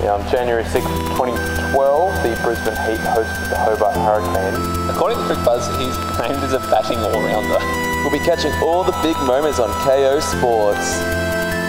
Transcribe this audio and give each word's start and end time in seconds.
Yeah, 0.00 0.14
on 0.14 0.22
January 0.30 0.64
6, 0.64 0.74
2012, 1.18 2.22
the 2.22 2.40
Brisbane 2.44 2.76
Heat 2.86 3.02
hosted 3.02 3.50
the 3.50 3.58
Hobart 3.58 3.96
Hurricanes. 3.96 4.88
According 4.88 5.18
to 5.18 5.24
Cricbuzz, 5.24 5.66
he's 5.74 5.98
named 6.20 6.38
as 6.44 6.52
a 6.52 6.60
batting 6.70 6.98
all-rounder. 6.98 7.58
We'll 8.04 8.12
be 8.12 8.24
catching 8.24 8.52
all 8.62 8.84
the 8.84 8.94
big 9.02 9.16
moments 9.26 9.58
on 9.58 9.70
Kayo 9.82 10.22
Sports. 10.22 10.98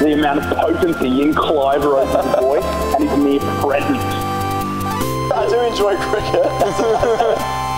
The 0.03 0.13
amount 0.13 0.41
of 0.45 0.57
potency 0.57 1.23
in 1.23 1.33
Clive 1.33 1.83
Rose's 1.83 2.35
voice 2.39 2.63
and 2.95 3.09
his 3.09 3.17
mere 3.17 3.39
presence. 3.61 3.97
I 5.33 5.47
do 5.49 5.61
enjoy 5.61 5.97
cricket. 5.97 7.65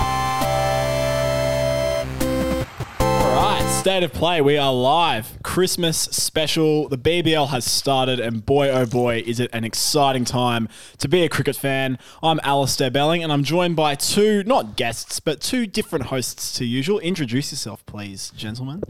state 3.81 4.03
of 4.03 4.13
play. 4.13 4.39
We 4.41 4.59
are 4.59 4.71
live. 4.71 5.39
Christmas 5.41 5.97
special. 5.97 6.87
The 6.87 6.99
BBL 6.99 7.47
has 7.47 7.65
started, 7.65 8.19
and 8.19 8.45
boy, 8.45 8.69
oh 8.69 8.85
boy, 8.85 9.23
is 9.25 9.39
it 9.39 9.49
an 9.53 9.63
exciting 9.63 10.23
time 10.23 10.69
to 10.99 11.07
be 11.07 11.23
a 11.23 11.29
cricket 11.29 11.55
fan. 11.55 11.97
I'm 12.21 12.39
Alistair 12.43 12.91
Belling, 12.91 13.23
and 13.23 13.33
I'm 13.33 13.43
joined 13.43 13.75
by 13.75 13.95
two, 13.95 14.43
not 14.43 14.75
guests, 14.75 15.19
but 15.19 15.41
two 15.41 15.65
different 15.65 16.05
hosts 16.05 16.53
to 16.59 16.65
usual. 16.65 16.99
Introduce 16.99 17.51
yourself, 17.51 17.83
please, 17.87 18.29
gentlemen. 18.35 18.83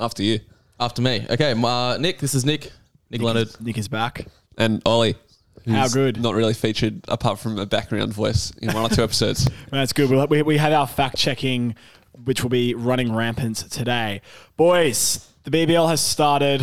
After 0.00 0.24
you. 0.24 0.40
After 0.80 1.02
me. 1.02 1.24
Okay, 1.30 1.54
uh, 1.56 1.96
Nick, 1.98 2.18
this 2.18 2.34
is 2.34 2.44
Nick. 2.44 2.72
Nick 3.10 3.22
Leonard. 3.22 3.48
Nick 3.60 3.78
is 3.78 3.86
back. 3.86 4.26
And 4.58 4.82
Oli. 4.84 5.14
How 5.68 5.86
good? 5.86 6.20
Not 6.20 6.34
really 6.34 6.54
featured 6.54 7.04
apart 7.06 7.38
from 7.38 7.60
a 7.60 7.66
background 7.66 8.12
voice 8.12 8.50
in 8.60 8.72
one 8.74 8.84
or 8.84 8.88
two 8.88 9.02
episodes. 9.04 9.48
That's 9.70 9.92
good. 9.92 10.10
We, 10.10 10.16
we, 10.24 10.42
we 10.42 10.56
have 10.56 10.72
our 10.72 10.88
fact 10.88 11.16
checking, 11.16 11.76
which 12.24 12.42
will 12.42 12.50
be 12.50 12.74
running 12.74 13.14
rampant 13.14 13.56
today. 13.70 14.20
Boys, 14.56 15.28
the 15.44 15.50
BBL 15.50 15.88
has 15.88 16.00
started. 16.00 16.62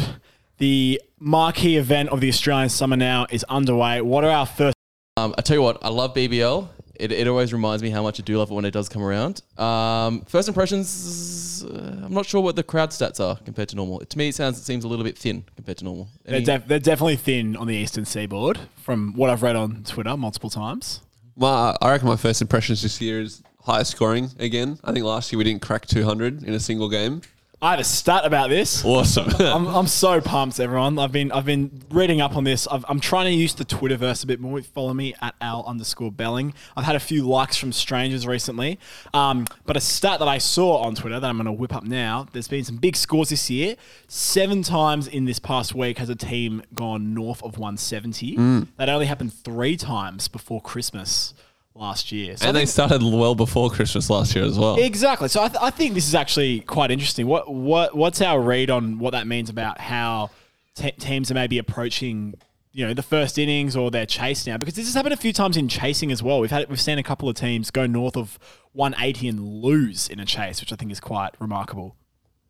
The 0.57 1.01
marquee 1.19 1.77
event 1.77 2.09
of 2.09 2.21
the 2.21 2.29
Australian 2.29 2.69
Summer 2.69 2.97
now 2.97 3.27
is 3.29 3.43
underway. 3.45 4.01
What 4.01 4.23
are 4.23 4.29
our 4.29 4.45
first? 4.45 4.75
Um, 5.17 5.33
I 5.37 5.41
tell 5.41 5.55
you 5.57 5.61
what, 5.61 5.77
I 5.81 5.89
love 5.89 6.13
BBL. 6.13 6.67
It, 6.95 7.13
it 7.13 7.27
always 7.29 7.53
reminds 7.53 7.81
me 7.81 7.89
how 7.89 8.03
much 8.03 8.19
I 8.19 8.23
do 8.23 8.37
love 8.37 8.51
it 8.51 8.53
when 8.53 8.65
it 8.65 8.71
does 8.71 8.89
come 8.89 9.01
around. 9.01 9.41
Um, 9.57 10.21
first 10.27 10.49
impressions, 10.49 11.63
uh, 11.63 12.01
I'm 12.03 12.13
not 12.13 12.25
sure 12.25 12.41
what 12.41 12.57
the 12.57 12.63
crowd 12.63 12.89
stats 12.89 13.21
are 13.21 13.37
compared 13.43 13.69
to 13.69 13.77
normal. 13.77 13.99
To 13.99 14.17
me, 14.17 14.27
it 14.27 14.35
sounds 14.35 14.59
it 14.59 14.63
seems 14.65 14.83
a 14.83 14.87
little 14.89 15.05
bit 15.05 15.17
thin 15.17 15.45
compared 15.55 15.77
to 15.77 15.85
normal. 15.85 16.09
They're, 16.25 16.41
def- 16.41 16.67
they're 16.67 16.79
definitely 16.79 17.15
thin 17.15 17.55
on 17.55 17.67
the 17.67 17.75
eastern 17.75 18.03
seaboard, 18.03 18.59
from 18.81 19.13
what 19.13 19.29
I've 19.29 19.43
read 19.43 19.55
on 19.55 19.83
Twitter 19.85 20.15
multiple 20.17 20.49
times. 20.49 20.99
My, 21.37 21.73
I 21.81 21.91
reckon 21.91 22.09
my 22.09 22.17
first 22.17 22.41
impressions 22.41 22.81
this 22.81 22.99
year 22.99 23.21
is 23.21 23.41
higher 23.61 23.83
scoring 23.83 24.31
again. 24.39 24.79
I 24.83 24.91
think 24.91 25.05
last 25.05 25.31
year 25.31 25.37
we 25.37 25.43
didn't 25.43 25.61
crack 25.61 25.85
200 25.85 26.43
in 26.43 26.53
a 26.53 26.59
single 26.59 26.89
game. 26.89 27.21
I 27.61 27.71
have 27.71 27.79
a 27.81 27.83
stat 27.83 28.25
about 28.25 28.49
this. 28.49 28.85
Awesome. 28.85 29.27
I'm, 29.39 29.67
I'm 29.67 29.87
so 29.87 30.21
pumped, 30.21 30.61
everyone. 30.61 30.97
I've 30.97 31.11
been 31.11 31.29
I've 31.29 31.43
been 31.43 31.83
reading 31.89 32.21
up 32.21 32.37
on 32.37 32.45
this. 32.45 32.65
I've, 32.67 32.85
I'm 32.87 33.01
trying 33.01 33.25
to 33.25 33.33
use 33.33 33.53
the 33.53 33.65
Twitterverse 33.65 34.23
a 34.23 34.27
bit 34.27 34.39
more. 34.39 34.61
Follow 34.61 34.93
me 34.93 35.13
at 35.21 35.35
al 35.41 35.65
underscore 35.65 36.09
belling. 36.09 36.53
I've 36.77 36.85
had 36.85 36.95
a 36.95 37.01
few 37.01 37.27
likes 37.27 37.57
from 37.57 37.73
strangers 37.73 38.25
recently, 38.25 38.79
um, 39.13 39.45
but 39.65 39.75
a 39.75 39.81
stat 39.81 40.19
that 40.19 40.27
I 40.29 40.37
saw 40.37 40.77
on 40.77 40.95
Twitter 40.95 41.19
that 41.19 41.27
I'm 41.27 41.35
going 41.35 41.47
to 41.47 41.51
whip 41.51 41.75
up 41.75 41.83
now. 41.83 42.27
There's 42.31 42.47
been 42.47 42.63
some 42.63 42.77
big 42.77 42.95
scores 42.95 43.27
this 43.27 43.49
year. 43.49 43.75
Seven 44.07 44.63
times 44.63 45.09
in 45.09 45.25
this 45.25 45.39
past 45.39 45.75
week 45.75 45.97
has 45.97 46.07
a 46.07 46.15
team 46.15 46.63
gone 46.73 47.13
north 47.13 47.43
of 47.43 47.57
170. 47.57 48.37
That 48.77 48.87
only 48.87 49.07
happened 49.07 49.33
three 49.33 49.75
times 49.75 50.29
before 50.29 50.61
Christmas 50.61 51.33
last 51.75 52.11
year. 52.11 52.37
So 52.37 52.47
and 52.47 52.55
they 52.55 52.65
started 52.65 53.01
well 53.01 53.35
before 53.35 53.69
Christmas 53.69 54.09
last 54.09 54.35
year 54.35 54.45
as 54.45 54.57
well. 54.57 54.77
Exactly. 54.79 55.27
So 55.29 55.43
I, 55.43 55.47
th- 55.47 55.61
I 55.61 55.69
think 55.69 55.93
this 55.93 56.07
is 56.07 56.15
actually 56.15 56.61
quite 56.61 56.91
interesting. 56.91 57.27
What 57.27 57.53
what 57.53 57.95
what's 57.95 58.21
our 58.21 58.39
read 58.41 58.69
on 58.69 58.99
what 58.99 59.11
that 59.11 59.27
means 59.27 59.49
about 59.49 59.79
how 59.79 60.31
te- 60.75 60.91
teams 60.91 61.31
are 61.31 61.35
maybe 61.35 61.57
approaching 61.57 62.35
you 62.71 62.85
know 62.85 62.93
the 62.93 63.03
first 63.03 63.37
innings 63.37 63.75
or 63.75 63.91
their 63.91 64.05
chase 64.05 64.45
now? 64.45 64.57
Because 64.57 64.75
this 64.75 64.85
has 64.85 64.93
happened 64.93 65.13
a 65.13 65.17
few 65.17 65.33
times 65.33 65.57
in 65.57 65.67
chasing 65.67 66.11
as 66.11 66.21
well. 66.21 66.39
We've 66.39 66.51
had 66.51 66.69
we've 66.69 66.81
seen 66.81 66.97
a 66.97 67.03
couple 67.03 67.29
of 67.29 67.35
teams 67.35 67.71
go 67.71 67.85
north 67.85 68.17
of 68.17 68.37
180 68.73 69.27
and 69.27 69.39
lose 69.39 70.07
in 70.09 70.19
a 70.19 70.25
chase, 70.25 70.59
which 70.61 70.73
I 70.73 70.75
think 70.75 70.91
is 70.91 70.99
quite 70.99 71.31
remarkable. 71.39 71.95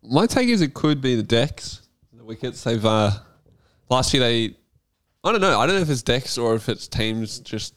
My 0.02 0.26
take 0.26 0.50
is 0.50 0.62
it 0.62 0.74
could 0.74 1.02
be 1.02 1.16
the 1.16 1.24
decks, 1.24 1.82
the 2.14 2.24
wickets. 2.24 2.64
They've 2.64 2.84
uh, 2.84 3.12
last 3.90 4.14
year 4.14 4.24
they, 4.24 4.56
I 5.24 5.32
don't 5.32 5.42
know. 5.42 5.60
I 5.60 5.66
don't 5.66 5.76
know 5.76 5.82
if 5.82 5.90
it's 5.90 6.02
decks 6.02 6.38
or 6.38 6.56
if 6.56 6.70
it's 6.70 6.88
teams 6.88 7.40
just 7.40 7.76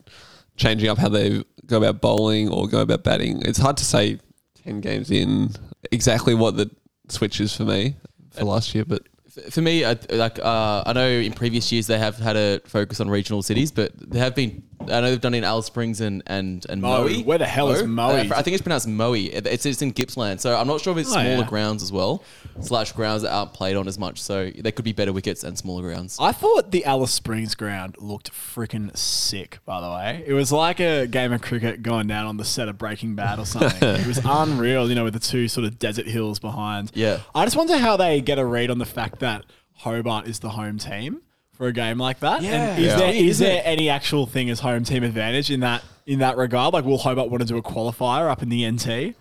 changing 0.56 0.88
up 0.88 0.98
how 0.98 1.08
they 1.08 1.44
go 1.66 1.78
about 1.78 2.00
bowling 2.00 2.48
or 2.48 2.68
go 2.68 2.80
about 2.80 3.02
batting. 3.02 3.42
It's 3.42 3.58
hard 3.58 3.76
to 3.78 3.84
say 3.84 4.18
ten 4.64 4.80
games 4.80 5.10
in 5.10 5.50
exactly 5.90 6.34
what 6.34 6.56
the 6.56 6.70
switch 7.08 7.40
is 7.40 7.54
for 7.56 7.64
me 7.64 7.96
for 8.30 8.44
last 8.44 8.74
year, 8.74 8.84
but 8.84 9.02
For 9.50 9.62
me, 9.62 9.82
I, 9.84 9.96
like 10.10 10.38
uh, 10.38 10.82
I 10.84 10.92
know 10.92 11.08
in 11.08 11.32
previous 11.32 11.72
years 11.72 11.86
they 11.86 11.98
have 11.98 12.18
had 12.18 12.36
a 12.36 12.60
focus 12.66 13.00
on 13.00 13.08
regional 13.08 13.42
cities, 13.42 13.72
but 13.72 13.92
there 13.96 14.22
have 14.22 14.34
been. 14.34 14.62
I 14.90 15.00
know 15.00 15.10
they've 15.10 15.20
done 15.20 15.34
it 15.34 15.38
in 15.38 15.44
Alice 15.44 15.66
Springs 15.66 16.00
and 16.00 16.22
and 16.26 16.64
and 16.68 16.82
Moe. 16.82 17.08
Moe. 17.08 17.14
Where 17.22 17.38
the 17.38 17.46
hell 17.46 17.70
is 17.70 17.82
Moe? 17.84 18.10
Uh, 18.10 18.24
I 18.34 18.42
think 18.42 18.54
it's 18.54 18.62
pronounced 18.62 18.88
Moe. 18.88 19.12
It's, 19.14 19.66
it's 19.66 19.82
in 19.82 19.92
Gippsland, 19.92 20.40
so 20.40 20.56
I'm 20.56 20.66
not 20.66 20.80
sure 20.80 20.92
if 20.92 20.98
it's 20.98 21.10
Oh, 21.10 21.12
smaller 21.12 21.28
yeah. 21.42 21.46
grounds 21.48 21.82
as 21.82 21.92
well, 21.92 22.22
slash 22.60 22.92
grounds 22.92 23.22
that 23.22 23.32
aren't 23.32 23.52
played 23.52 23.76
on 23.76 23.86
as 23.88 23.98
much. 23.98 24.20
So 24.20 24.50
there 24.56 24.72
could 24.72 24.84
be 24.84 24.92
better 24.92 25.12
wickets 25.12 25.44
and 25.44 25.56
smaller 25.58 25.82
grounds. 25.82 26.16
I 26.20 26.32
thought 26.32 26.70
the 26.70 26.84
Alice 26.84 27.12
Springs 27.12 27.54
ground 27.54 27.96
looked 27.98 28.32
freaking 28.32 28.96
sick, 28.96 29.58
by 29.64 29.80
the 29.80 29.88
way. 29.90 30.24
It 30.26 30.32
was 30.32 30.50
like 30.52 30.80
a 30.80 31.06
game 31.06 31.32
of 31.32 31.42
cricket 31.42 31.82
going 31.82 32.06
down 32.06 32.26
on 32.26 32.36
the 32.36 32.44
set 32.44 32.68
of 32.68 32.78
Breaking 32.78 33.14
Bad 33.14 33.38
or 33.38 33.46
something. 33.46 33.78
it 34.00 34.06
was 34.06 34.20
unreal, 34.24 34.88
you 34.88 34.94
know, 34.94 35.04
with 35.04 35.14
the 35.14 35.20
two 35.20 35.48
sort 35.48 35.64
of 35.66 35.78
desert 35.78 36.06
hills 36.06 36.38
behind. 36.38 36.90
Yeah. 36.94 37.20
I 37.34 37.44
just 37.44 37.56
wonder 37.56 37.76
how 37.78 37.96
they 37.96 38.20
get 38.20 38.38
a 38.38 38.44
read 38.44 38.70
on 38.70 38.78
the 38.78 38.86
fact 38.86 39.20
that 39.20 39.44
Hobart 39.76 40.26
is 40.28 40.38
the 40.40 40.50
home 40.50 40.78
team 40.78 41.22
for 41.62 41.68
a 41.68 41.72
game 41.72 41.96
like 41.96 42.18
that. 42.18 42.42
And 42.42 42.76
is 42.80 42.86
Yeah. 42.86 42.96
there 42.96 43.14
is 43.14 43.38
there 43.38 43.58
it? 43.58 43.62
any 43.64 43.88
actual 43.88 44.26
thing 44.26 44.50
as 44.50 44.58
home 44.58 44.82
team 44.82 45.04
advantage 45.04 45.48
in 45.48 45.60
that 45.60 45.84
in 46.06 46.18
that 46.18 46.36
regard? 46.36 46.74
Like 46.74 46.84
will 46.84 46.98
Hobart 46.98 47.30
want 47.30 47.40
to 47.42 47.46
do 47.46 47.56
a 47.56 47.62
qualifier 47.62 48.28
up 48.28 48.42
in 48.42 48.48
the 48.48 48.68
NT? 48.68 49.14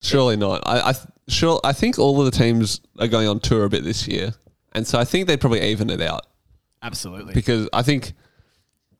Surely 0.00 0.36
not. 0.36 0.62
I, 0.64 0.90
I 0.90 0.92
th- 0.92 1.06
sure. 1.26 1.58
I 1.64 1.72
think 1.72 1.98
all 1.98 2.20
of 2.20 2.26
the 2.32 2.38
teams 2.38 2.80
are 3.00 3.08
going 3.08 3.26
on 3.26 3.40
tour 3.40 3.64
a 3.64 3.68
bit 3.68 3.82
this 3.82 4.06
year, 4.06 4.34
and 4.72 4.86
so 4.86 5.00
I 5.00 5.04
think 5.04 5.26
they'd 5.26 5.40
probably 5.40 5.62
even 5.62 5.90
it 5.90 6.00
out 6.00 6.26
Absolutely. 6.80 7.34
because 7.34 7.68
I 7.72 7.82
think 7.82 8.12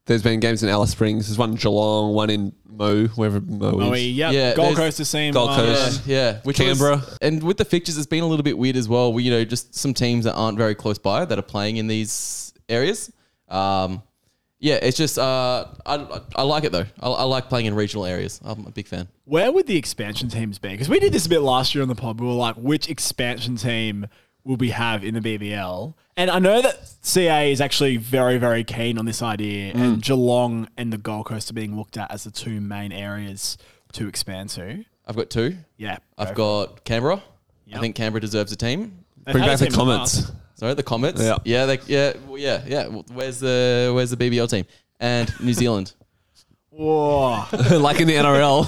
there's 0.06 0.24
been 0.24 0.40
games 0.40 0.64
in 0.64 0.68
Alice 0.68 0.90
Springs. 0.90 1.28
There's 1.28 1.38
one 1.38 1.50
in 1.50 1.56
Geelong, 1.56 2.12
one 2.12 2.28
in 2.28 2.52
Moe, 2.68 3.06
wherever 3.14 3.40
Moe, 3.40 3.70
Oh, 3.80 3.92
is. 3.92 4.02
yeah, 4.08 4.30
Yeah, 4.32 4.54
Gold 4.56 4.66
there's- 4.70 4.76
Coast 4.78 4.98
has 4.98 5.08
seen 5.08 5.32
Gold 5.32 5.50
one. 5.50 5.60
Coast. 5.60 6.02
Yeah, 6.06 6.38
which 6.42 6.56
Canberra. 6.56 6.96
was- 6.96 7.18
and 7.22 7.40
with 7.44 7.56
the 7.56 7.64
fixtures, 7.64 7.96
it's 7.96 8.08
been 8.08 8.24
a 8.24 8.26
little 8.26 8.42
bit 8.42 8.58
weird 8.58 8.74
as 8.74 8.88
well. 8.88 9.12
We, 9.12 9.22
you 9.22 9.30
know, 9.30 9.44
just 9.44 9.76
some 9.76 9.94
teams 9.94 10.24
that 10.24 10.34
aren't 10.34 10.58
very 10.58 10.74
close 10.74 10.98
by 10.98 11.24
that 11.24 11.38
are 11.38 11.42
playing 11.42 11.76
in 11.76 11.86
these 11.86 12.49
areas. 12.70 13.12
Um, 13.48 14.02
yeah, 14.58 14.74
it's 14.76 14.96
just 14.96 15.18
uh, 15.18 15.66
I, 15.86 16.20
I 16.36 16.42
like 16.42 16.64
it 16.64 16.72
though. 16.72 16.84
I, 17.00 17.08
I 17.08 17.22
like 17.24 17.48
playing 17.48 17.66
in 17.66 17.74
regional 17.74 18.04
areas. 18.06 18.40
I'm 18.44 18.66
a 18.66 18.70
big 18.70 18.86
fan. 18.86 19.08
Where 19.24 19.50
would 19.50 19.66
the 19.66 19.76
expansion 19.76 20.28
teams 20.28 20.58
be? 20.58 20.68
Because 20.68 20.88
we 20.88 20.98
did 21.00 21.12
this 21.12 21.24
a 21.26 21.28
bit 21.30 21.40
last 21.40 21.74
year 21.74 21.82
on 21.82 21.88
the 21.88 21.94
pod. 21.94 22.20
We 22.20 22.26
were 22.26 22.32
like, 22.34 22.56
which 22.56 22.88
expansion 22.90 23.56
team 23.56 24.06
will 24.44 24.56
we 24.56 24.70
have 24.70 25.02
in 25.02 25.14
the 25.14 25.20
BBL? 25.20 25.94
And 26.16 26.30
I 26.30 26.38
know 26.38 26.60
that 26.60 26.78
CA 27.00 27.50
is 27.50 27.62
actually 27.62 27.96
very, 27.96 28.36
very 28.36 28.62
keen 28.62 28.98
on 28.98 29.06
this 29.06 29.22
idea, 29.22 29.72
Mm. 29.72 29.80
and 29.80 30.02
Geelong 30.02 30.68
and 30.76 30.92
the 30.92 30.98
Gold 30.98 31.26
Coast 31.26 31.50
are 31.50 31.54
being 31.54 31.74
looked 31.76 31.96
at 31.96 32.10
as 32.10 32.24
the 32.24 32.30
two 32.30 32.60
main 32.60 32.92
areas 32.92 33.56
to 33.92 34.06
expand 34.08 34.50
to. 34.50 34.84
I've 35.06 35.16
got 35.16 35.30
two. 35.30 35.56
Yeah, 35.78 35.98
I've 36.18 36.34
go 36.34 36.66
got 36.66 36.84
Canberra. 36.84 37.22
Yep. 37.66 37.78
I 37.78 37.80
think 37.80 37.96
Canberra 37.96 38.20
deserves 38.20 38.52
a 38.52 38.56
team. 38.56 39.04
They've 39.24 39.32
Bring 39.32 39.46
back 39.46 39.58
the 39.58 39.66
team 39.66 39.72
in 39.72 39.78
comments. 39.78 40.30
Past. 40.60 40.68
Sorry, 40.68 40.74
the 40.74 40.82
Comets. 40.82 41.20
Yeah. 41.22 41.38
yeah, 41.44 41.66
they, 41.66 41.78
yeah, 41.86 42.12
well, 42.26 42.38
yeah, 42.38 42.62
yeah. 42.66 42.86
Where's 43.12 43.40
the 43.40 43.90
Where's 43.94 44.10
the 44.10 44.16
BBL 44.16 44.48
team? 44.50 44.64
And 45.00 45.32
New 45.40 45.54
Zealand. 45.54 45.94
Whoa. 46.70 47.44
like 47.78 48.00
in 48.00 48.06
the 48.06 48.14
NRL. 48.14 48.64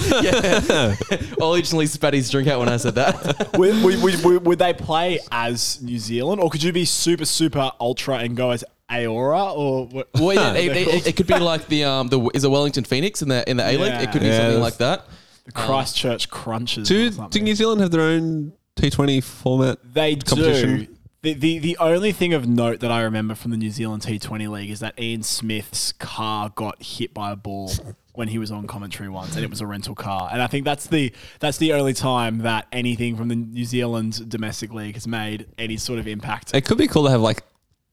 Oli 1.41 1.61
just 1.61 1.73
least 1.73 1.95
spat 1.95 2.15
his 2.15 2.29
drink 2.31 2.49
out 2.49 2.59
when 2.59 2.69
I 2.69 2.77
said 2.77 2.95
that. 2.97 3.57
would, 3.57 3.83
would, 3.85 4.03
would, 4.03 4.25
would- 4.25 4.47
would 4.47 4.59
they 4.59 4.73
play 4.75 5.21
as 5.31 5.81
New 5.83 5.99
Zealand, 5.99 6.41
or 6.43 6.51
could 6.51 6.63
you 6.63 6.73
be 6.73 6.85
super, 6.85 7.25
super 7.25 7.71
ultra 7.81 8.17
and 8.19 8.37
go 8.37 8.51
as 8.51 8.65
Aora? 8.91 9.53
Or 9.53 9.87
what? 9.87 10.09
Well, 10.15 10.35
yeah, 10.35 10.55
it, 10.55 10.77
it, 10.77 11.07
it 11.09 11.17
could 11.17 11.27
be 11.27 11.39
like 11.39 11.69
the 11.69 11.85
um 11.85 12.09
the 12.09 12.21
is 12.35 12.45
a 12.45 12.51
Wellington 12.51 12.85
Phoenix 12.85 13.23
in 13.23 13.29
the 13.29 13.49
in 13.49 13.57
the 13.57 13.65
A 13.65 13.73
League. 13.79 13.93
Yeah. 13.93 14.03
It 14.03 14.13
could 14.13 14.21
be 14.21 14.27
Yeah, 14.29 14.39
something 14.43 14.61
like 14.61 14.79
that. 14.79 15.07
the 15.47 15.53
Christchurch 15.53 16.29
Crunches. 16.29 16.89
do, 16.89 17.11
do. 17.11 17.41
New 17.41 17.55
Zealand 17.55 17.81
have 17.81 17.91
their 17.93 18.03
own 18.03 18.53
T20 18.77 19.23
format? 19.23 19.79
They 19.95 20.17
competition? 20.17 20.79
do. 20.85 20.97
The, 21.23 21.35
the 21.35 21.59
the 21.61 21.77
only 21.79 22.11
thing 22.11 22.35
of 22.35 22.49
note 22.49 22.81
that 22.81 22.91
I 22.91 23.03
remember 23.03 23.37
from 23.37 23.53
the 23.53 23.57
New 23.57 23.71
Zealand 23.71 24.03
T20 24.03 24.51
League 24.51 24.71
is 24.71 24.81
that 24.81 24.99
Ian 24.99 25.23
Smith's 25.23 25.93
car 25.93 26.49
got 26.49 26.83
hit 26.83 27.15
by 27.15 27.31
a 27.31 27.37
ball 27.37 27.71
when 28.15 28.27
he 28.27 28.39
was 28.39 28.51
on 28.51 28.67
commentary 28.67 29.09
once, 29.09 29.37
and 29.37 29.45
it 29.45 29.49
was 29.49 29.61
a 29.61 29.67
rental 29.67 29.95
car. 29.95 30.29
And 30.33 30.43
I 30.43 30.49
think 30.49 30.65
that's 30.65 30.89
the 30.89 31.13
that's 31.39 31.59
the 31.59 31.75
only 31.75 31.95
time 31.95 32.39
that 32.39 32.67
anything 32.73 33.17
from 33.17 33.29
the 33.29 33.37
New 33.37 33.65
Zealand 33.65 34.29
domestic 34.29 34.73
league 34.73 34.95
has 34.95 35.07
made 35.07 35.47
any 35.59 35.77
sort 35.77 36.01
of 36.01 36.09
impact. 36.09 36.57
It 36.57 36.65
could 36.65 36.79
be 36.79 36.89
cool 36.89 37.05
to 37.05 37.11
have 37.11 37.21
like 37.21 37.45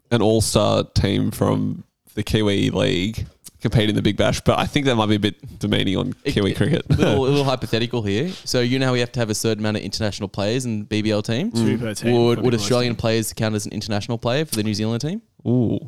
an 0.10 0.24
all-star 0.24 0.86
team 0.86 1.30
from 1.30 1.84
the 2.16 2.24
Kiwi 2.24 2.72
League 2.72 3.28
compete 3.62 3.90
in 3.90 3.96
the 3.96 4.02
Big 4.02 4.18
Bash, 4.18 4.42
but 4.42 4.58
I 4.58 4.66
think 4.66 4.86
that 4.86 4.96
might 4.96 5.08
be 5.08 5.16
a 5.16 5.20
bit 5.20 5.60
demeaning 5.60 5.98
on 5.98 6.14
Kiwi 6.26 6.54
cricket. 6.54 6.90
little, 6.90 7.22
little 7.22 7.44
hypothetical 7.44 8.02
here. 8.02 8.30
So 8.46 8.62
you 8.62 8.80
know 8.80 8.88
how 8.88 8.94
we 8.94 9.00
have 9.00 9.12
to 9.14 9.20
have 9.20 9.30
a 9.30 9.36
certain 9.36 9.60
amount 9.60 9.78
of 9.78 9.84
international 9.84 10.30
players 10.30 10.66
in 10.66 10.86
BBL 10.86 11.24
teams. 11.24 11.54
Two 11.54 11.78
per 11.78 11.94
team 11.94 12.14
Would 12.14 12.40
would 12.40 12.54
the 12.54 12.58
Australian 12.58 12.96
players 12.96 13.34
count 13.34 13.56
as 13.56 13.66
an 13.66 13.74
international 13.74 14.18
player 14.18 14.46
for 14.46 14.56
the 14.56 14.64
New 14.64 14.74
Zealand 14.74 15.02
team? 15.02 15.22
Ooh. 15.48 15.80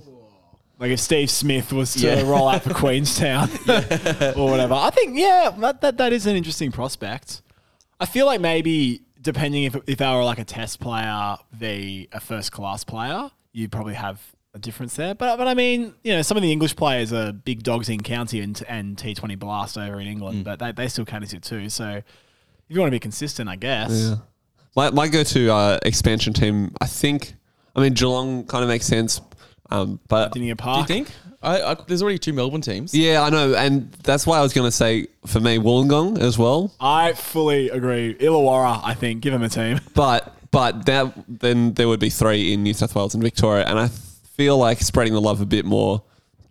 Like 0.79 0.91
if 0.91 0.99
Steve 0.99 1.29
Smith 1.29 1.71
was 1.71 1.93
to 1.93 2.23
roll 2.25 2.49
out 2.49 2.63
for 2.63 2.73
Queenstown 2.73 3.49
or 4.35 4.49
whatever. 4.49 4.73
I 4.73 4.89
think 4.89 5.17
yeah, 5.17 5.53
that, 5.59 5.81
that 5.81 5.97
that 5.97 6.11
is 6.11 6.25
an 6.25 6.35
interesting 6.35 6.71
prospect. 6.71 7.43
I 7.99 8.07
feel 8.07 8.25
like 8.25 8.41
maybe 8.41 9.01
depending 9.21 9.63
if 9.63 9.75
if 9.85 10.01
I 10.01 10.15
were 10.15 10.23
like 10.23 10.39
a 10.39 10.43
test 10.43 10.79
player 10.79 11.37
v 11.51 12.09
a 12.11 12.19
first 12.19 12.51
class 12.51 12.83
player, 12.83 13.29
you 13.53 13.69
probably 13.69 13.93
have 13.93 14.19
a 14.53 14.59
difference 14.59 14.95
there. 14.95 15.15
But 15.15 15.37
but 15.37 15.47
I 15.47 15.53
mean, 15.53 15.93
you 16.03 16.13
know, 16.13 16.21
some 16.21 16.37
of 16.37 16.43
the 16.43 16.51
English 16.51 16.75
players 16.75 17.13
are 17.13 17.31
big 17.31 17.63
dogs 17.63 17.89
in 17.89 18.01
county 18.01 18.41
and 18.41 18.61
and 18.67 18.97
T 18.97 19.13
Twenty 19.13 19.35
Blast 19.35 19.77
over 19.77 19.99
in 19.99 20.07
England, 20.07 20.43
but 20.43 20.59
they, 20.59 20.71
they 20.71 20.87
still 20.87 21.05
count 21.05 21.23
as 21.23 21.31
your 21.33 21.39
two. 21.39 21.69
So 21.69 21.89
if 21.89 22.03
you 22.67 22.79
want 22.79 22.87
to 22.87 22.95
be 22.95 22.99
consistent, 22.99 23.49
I 23.49 23.55
guess. 23.55 23.91
Yeah. 23.91 24.15
My, 24.75 24.89
my 24.89 25.07
go 25.09 25.23
to 25.23 25.51
uh, 25.51 25.79
expansion 25.83 26.31
team, 26.31 26.73
I 26.79 26.85
think, 26.85 27.33
I 27.75 27.81
mean, 27.81 27.93
Geelong 27.93 28.45
kind 28.45 28.63
of 28.63 28.69
makes 28.69 28.85
sense. 28.85 29.19
Um, 29.69 29.99
but 30.07 30.33
Dinia 30.33 30.55
Do 30.55 30.79
you 30.79 30.85
think? 30.85 31.11
I, 31.43 31.61
I, 31.61 31.75
there's 31.87 32.01
already 32.01 32.19
two 32.19 32.31
Melbourne 32.31 32.61
teams. 32.61 32.93
yeah, 32.93 33.21
I 33.21 33.29
know. 33.29 33.53
And 33.53 33.91
that's 34.03 34.25
why 34.25 34.37
I 34.37 34.41
was 34.41 34.53
going 34.53 34.67
to 34.67 34.71
say 34.71 35.07
for 35.25 35.39
me, 35.39 35.57
Wollongong 35.57 36.19
as 36.19 36.37
well. 36.37 36.73
I 36.79 37.13
fully 37.13 37.69
agree. 37.69 38.15
Illawarra, 38.15 38.79
I 38.83 38.93
think, 38.93 39.21
give 39.21 39.33
him 39.33 39.43
a 39.43 39.49
team. 39.49 39.81
But 39.93 40.37
but 40.51 40.85
that 40.85 41.13
then 41.27 41.73
there 41.73 41.87
would 41.87 41.99
be 41.99 42.09
three 42.09 42.53
in 42.53 42.63
New 42.63 42.73
South 42.73 42.93
Wales 42.95 43.13
and 43.13 43.23
Victoria, 43.23 43.65
and 43.65 43.79
I 43.79 43.89
feel 44.41 44.57
like 44.57 44.79
spreading 44.81 45.13
the 45.13 45.21
love 45.21 45.39
a 45.39 45.45
bit 45.45 45.65
more 45.65 46.01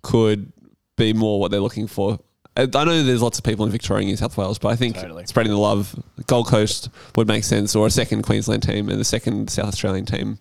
could 0.02 0.52
be 0.96 1.12
more 1.12 1.40
what 1.40 1.50
they're 1.50 1.60
looking 1.60 1.88
for. 1.88 2.19
I 2.56 2.66
know 2.66 3.02
there's 3.02 3.22
lots 3.22 3.38
of 3.38 3.44
people 3.44 3.64
in 3.64 3.72
Victoria 3.72 4.00
and 4.02 4.08
New 4.08 4.16
South 4.16 4.37
Wales, 4.37 4.58
but 4.58 4.69
I 4.69 4.76
think 4.76 4.96
Totally. 4.96 5.25
spreading 5.26 5.50
the 5.52 5.58
love, 5.58 5.94
Gold 6.26 6.46
Coast 6.46 6.88
would 7.16 7.26
make 7.26 7.42
sense, 7.42 7.75
or 7.75 7.87
a 7.87 7.90
second 7.90 8.22
Queensland 8.22 8.62
team 8.62 8.88
and 8.88 9.00
a 9.00 9.04
second 9.04 9.50
South 9.50 9.69
Australian 9.69 10.04
team. 10.04 10.38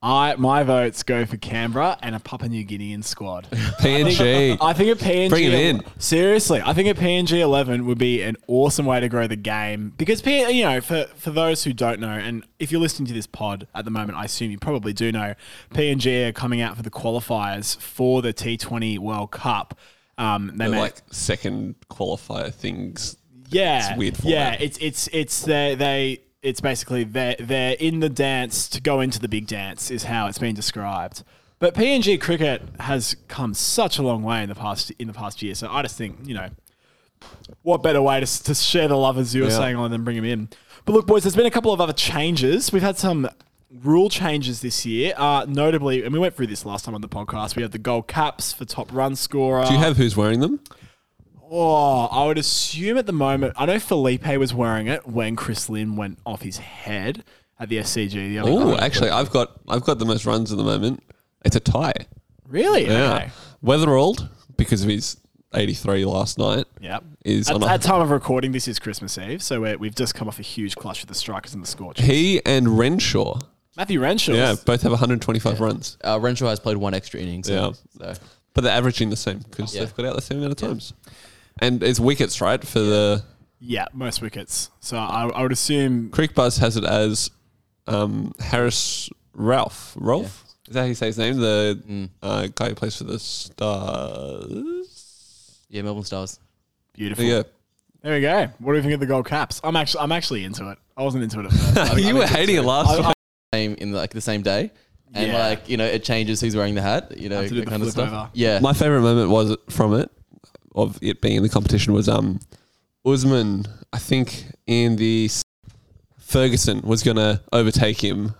I 0.00 0.36
my 0.36 0.62
votes 0.62 1.02
go 1.02 1.26
for 1.26 1.36
Canberra 1.38 1.98
and 2.02 2.14
a 2.14 2.20
Papua 2.20 2.48
New 2.48 2.64
Guinean 2.64 3.02
squad. 3.02 3.48
PNG. 3.80 4.56
I 4.60 4.72
think 4.72 5.00
a 5.00 5.04
PNG 5.04 5.28
Bring 5.28 5.44
'em 5.46 5.52
in. 5.54 5.82
Seriously, 5.98 6.62
I 6.64 6.72
think 6.72 6.88
a 6.88 7.00
PNG 7.00 7.40
eleven 7.40 7.84
would 7.86 7.98
be 7.98 8.22
an 8.22 8.36
awesome 8.46 8.86
way 8.86 9.00
to 9.00 9.08
grow 9.08 9.26
the 9.26 9.34
game 9.36 9.92
because 9.96 10.22
P, 10.22 10.48
you 10.52 10.62
know 10.62 10.80
for 10.80 11.06
for 11.16 11.30
those 11.30 11.64
who 11.64 11.72
don't 11.72 11.98
know, 11.98 12.10
and 12.12 12.46
if 12.60 12.70
you're 12.70 12.80
listening 12.80 13.08
to 13.08 13.12
this 13.14 13.26
pod 13.26 13.66
at 13.74 13.84
the 13.84 13.90
moment, 13.90 14.16
I 14.18 14.24
assume 14.26 14.52
you 14.52 14.58
probably 14.58 14.92
do 14.92 15.10
know, 15.10 15.34
PNG 15.74 16.28
are 16.28 16.32
coming 16.32 16.60
out 16.60 16.76
for 16.76 16.82
the 16.84 16.90
qualifiers 16.90 17.76
for 17.80 18.22
the 18.22 18.32
T20 18.32 18.98
World 19.00 19.32
Cup. 19.32 19.76
Um, 20.16 20.48
they 20.48 20.56
They're 20.58 20.68
made- 20.70 20.78
like 20.80 21.02
second 21.10 21.74
qualifier 21.90 22.54
things. 22.54 23.16
yeah, 23.50 23.90
It's 23.90 23.98
weird 23.98 24.16
Yeah, 24.22 24.56
it's 24.60 24.78
it's 24.78 25.08
it's 25.12 25.42
they 25.42 25.74
they 25.74 26.20
it's 26.42 26.60
basically 26.60 27.04
they're 27.04 27.36
they're 27.38 27.76
in 27.80 28.00
the 28.00 28.08
dance 28.08 28.68
to 28.68 28.80
go 28.80 29.00
into 29.00 29.18
the 29.18 29.28
big 29.28 29.46
dance 29.46 29.90
is 29.90 30.04
how 30.04 30.26
it's 30.26 30.38
been 30.38 30.54
described. 30.54 31.22
But 31.58 31.74
PNG 31.74 32.20
cricket 32.20 32.62
has 32.78 33.16
come 33.26 33.52
such 33.54 33.98
a 33.98 34.02
long 34.02 34.22
way 34.22 34.42
in 34.42 34.48
the 34.48 34.54
past 34.54 34.92
in 34.98 35.08
the 35.08 35.12
past 35.12 35.42
year. 35.42 35.54
So 35.54 35.68
I 35.68 35.82
just 35.82 35.96
think 35.98 36.18
you 36.24 36.34
know 36.34 36.48
what 37.62 37.82
better 37.82 38.00
way 38.00 38.20
to, 38.20 38.42
to 38.44 38.54
share 38.54 38.86
the 38.88 38.96
love 38.96 39.18
as 39.18 39.34
you 39.34 39.42
were 39.42 39.48
Yeah. 39.48 39.56
saying 39.56 39.76
on 39.76 39.90
than 39.90 40.04
bring 40.04 40.16
him 40.16 40.24
in. 40.24 40.48
But 40.84 40.92
look, 40.92 41.06
boys, 41.06 41.24
there's 41.24 41.34
been 41.36 41.46
a 41.46 41.50
couple 41.50 41.72
of 41.72 41.80
other 41.80 41.92
changes. 41.92 42.72
We've 42.72 42.82
had 42.82 42.96
some 42.96 43.28
rule 43.82 44.08
changes 44.08 44.60
this 44.62 44.86
year, 44.86 45.12
uh, 45.16 45.44
notably, 45.48 46.02
and 46.04 46.12
we 46.12 46.18
went 46.18 46.36
through 46.36 46.46
this 46.46 46.64
last 46.64 46.84
time 46.84 46.94
on 46.94 47.00
the 47.00 47.08
podcast. 47.08 47.56
We 47.56 47.62
had 47.62 47.72
the 47.72 47.78
gold 47.78 48.06
caps 48.06 48.52
for 48.52 48.64
top 48.64 48.92
run 48.92 49.16
scorer. 49.16 49.64
Do 49.66 49.72
you 49.74 49.80
have 49.80 49.96
who's 49.96 50.16
wearing 50.16 50.40
them? 50.40 50.60
Oh, 51.50 52.06
I 52.06 52.26
would 52.26 52.38
assume 52.38 52.98
at 52.98 53.06
the 53.06 53.12
moment. 53.12 53.54
I 53.56 53.66
know 53.66 53.78
Philippe 53.78 54.36
was 54.36 54.52
wearing 54.52 54.86
it 54.86 55.06
when 55.06 55.34
Chris 55.36 55.68
Lynn 55.68 55.96
went 55.96 56.18
off 56.26 56.42
his 56.42 56.58
head 56.58 57.24
at 57.58 57.68
the 57.68 57.78
SCG. 57.78 58.12
The 58.12 58.38
other 58.40 58.50
Oh, 58.50 58.70
night. 58.72 58.80
actually, 58.80 59.10
I've 59.10 59.30
got 59.30 59.52
I've 59.68 59.82
got 59.82 59.98
the 59.98 60.04
most 60.04 60.26
runs 60.26 60.52
at 60.52 60.58
the 60.58 60.64
moment. 60.64 61.02
It's 61.44 61.56
a 61.56 61.60
tie. 61.60 61.94
really? 62.46 62.86
Yeah, 62.86 63.14
Okay. 63.14 63.30
Weatherald 63.64 64.28
because 64.56 64.82
of 64.82 64.88
his 64.90 65.16
83 65.54 66.04
last 66.04 66.38
night. 66.38 66.66
Yep. 66.80 67.04
Is 67.24 67.48
At, 67.48 67.56
on 67.56 67.62
a- 67.62 67.66
at 67.68 67.82
time 67.82 68.00
of 68.00 68.10
recording, 68.10 68.52
this 68.52 68.68
is 68.68 68.78
Christmas 68.78 69.16
Eve, 69.18 69.42
so 69.42 69.60
we're, 69.62 69.76
we've 69.78 69.94
just 69.94 70.14
come 70.14 70.28
off 70.28 70.38
a 70.38 70.42
huge 70.42 70.76
clash 70.76 71.00
with 71.02 71.08
the 71.08 71.14
Strikers 71.14 71.54
and 71.54 71.62
the 71.62 71.66
Scorchers. 71.66 72.04
He 72.06 72.44
and 72.46 72.78
Renshaw, 72.78 73.38
Matthew 73.76 74.00
Renshaw. 74.00 74.32
yeah, 74.34 74.54
both 74.64 74.82
have 74.82 74.92
125 74.92 75.60
runs, 75.60 75.96
Uh, 76.04 76.18
Renshaw 76.20 76.48
has 76.48 76.60
played 76.60 76.76
one 76.76 76.92
extra 76.94 77.20
innings. 77.20 77.48
Yeah. 77.48 77.72
so 77.98 78.14
but 78.54 78.64
they're 78.64 78.76
averaging 78.76 79.10
the 79.10 79.16
same 79.16 79.38
because 79.50 79.74
Yeah. 79.74 79.82
they've 79.84 79.94
got 79.94 80.06
out 80.06 80.16
the 80.16 80.22
same 80.22 80.38
amount 80.38 80.52
of 80.52 80.56
times. 80.58 80.92
And 81.60 81.82
it's 81.82 82.00
wickets, 82.00 82.40
right? 82.40 82.62
For 82.64 82.78
the 82.80 83.24
Yeah, 83.60 83.86
most 83.92 84.22
wickets. 84.22 84.70
So 84.80 84.96
I, 84.96 85.28
I 85.28 85.42
would 85.42 85.52
assume. 85.52 86.10
Cricbuzz 86.10 86.58
has 86.60 86.76
it 86.76 86.84
as 86.84 87.30
um, 87.86 88.32
Harris 88.40 89.10
Ralph. 89.34 89.94
Rolf? 89.98 90.44
Is 90.68 90.74
that 90.74 90.80
how 90.80 90.86
you 90.86 90.94
say 90.94 91.06
his 91.06 91.18
name? 91.18 91.38
The 91.38 91.80
Mm. 91.88 92.08
uh, 92.22 92.48
guy 92.54 92.68
who 92.68 92.74
plays 92.74 92.96
for 92.96 93.04
the 93.04 93.18
Stars. 93.18 95.58
yeah, 95.68 95.82
Melbourne 95.82 96.04
Stars. 96.04 96.38
Beautiful. 96.94 97.24
Yeah. 97.24 97.42
There 98.02 98.14
we 98.14 98.20
go. 98.20 98.48
What 98.58 98.72
do 98.72 98.76
you 98.76 98.82
think 98.82 98.94
of 98.94 99.00
the 99.00 99.06
gold 99.06 99.26
caps? 99.26 99.60
I'm 99.64 99.76
actually, 99.76 100.02
I'm 100.02 100.12
actually 100.12 100.44
into 100.44 100.70
it. 100.70 100.78
I 100.96 101.02
wasn't 101.02 101.24
into 101.24 101.40
it 101.40 101.46
at 101.46 101.52
first. 101.52 101.98
you 102.04 102.14
were 102.16 102.26
hating 102.26 102.56
it 102.56 102.62
last 102.62 102.96
time. 103.00 103.14
Same 103.54 103.74
in 103.74 103.92
like 103.92 104.10
the 104.10 104.20
same 104.20 104.42
day, 104.42 104.70
and 105.14 105.32
Yeah. 105.32 105.38
like 105.48 105.68
you 105.68 105.76
know 105.78 105.86
it 105.86 106.04
changes 106.04 106.40
who's 106.40 106.54
wearing 106.54 106.74
the 106.74 106.82
hat. 106.82 107.16
You 107.18 107.28
know 107.30 107.36
Have 107.40 107.44
to 107.48 107.50
do 107.50 107.54
that 107.60 107.64
the 107.64 107.70
kind 107.70 107.82
of 107.82 107.92
flip 107.92 108.06
stuff. 108.08 108.20
over. 108.22 108.30
Yeah, 108.34 108.60
My 108.60 108.72
favorite 108.74 109.00
moment 109.00 109.30
was 109.30 109.56
from 109.70 109.94
it, 109.94 110.10
of 110.78 110.98
it 111.02 111.20
being 111.20 111.36
in 111.36 111.42
the 111.42 111.48
competition, 111.48 111.92
was 111.92 112.08
um, 112.08 112.40
Usman. 113.04 113.66
I 113.92 113.98
think 113.98 114.44
in 114.66 114.96
the 114.96 115.30
Ferguson 116.18 116.82
was 116.82 117.02
going 117.02 117.16
to 117.16 117.40
overtake 117.52 118.02
him 118.02 118.34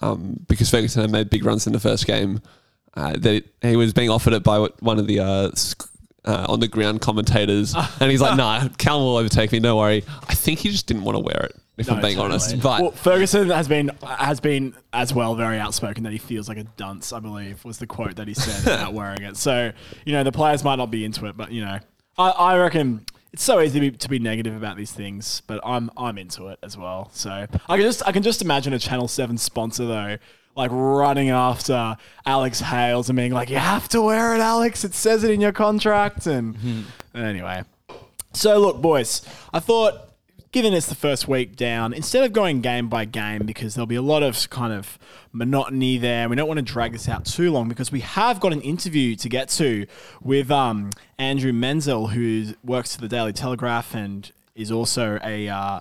um, 0.00 0.40
because 0.48 0.70
Ferguson 0.70 1.02
had 1.02 1.10
made 1.10 1.30
big 1.30 1.44
runs 1.44 1.66
in 1.66 1.72
the 1.72 1.80
first 1.80 2.06
game. 2.06 2.40
Uh, 2.96 3.12
that 3.12 3.34
it, 3.34 3.54
he 3.60 3.76
was 3.76 3.92
being 3.92 4.08
offered 4.08 4.32
it 4.32 4.44
by 4.44 4.68
one 4.78 4.98
of 5.00 5.08
the 5.08 5.18
uh, 5.18 5.50
uh, 6.24 6.46
on 6.48 6.60
the 6.60 6.68
ground 6.68 7.00
commentators, 7.00 7.74
and 8.00 8.10
he's 8.10 8.20
like, 8.20 8.36
"Nah, 8.36 8.68
Cal 8.78 9.00
will 9.00 9.16
overtake 9.16 9.50
me. 9.52 9.58
Don't 9.60 9.76
worry." 9.76 10.04
I 10.28 10.34
think 10.34 10.60
he 10.60 10.70
just 10.70 10.86
didn't 10.86 11.02
want 11.02 11.16
to 11.16 11.20
wear 11.20 11.48
it. 11.50 11.56
If 11.76 11.88
No, 11.88 11.94
I'm 11.94 12.02
being 12.02 12.14
totally. 12.14 12.34
honest, 12.34 12.60
but 12.60 12.80
well, 12.80 12.90
Ferguson 12.92 13.50
has 13.50 13.66
been 13.66 13.90
has 14.02 14.38
been 14.38 14.74
as 14.92 15.12
well 15.12 15.34
very 15.34 15.58
outspoken 15.58 16.04
that 16.04 16.12
he 16.12 16.18
feels 16.18 16.48
like 16.48 16.58
a 16.58 16.64
dunce. 16.64 17.12
I 17.12 17.18
believe 17.18 17.64
was 17.64 17.78
the 17.78 17.86
quote 17.86 18.16
that 18.16 18.28
he 18.28 18.34
said 18.34 18.62
about 18.72 18.94
wearing 18.94 19.22
it. 19.22 19.36
So 19.36 19.72
you 20.04 20.12
know 20.12 20.22
the 20.22 20.32
players 20.32 20.62
might 20.62 20.76
not 20.76 20.90
be 20.92 21.04
into 21.04 21.26
it, 21.26 21.36
but 21.36 21.50
you 21.50 21.64
know 21.64 21.80
I, 22.16 22.30
I 22.30 22.58
reckon 22.58 23.04
it's 23.32 23.42
so 23.42 23.60
easy 23.60 23.80
to 23.80 23.90
be, 23.90 23.96
to 23.96 24.08
be 24.08 24.20
negative 24.20 24.54
about 24.54 24.76
these 24.76 24.92
things, 24.92 25.42
but 25.48 25.60
I'm 25.64 25.90
I'm 25.96 26.18
into 26.18 26.46
it 26.48 26.60
as 26.62 26.76
well. 26.76 27.10
So 27.12 27.30
I 27.30 27.76
can 27.76 27.80
just 27.80 28.06
I 28.06 28.12
can 28.12 28.22
just 28.22 28.42
imagine 28.42 28.72
a 28.72 28.78
Channel 28.78 29.08
Seven 29.08 29.38
sponsor 29.38 29.86
though. 29.86 30.18
Like 30.56 30.70
running 30.72 31.30
after 31.30 31.96
Alex 32.24 32.60
Hales 32.60 33.08
and 33.08 33.16
being 33.16 33.32
like, 33.32 33.50
"You 33.50 33.56
have 33.56 33.88
to 33.88 34.00
wear 34.00 34.36
it, 34.36 34.40
Alex. 34.40 34.84
It 34.84 34.94
says 34.94 35.24
it 35.24 35.32
in 35.32 35.40
your 35.40 35.50
contract." 35.50 36.28
And 36.28 36.54
mm-hmm. 36.54 37.18
anyway, 37.18 37.64
so 38.34 38.60
look, 38.60 38.80
boys, 38.80 39.22
I 39.52 39.58
thought 39.58 40.03
given 40.54 40.72
it's 40.72 40.86
the 40.86 40.94
first 40.94 41.26
week 41.26 41.56
down, 41.56 41.92
instead 41.92 42.22
of 42.22 42.32
going 42.32 42.60
game 42.60 42.88
by 42.88 43.04
game, 43.04 43.44
because 43.44 43.74
there'll 43.74 43.88
be 43.88 43.96
a 43.96 44.02
lot 44.02 44.22
of 44.22 44.48
kind 44.50 44.72
of 44.72 45.00
monotony 45.32 45.98
there, 45.98 46.28
we 46.28 46.36
don't 46.36 46.46
want 46.46 46.58
to 46.58 46.62
drag 46.62 46.92
this 46.92 47.08
out 47.08 47.24
too 47.24 47.50
long 47.50 47.68
because 47.68 47.90
we 47.90 47.98
have 47.98 48.38
got 48.38 48.52
an 48.52 48.60
interview 48.60 49.16
to 49.16 49.28
get 49.28 49.48
to 49.48 49.84
with 50.22 50.52
um, 50.52 50.90
Andrew 51.18 51.50
Menczel, 51.50 52.12
who 52.12 52.54
works 52.62 52.94
for 52.94 53.00
the 53.00 53.08
Daily 53.08 53.32
Telegraph 53.32 53.96
and 53.96 54.30
is 54.54 54.70
also 54.70 55.18
a 55.24 55.48
uh, 55.48 55.80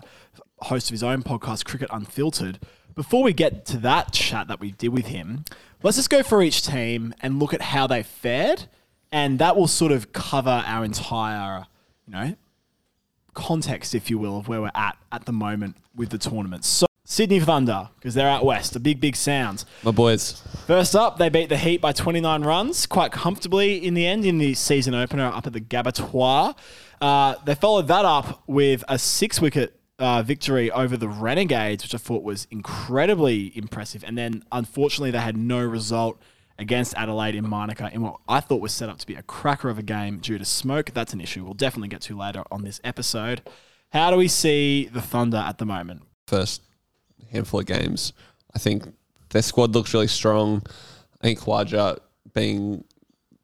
host 0.62 0.90
of 0.90 0.94
his 0.94 1.04
own 1.04 1.22
podcast, 1.22 1.66
Cricket 1.66 1.90
Unfiltered. 1.92 2.58
Before 2.96 3.22
we 3.22 3.32
get 3.32 3.68
to 3.68 3.78
that 3.78 4.12
chat 4.12 4.48
that 4.48 4.60
we 4.60 4.72
did 4.72 4.90
with 4.90 5.06
him, 5.06 5.46
let's 5.84 5.98
just 5.98 6.10
go 6.10 6.24
for 6.24 6.42
each 6.42 6.66
team 6.66 7.14
and 7.22 7.40
look 7.40 7.54
at 7.54 7.62
how 7.62 7.86
they 7.86 8.02
fared, 8.02 8.66
and 9.12 9.38
that 9.38 9.56
will 9.56 9.68
sort 9.68 9.92
of 9.92 10.14
cover 10.14 10.64
our 10.66 10.84
entire, 10.84 11.68
you 12.08 12.14
know, 12.14 12.36
context, 13.34 13.96
if 13.96 14.10
you 14.10 14.18
will, 14.18 14.38
of 14.38 14.48
where 14.48 14.62
we're 14.62 14.72
at 14.76 14.98
at 15.12 15.26
the 15.26 15.34
moment 15.34 15.78
with 15.96 16.10
the 16.10 16.18
tournament. 16.18 16.66
So, 16.66 16.86
Sydney 17.06 17.40
Thunder, 17.40 17.90
because 17.96 18.14
they're 18.14 18.30
out 18.30 18.46
west, 18.46 18.76
a 18.76 18.80
big, 18.80 19.02
big 19.02 19.16
sound. 19.16 19.66
my 19.84 19.92
boys, 19.92 20.42
First 20.66 20.96
up, 20.96 21.18
they 21.18 21.28
beat 21.28 21.50
the 21.50 21.58
Heat 21.58 21.82
by 21.82 21.92
29 21.92 22.44
runs, 22.44 22.86
quite 22.86 23.12
comfortably 23.12 23.86
in 23.86 23.94
the 23.94 24.08
end 24.08 24.26
in 24.26 24.38
the 24.38 24.54
season 24.54 24.96
opener 24.96 25.26
up 25.26 25.46
at 25.46 25.52
the 25.52 25.60
Gabatoir. 25.60 26.56
Uh, 27.02 27.36
they 27.44 27.56
followed 27.56 27.88
that 27.90 28.06
up 28.06 28.44
with 28.48 28.84
a 28.88 28.98
six 28.98 29.42
wicket 29.42 29.78
uh, 30.00 30.24
victory 30.24 30.72
over 30.72 30.96
the 30.96 31.10
Renegades, 31.10 31.84
which 31.84 31.94
I 31.94 31.98
thought 31.98 32.24
was 32.24 32.48
incredibly 32.50 33.56
impressive. 33.58 34.04
And 34.06 34.18
then, 34.18 34.44
unfortunately, 34.52 35.12
they 35.12 35.20
had 35.20 35.36
no 35.36 35.60
result 35.60 36.22
against 36.60 36.94
Adelaide 36.96 37.36
in 37.36 37.48
Manuka 37.50 37.90
in 37.94 38.02
what 38.02 38.18
I 38.28 38.40
thought 38.40 38.62
was 38.62 38.72
set 38.72 38.90
up 38.90 38.98
to 39.00 39.08
be 39.08 39.16
a 39.16 39.24
cracker 39.24 39.70
of 39.70 39.78
a 39.80 39.84
game 39.84 40.20
due 40.20 40.38
to 40.38 40.46
smoke. 40.46 40.92
That's 40.94 41.14
an 41.14 41.22
issue 41.22 41.44
we'll 41.44 41.54
definitely 41.56 41.88
get 41.90 42.02
to 42.02 42.18
later 42.18 42.44
on 42.52 42.64
this 42.64 42.80
episode. 42.84 43.42
How 43.92 44.12
do 44.12 44.18
we 44.18 44.28
see 44.28 44.86
the 44.92 45.02
Thunder 45.02 45.38
at 45.38 45.58
the 45.58 45.66
moment? 45.66 46.04
first 46.28 46.62
handful 47.32 47.60
of 47.60 47.66
games. 47.66 48.14
I 48.56 48.60
think 48.60 48.86
their 49.32 49.42
squad 49.42 49.72
looks 49.76 49.94
really 49.94 50.08
strong. 50.08 50.64
I 51.22 51.28
think 51.28 51.40
Khawaja 51.40 51.98
being 52.34 52.84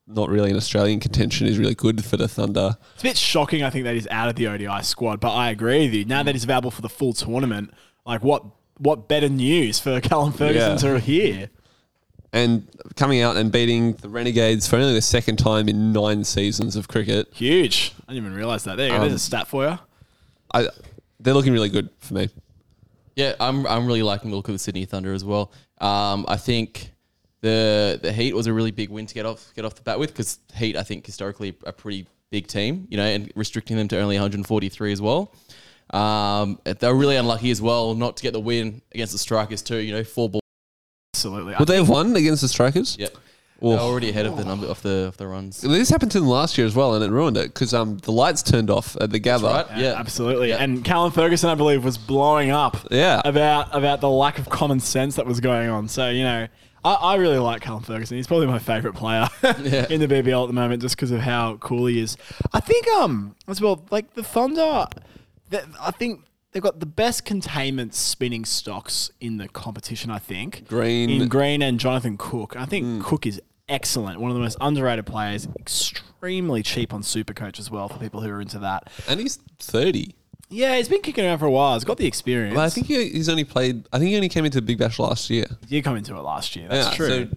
not 0.08 0.30
really 0.30 0.50
an 0.50 0.56
Australian 0.58 1.00
contention 1.00 1.46
is 1.46 1.60
really 1.60 1.76
good 1.76 2.04
for 2.06 2.16
the 2.18 2.28
Thunder. 2.28 2.78
It's 2.94 3.04
a 3.04 3.08
bit 3.08 3.18
shocking, 3.18 3.64
I 3.64 3.70
think, 3.70 3.84
that 3.84 3.94
he's 3.96 4.08
out 4.08 4.30
of 4.30 4.36
the 4.36 4.48
ODI 4.48 4.82
squad, 4.84 5.20
but 5.20 5.34
I 5.34 5.50
agree 5.52 5.86
with 5.86 5.94
you. 5.94 6.06
Now 6.06 6.24
that 6.24 6.34
he's 6.34 6.44
available 6.46 6.72
for 6.72 6.82
the 6.82 6.90
full 6.90 7.14
tournament, 7.14 7.72
like 8.06 8.24
what 8.24 8.44
what 8.78 9.08
better 9.10 9.28
news 9.30 9.78
for 9.80 10.00
Callum 10.00 10.32
Ferguson 10.32 10.72
Yeah. 10.72 10.94
to 10.94 11.00
hear? 11.00 11.50
And 12.32 12.68
coming 12.96 13.22
out 13.22 13.38
and 13.38 13.52
beating 13.52 13.94
the 13.94 14.10
Renegades 14.10 14.68
for 14.68 14.76
only 14.76 14.94
the 14.94 15.02
second 15.02 15.38
time 15.38 15.68
in 15.68 15.92
nine 15.92 16.24
seasons 16.24 16.76
of 16.76 16.88
cricket. 16.88 17.28
Huge. 17.34 17.94
I 18.08 18.14
didn't 18.14 18.26
even 18.26 18.38
realize 18.38 18.64
that. 18.66 18.78
There 18.78 18.88
you 18.88 18.94
go. 18.94 19.00
There's 19.02 19.14
a 19.14 19.20
stat 19.20 19.48
for 19.48 19.66
you. 19.66 19.80
I, 20.54 20.68
they're 21.20 21.34
looking 21.34 21.54
really 21.54 21.70
good 21.70 21.90
for 22.00 22.14
me. 22.14 22.30
Yeah, 23.16 23.36
I'm 23.40 23.68
I'm 23.68 23.86
really 23.86 24.04
liking 24.04 24.30
the 24.30 24.38
look 24.38 24.48
of 24.48 24.56
the 24.56 24.60
Sydney 24.60 24.86
Thunder 24.86 25.14
as 25.14 25.26
well. 25.26 25.52
Um, 25.82 26.26
I 26.28 26.38
think 26.38 26.92
the 27.42 28.00
the 28.02 28.14
Heat 28.14 28.34
was 28.34 28.48
a 28.48 28.54
really 28.54 28.72
big 28.72 28.90
win 28.90 29.06
to 29.06 29.14
get 29.14 29.26
off 29.26 29.52
get 29.56 29.66
off 29.66 29.76
the 29.76 29.82
bat 29.82 30.00
with 30.00 30.12
because 30.12 30.40
Heat 30.56 30.78
I 30.78 30.84
think 30.84 31.06
historically 31.06 31.56
a 31.66 31.74
pretty 31.74 32.08
big 32.30 32.48
team, 32.48 32.88
you 32.90 32.98
know, 32.98 33.04
and 33.04 33.32
restricting 33.36 33.76
them 33.76 33.88
to 33.90 34.00
only 34.00 34.16
143 34.16 34.92
as 34.92 35.02
well. 35.02 35.34
Um, 35.90 36.60
they're 36.64 36.94
really 36.94 37.16
unlucky 37.16 37.50
as 37.50 37.62
well 37.62 37.96
not 37.96 38.16
to 38.18 38.24
get 38.24 38.34
the 38.34 38.40
win 38.40 38.82
against 38.94 39.12
the 39.12 39.20
Strikers 39.20 39.62
too. 39.62 39.78
You 39.78 39.94
know, 39.94 40.04
four 40.04 40.30
balls. 40.30 40.39
Absolutely. 41.26 41.56
Would 41.60 41.68
they 41.68 41.76
have 41.78 41.90
won 41.90 42.16
against 42.16 42.42
the 42.42 42.48
Strikers? 42.48 42.96
Yep. 43.00 43.16
They're 43.62 43.78
already 43.78 44.10
ahead 44.10 44.26
of 44.26 44.38
the 44.38 44.46
number 44.46 44.68
of 44.68 44.82
the 44.84 45.08
of 45.08 45.18
the 45.18 45.28
runs. 45.28 45.60
This 45.60 45.90
happened 45.90 46.12
to 46.14 46.20
them 46.22 46.30
last 46.30 46.58
year 46.58 46.66
as 46.66 46.76
well, 46.76 46.96
and 46.96 47.04
it 47.04 47.12
ruined 47.12 47.36
it 47.36 47.54
because 47.54 47.74
um, 47.74 47.98
the 47.98 48.12
lights 48.14 48.42
turned 48.42 48.70
off 48.70 48.96
at 49.02 49.10
the 49.12 49.20
gather. 49.20 49.48
right. 49.48 49.66
Yeah, 49.72 49.80
Yeah. 49.80 50.00
absolutely. 50.00 50.48
Yeah. 50.50 50.64
And 50.64 50.86
Callum 50.86 51.12
Ferguson, 51.12 51.50
I 51.50 51.56
believe, 51.56 51.84
was 51.84 51.98
blowing 51.98 52.52
up. 52.52 52.78
Yeah. 52.90 53.22
about 53.26 53.76
about 53.76 54.00
the 54.00 54.10
lack 54.10 54.40
of 54.40 54.50
common 54.50 54.80
sense 54.80 55.16
that 55.18 55.26
was 55.26 55.42
going 55.42 55.70
on. 55.70 55.90
So 55.90 56.10
you 56.10 56.24
know, 56.24 56.48
I, 56.86 56.94
I 56.94 57.16
really 57.16 57.38
like 57.40 57.62
Callum 57.62 57.84
Ferguson. 57.84 58.16
He's 58.16 58.28
probably 58.28 58.48
my 58.48 58.60
favourite 58.60 58.96
player 58.96 59.28
in 59.44 60.00
the 60.00 60.08
BBL 60.08 60.44
at 60.44 60.48
the 60.48 60.54
moment, 60.54 60.82
just 60.82 60.96
because 60.96 61.12
of 61.12 61.20
how 61.20 61.58
cool 61.58 61.88
he 61.88 62.00
is. 62.00 62.16
I 62.54 62.62
think 62.62 62.88
um 62.92 63.36
as 63.50 63.60
well, 63.60 63.84
like 63.92 64.14
the 64.14 64.24
Thunder, 64.24 64.88
that 65.50 65.66
I 65.82 65.92
think. 65.92 66.22
They've 66.52 66.64
got 66.64 66.80
the 66.80 66.86
best 66.88 67.26
containment 67.26 67.94
spinning 67.94 68.44
stocks 68.44 69.12
in 69.22 69.38
the 69.38 69.48
competition, 69.48 70.10
I 70.10 70.18
think. 70.20 70.68
Green. 70.68 71.10
In 71.10 71.28
Green 71.28 71.62
and 71.62 71.80
Jonathan 71.80 72.18
Cook. 72.18 72.56
I 72.56 72.66
think 72.66 72.86
Mm. 72.86 73.04
Cook 73.04 73.28
is 73.28 73.40
excellent. 73.68 74.20
One 74.20 74.32
of 74.32 74.36
the 74.36 74.42
most 74.42 74.58
underrated 74.60 75.06
players. 75.06 75.48
Extremely 75.60 76.64
cheap 76.64 76.94
on 76.94 77.02
Supercoach 77.04 77.60
as 77.60 77.70
well 77.70 77.88
for 77.88 78.00
people 78.00 78.22
who 78.22 78.30
are 78.30 78.42
into 78.42 78.60
that. 78.60 78.90
And 79.08 79.20
he's 79.20 79.38
30. 79.60 80.16
Yeah, 80.52 80.76
he's 80.78 80.90
been 80.90 81.02
kicking 81.02 81.24
around 81.26 81.38
for 81.38 81.46
a 81.46 81.52
while. 81.52 81.76
He's 81.76 81.84
got 81.84 81.98
the 81.98 82.08
experience. 82.08 82.56
But 82.56 82.62
I 82.64 82.70
think 82.70 82.88
he, 82.88 83.10
he's 83.10 83.30
only 83.30 83.44
played, 83.44 83.88
I 83.94 84.00
think 84.00 84.10
he 84.10 84.16
only 84.16 84.30
came 84.30 84.46
into 84.46 84.60
Big 84.64 84.80
Bash 84.80 84.98
last 84.98 85.30
year. 85.30 85.46
he 85.68 85.76
did 85.78 85.84
come 85.84 85.96
into 85.96 86.16
it 86.16 86.22
last 86.22 86.56
year. 86.56 86.68
That's 86.68 86.90
Yeah, 86.90 86.96
true. 86.96 87.08
so 87.08 87.28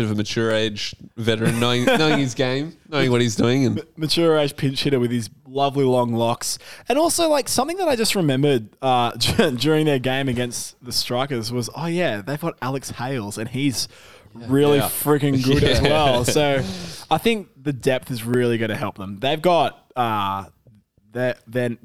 bit 0.00 0.06
of 0.06 0.12
a 0.12 0.14
mature 0.14 0.50
age 0.50 0.94
veteran, 1.16 1.60
knowing, 1.60 1.84
knowing 1.84 2.18
his 2.18 2.34
game, 2.34 2.76
knowing 2.88 3.10
what 3.10 3.20
he's 3.20 3.36
doing. 3.36 3.66
and 3.66 3.82
Mature 3.96 4.38
age 4.38 4.56
pinch 4.56 4.82
hitter 4.82 4.98
with 4.98 5.10
his 5.10 5.28
lovely 5.46 5.84
long 5.84 6.12
locks, 6.14 6.58
and 6.88 6.98
also 6.98 7.28
like 7.28 7.48
something 7.48 7.76
that 7.76 7.88
I 7.88 7.96
just 7.96 8.14
remembered 8.14 8.68
uh, 8.80 9.10
during 9.56 9.84
their 9.86 9.98
game 9.98 10.28
against 10.28 10.82
the 10.82 10.92
Strikers 10.92 11.52
was, 11.52 11.68
oh 11.76 11.86
yeah, 11.86 12.22
they've 12.22 12.40
got 12.40 12.56
Alex 12.62 12.90
Hales, 12.90 13.36
and 13.36 13.48
he's 13.48 13.88
really 14.34 14.78
Yeah. 14.78 14.84
freaking 14.88 15.44
good 15.44 15.62
as 15.64 15.82
well. 15.82 16.24
So 16.24 16.62
I 17.10 17.18
think 17.18 17.48
the 17.62 17.72
depth 17.72 18.10
is 18.10 18.24
really 18.24 18.56
going 18.58 18.70
to 18.70 18.76
help 18.76 18.96
them. 18.96 19.18
They've 19.18 19.42
got 19.42 19.92
uh, 19.96 20.46
their 21.12 21.34
then 21.46 21.78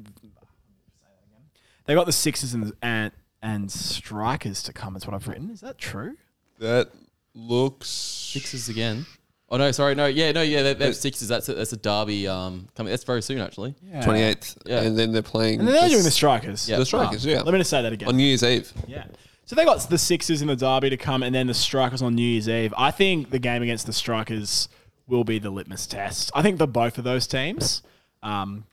they 1.84 1.94
got 1.94 2.06
the 2.06 2.12
Sixers 2.12 2.54
and 2.54 2.72
and 2.82 3.12
and 3.42 3.70
Strikers 3.70 4.62
to 4.64 4.72
come. 4.72 4.96
Is 4.96 5.06
what 5.06 5.14
I've 5.14 5.28
written. 5.28 5.50
Is 5.50 5.60
that 5.60 5.78
true? 5.78 6.16
that 6.58 6.90
looks. 7.36 7.88
Sixes 7.88 8.68
again. 8.68 9.06
Oh 9.48 9.58
no, 9.58 9.70
sorry, 9.70 9.94
no, 9.94 10.06
yeah, 10.06 10.32
no, 10.32 10.42
yeah, 10.42 10.62
they, 10.62 10.74
they 10.74 10.86
have 10.86 10.96
sixes. 10.96 11.28
That's 11.28 11.48
a, 11.48 11.54
that's 11.54 11.72
a 11.72 11.76
derby 11.76 12.26
um 12.26 12.66
coming. 12.74 12.90
That's 12.90 13.04
very 13.04 13.22
soon 13.22 13.38
actually. 13.38 13.74
28th. 13.92 14.58
Yeah. 14.66 14.82
And 14.82 14.98
then 14.98 15.12
they're 15.12 15.22
playing. 15.22 15.60
And 15.60 15.68
then 15.68 15.74
they're 15.74 15.84
the 15.84 15.90
doing 15.90 16.04
the 16.04 16.10
Strikers. 16.10 16.68
Yeah. 16.68 16.78
The 16.78 16.86
Strikers, 16.86 17.24
yeah. 17.24 17.42
Let 17.42 17.52
me 17.52 17.58
just 17.58 17.70
say 17.70 17.82
that 17.82 17.92
again. 17.92 18.08
On 18.08 18.16
New 18.16 18.24
Year's 18.24 18.42
Eve. 18.42 18.72
Yeah. 18.88 19.04
So 19.44 19.54
they 19.54 19.64
got 19.64 19.88
the 19.88 19.98
Sixers 19.98 20.42
in 20.42 20.48
the 20.48 20.56
derby 20.56 20.90
to 20.90 20.96
come, 20.96 21.22
and 21.22 21.32
then 21.32 21.46
the 21.46 21.54
Strikers 21.54 22.02
on 22.02 22.16
New 22.16 22.22
Year's 22.26 22.48
Eve. 22.48 22.74
I 22.76 22.90
think 22.90 23.30
the 23.30 23.38
game 23.38 23.62
against 23.62 23.86
the 23.86 23.92
Strikers 23.92 24.68
will 25.06 25.22
be 25.22 25.38
the 25.38 25.50
litmus 25.50 25.86
test. 25.86 26.32
I 26.34 26.42
think 26.42 26.58
the 26.58 26.66
both 26.66 26.98
of 26.98 27.04
those 27.04 27.28
teams. 27.28 27.82
Um, 28.24 28.64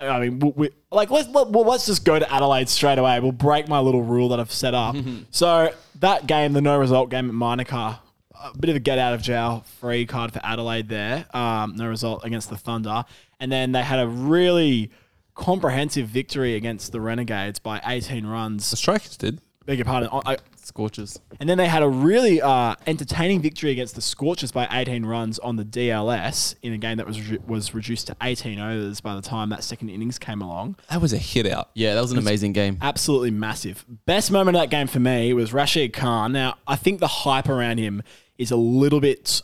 I 0.00 0.20
mean, 0.20 0.38
we, 0.38 0.52
we, 0.54 0.70
like 0.92 1.10
let's 1.10 1.28
let, 1.28 1.48
well, 1.48 1.64
let's 1.64 1.86
just 1.86 2.04
go 2.04 2.18
to 2.18 2.32
Adelaide 2.32 2.68
straight 2.68 2.98
away. 2.98 3.18
We'll 3.20 3.32
break 3.32 3.68
my 3.68 3.80
little 3.80 4.02
rule 4.02 4.28
that 4.28 4.40
I've 4.40 4.52
set 4.52 4.74
up. 4.74 4.96
so 5.30 5.72
that 6.00 6.26
game, 6.26 6.52
the 6.52 6.60
no 6.60 6.78
result 6.78 7.10
game 7.10 7.28
at 7.28 7.34
Manuka, 7.34 8.00
a 8.40 8.58
bit 8.58 8.70
of 8.70 8.76
a 8.76 8.80
get 8.80 8.98
out 8.98 9.14
of 9.14 9.22
jail 9.22 9.64
free 9.80 10.06
card 10.06 10.32
for 10.32 10.40
Adelaide 10.44 10.88
there. 10.88 11.26
Um, 11.36 11.74
no 11.76 11.88
result 11.88 12.24
against 12.24 12.48
the 12.50 12.56
Thunder, 12.56 13.04
and 13.40 13.50
then 13.50 13.72
they 13.72 13.82
had 13.82 13.98
a 13.98 14.06
really 14.06 14.90
comprehensive 15.34 16.08
victory 16.08 16.54
against 16.54 16.92
the 16.92 17.00
Renegades 17.00 17.58
by 17.58 17.80
18 17.84 18.26
runs. 18.26 18.70
The 18.70 18.76
Strikers 18.76 19.16
did. 19.16 19.40
Beg 19.66 19.78
your 19.78 19.84
pardon. 19.84 20.08
I, 20.12 20.38
I- 20.68 20.78
Scorches. 20.78 21.18
and 21.40 21.48
then 21.48 21.56
they 21.58 21.66
had 21.66 21.82
a 21.82 21.88
really 21.88 22.40
uh, 22.42 22.74
entertaining 22.86 23.40
victory 23.40 23.70
against 23.72 23.94
the 23.94 24.02
Scorchers 24.02 24.52
by 24.52 24.68
18 24.70 25.04
runs 25.06 25.38
on 25.38 25.56
the 25.56 25.64
DLS 25.64 26.54
in 26.62 26.72
a 26.72 26.78
game 26.78 26.98
that 26.98 27.06
was 27.06 27.30
re- 27.30 27.38
was 27.46 27.74
reduced 27.74 28.06
to 28.08 28.16
18 28.22 28.58
overs 28.60 29.00
by 29.00 29.14
the 29.14 29.22
time 29.22 29.48
that 29.50 29.64
second 29.64 29.88
innings 29.88 30.18
came 30.18 30.40
along. 30.42 30.76
That 30.90 31.00
was 31.00 31.12
a 31.12 31.18
hit 31.18 31.46
out. 31.46 31.70
Yeah, 31.74 31.94
that 31.94 32.00
was 32.02 32.12
an 32.12 32.18
amazing 32.18 32.52
game. 32.52 32.78
Absolutely 32.82 33.30
massive. 33.30 33.84
Best 34.06 34.30
moment 34.30 34.56
of 34.56 34.62
that 34.62 34.70
game 34.70 34.86
for 34.86 35.00
me 35.00 35.32
was 35.32 35.52
Rashid 35.52 35.92
Khan. 35.92 36.32
Now, 36.32 36.56
I 36.66 36.76
think 36.76 37.00
the 37.00 37.08
hype 37.08 37.48
around 37.48 37.78
him 37.78 38.02
is 38.36 38.50
a 38.50 38.56
little 38.56 39.00
bit 39.00 39.42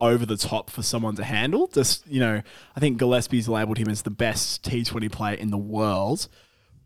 over 0.00 0.24
the 0.26 0.36
top 0.36 0.70
for 0.70 0.82
someone 0.82 1.16
to 1.16 1.24
handle. 1.24 1.66
Just, 1.68 2.06
you 2.06 2.20
know, 2.20 2.42
I 2.76 2.80
think 2.80 2.98
Gillespie's 2.98 3.48
labeled 3.48 3.78
him 3.78 3.88
as 3.88 4.02
the 4.02 4.10
best 4.10 4.62
T20 4.64 5.10
player 5.10 5.34
in 5.34 5.50
the 5.50 5.58
world. 5.58 6.28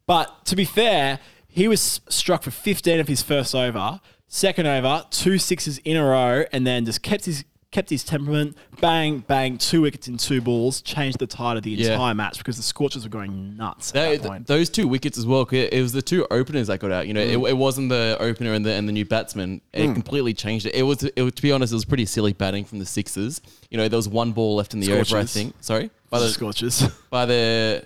But 0.06 0.44
to 0.46 0.56
be 0.56 0.64
fair, 0.64 1.18
he 1.58 1.68
was 1.68 2.00
struck 2.08 2.42
for 2.42 2.50
15 2.50 3.00
of 3.00 3.08
his 3.08 3.20
first 3.22 3.54
over, 3.54 4.00
second 4.26 4.66
over, 4.66 5.04
two 5.10 5.38
sixes 5.38 5.78
in 5.78 5.96
a 5.96 6.04
row, 6.04 6.44
and 6.52 6.66
then 6.66 6.84
just 6.84 7.02
kept 7.02 7.24
his 7.26 7.44
kept 7.70 7.90
his 7.90 8.02
temperament. 8.02 8.56
Bang, 8.80 9.18
bang, 9.18 9.58
two 9.58 9.82
wickets 9.82 10.08
in 10.08 10.16
two 10.16 10.40
balls, 10.40 10.80
changed 10.80 11.18
the 11.18 11.26
tide 11.26 11.58
of 11.58 11.62
the 11.64 11.70
Yeah. 11.72 11.92
entire 11.92 12.14
match 12.14 12.38
because 12.38 12.56
the 12.56 12.62
Scorchers 12.62 13.04
were 13.04 13.10
going 13.10 13.58
nuts 13.58 13.90
at 13.94 14.22
that 14.22 14.26
point. 14.26 14.46
those 14.46 14.70
two 14.70 14.88
wickets 14.88 15.18
as 15.18 15.26
well. 15.26 15.42
It, 15.52 15.74
it 15.74 15.82
was 15.82 15.92
the 15.92 16.00
two 16.00 16.26
openers 16.30 16.68
that 16.68 16.78
got 16.80 16.90
out. 16.92 17.06
You 17.06 17.12
know, 17.12 17.20
Mm. 17.26 17.46
it, 17.46 17.50
it 17.50 17.56
wasn't 17.58 17.90
the 17.90 18.16
opener 18.20 18.54
and 18.54 18.64
the 18.64 18.72
and 18.72 18.88
the 18.88 18.92
new 18.92 19.04
batsman. 19.04 19.60
It 19.74 19.92
completely 19.92 20.32
changed 20.32 20.64
it. 20.64 20.74
It 20.74 20.82
was, 20.84 21.02
it 21.04 21.20
was 21.22 21.34
to 21.34 21.42
be 21.42 21.52
honest, 21.52 21.72
it 21.72 21.76
was 21.76 21.84
pretty 21.84 22.06
silly 22.06 22.32
batting 22.32 22.64
from 22.64 22.78
the 22.78 22.86
Sixers. 22.86 23.42
You 23.70 23.76
know, 23.76 23.86
there 23.88 23.98
was 23.98 24.08
one 24.08 24.32
ball 24.32 24.54
left 24.56 24.72
in 24.72 24.80
the 24.80 24.90
over. 24.94 25.18
I 25.18 25.24
think. 25.24 25.54
Sorry, 25.60 25.90
by 26.08 26.20
the 26.20 26.28
Scorchers. 26.30 26.84
by 27.10 27.26
the 27.26 27.84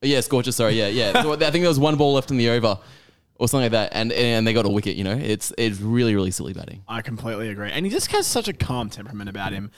yeah 0.00 0.20
Scorchers. 0.22 0.56
Sorry, 0.56 0.78
yeah, 0.78 0.88
yeah. 0.88 1.12
So 1.22 1.34
I 1.34 1.36
think 1.36 1.60
there 1.62 1.68
was 1.68 1.78
one 1.78 1.96
ball 1.96 2.14
left 2.14 2.30
in 2.30 2.38
the 2.38 2.48
over. 2.48 2.78
Or 3.40 3.48
something 3.48 3.64
like 3.64 3.72
that, 3.72 3.92
and 3.96 4.12
and 4.12 4.46
they 4.46 4.52
got 4.52 4.66
a 4.66 4.68
wicket. 4.68 4.96
You 4.96 5.04
know, 5.04 5.16
it's 5.16 5.50
it's 5.56 5.80
really 5.80 6.14
really 6.14 6.30
silly 6.30 6.52
batting. 6.52 6.82
I 6.86 7.00
completely 7.00 7.48
agree. 7.48 7.70
And 7.72 7.86
he 7.86 7.90
just 7.90 8.08
has 8.12 8.26
such 8.26 8.48
a 8.48 8.52
calm 8.52 8.90
temperament 8.90 9.30
about 9.30 9.54
him. 9.54 9.70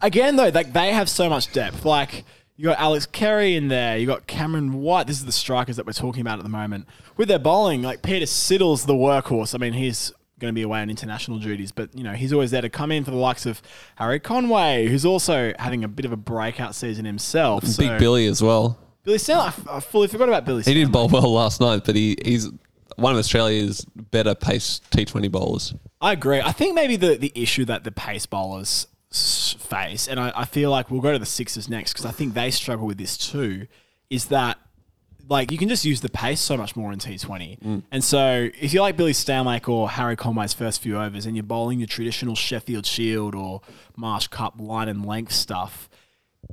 Again, 0.00 0.36
though, 0.36 0.48
like 0.48 0.72
they 0.72 0.92
have 0.92 1.08
so 1.08 1.28
much 1.28 1.52
depth. 1.52 1.84
Like 1.84 2.24
you 2.56 2.66
got 2.66 2.78
Alex 2.78 3.06
Carey 3.06 3.56
in 3.56 3.66
there, 3.66 3.98
you 3.98 4.06
got 4.06 4.28
Cameron 4.28 4.74
White. 4.74 5.08
This 5.08 5.16
is 5.18 5.24
the 5.26 5.32
strikers 5.32 5.74
that 5.74 5.86
we're 5.86 5.92
talking 5.92 6.20
about 6.20 6.38
at 6.38 6.44
the 6.44 6.48
moment. 6.50 6.86
With 7.16 7.26
their 7.26 7.40
bowling, 7.40 7.82
like 7.82 8.02
Peter 8.02 8.26
Siddle's 8.26 8.86
the 8.86 8.94
workhorse. 8.94 9.56
I 9.56 9.58
mean, 9.58 9.72
he's 9.72 10.12
going 10.38 10.52
to 10.52 10.54
be 10.54 10.62
away 10.62 10.80
on 10.80 10.88
international 10.88 11.40
duties, 11.40 11.72
but 11.72 11.90
you 11.98 12.04
know 12.04 12.12
he's 12.12 12.32
always 12.32 12.52
there 12.52 12.62
to 12.62 12.70
come 12.70 12.92
in 12.92 13.02
for 13.04 13.10
the 13.10 13.16
likes 13.16 13.44
of 13.44 13.60
Harry 13.96 14.20
Conway, 14.20 14.86
who's 14.86 15.04
also 15.04 15.52
having 15.58 15.82
a 15.82 15.88
bit 15.88 16.06
of 16.06 16.12
a 16.12 16.16
breakout 16.16 16.76
season 16.76 17.04
himself. 17.06 17.64
So- 17.66 17.82
Big 17.82 17.98
Billy 17.98 18.26
as 18.26 18.40
well. 18.40 18.78
Billy 19.02 19.18
Stanlake. 19.18 19.40
I 19.40 19.46
f- 19.48 19.68
I 19.68 19.80
fully 19.80 20.06
forgot 20.06 20.28
about 20.28 20.44
Billy. 20.44 20.62
He 20.62 20.70
Stanlake. 20.70 20.74
did 20.84 20.92
bowl 20.92 21.08
well 21.08 21.32
last 21.32 21.60
night, 21.60 21.82
but 21.84 21.96
he, 21.96 22.16
he's 22.24 22.48
one 22.96 23.12
of 23.12 23.18
Australia's 23.18 23.84
better 23.84 24.34
pace 24.34 24.80
T20 24.90 25.30
bowlers. 25.30 25.74
I 26.00 26.12
agree. 26.12 26.40
I 26.40 26.52
think 26.52 26.74
maybe 26.74 26.96
the, 26.96 27.16
the 27.16 27.32
issue 27.34 27.64
that 27.66 27.84
the 27.84 27.90
pace 27.90 28.26
bowlers 28.26 28.86
face, 29.12 30.08
and 30.08 30.20
I, 30.20 30.32
I 30.34 30.44
feel 30.44 30.70
like 30.70 30.90
we'll 30.90 31.00
go 31.00 31.12
to 31.12 31.18
the 31.18 31.26
Sixers 31.26 31.68
next 31.68 31.92
because 31.92 32.06
I 32.06 32.10
think 32.12 32.34
they 32.34 32.50
struggle 32.50 32.86
with 32.86 32.98
this 32.98 33.16
too, 33.18 33.66
is 34.08 34.26
that 34.26 34.58
like 35.28 35.52
you 35.52 35.58
can 35.58 35.68
just 35.68 35.84
use 35.84 36.00
the 36.00 36.08
pace 36.08 36.40
so 36.40 36.56
much 36.56 36.74
more 36.74 36.92
in 36.92 36.98
T20. 36.98 37.60
Mm. 37.60 37.82
And 37.90 38.04
so 38.04 38.48
if 38.60 38.74
you 38.74 38.80
like 38.80 38.96
Billy 38.96 39.12
Stanlake 39.12 39.68
or 39.68 39.88
Harry 39.88 40.16
Conway's 40.16 40.52
first 40.52 40.82
few 40.82 40.98
overs 40.98 41.24
and 41.24 41.36
you're 41.36 41.44
bowling 41.44 41.78
your 41.78 41.86
traditional 41.86 42.34
Sheffield 42.34 42.84
Shield 42.84 43.34
or 43.34 43.62
Marsh 43.96 44.26
Cup 44.26 44.60
line 44.60 44.88
and 44.88 45.06
length 45.06 45.32
stuff, 45.32 45.88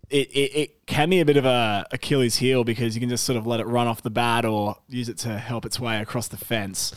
it, 0.10 0.30
it, 0.32 0.56
it 0.56 0.86
can 0.86 1.10
be 1.10 1.20
a 1.20 1.26
bit 1.26 1.38
of 1.38 1.46
a 1.46 1.86
Achilles 1.92 2.38
heel 2.38 2.64
because 2.64 2.96
you 2.96 3.00
can 3.00 3.10
just 3.10 3.24
sort 3.24 3.38
of 3.38 3.46
let 3.46 3.60
it 3.60 3.68
run 3.68 3.88
off 3.88 4.02
the 4.02 4.10
bat 4.10 4.46
or 4.46 4.78
use 4.88 5.10
it 5.10 5.18
to 5.20 5.38
help 5.38 5.66
its 5.66 5.80
way 5.80 6.00
across 6.00 6.28
the 6.28 6.38
fence. 6.38 6.94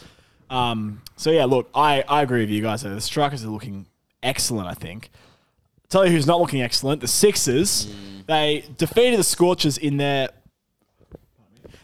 Um, 0.49 1.03
so 1.17 1.31
yeah, 1.31 1.45
look, 1.45 1.71
I, 1.75 2.03
I 2.09 2.23
agree 2.23 2.41
with 2.41 2.51
you 2.51 2.63
guys. 2.63 2.83
The 2.83 3.01
strikers 3.01 3.45
are 3.45 3.49
looking 3.49 3.87
excellent. 4.23 4.69
I 4.69 4.75
think. 4.75 5.11
Tell 5.89 6.07
you 6.07 6.13
who's 6.13 6.27
not 6.27 6.41
looking 6.41 6.63
excellent. 6.63 7.01
The 7.01 7.09
Sixers. 7.09 7.93
They 8.27 8.65
defeated 8.77 9.19
the 9.19 9.25
Scorchers 9.25 9.77
in 9.77 9.97
their. 9.97 10.29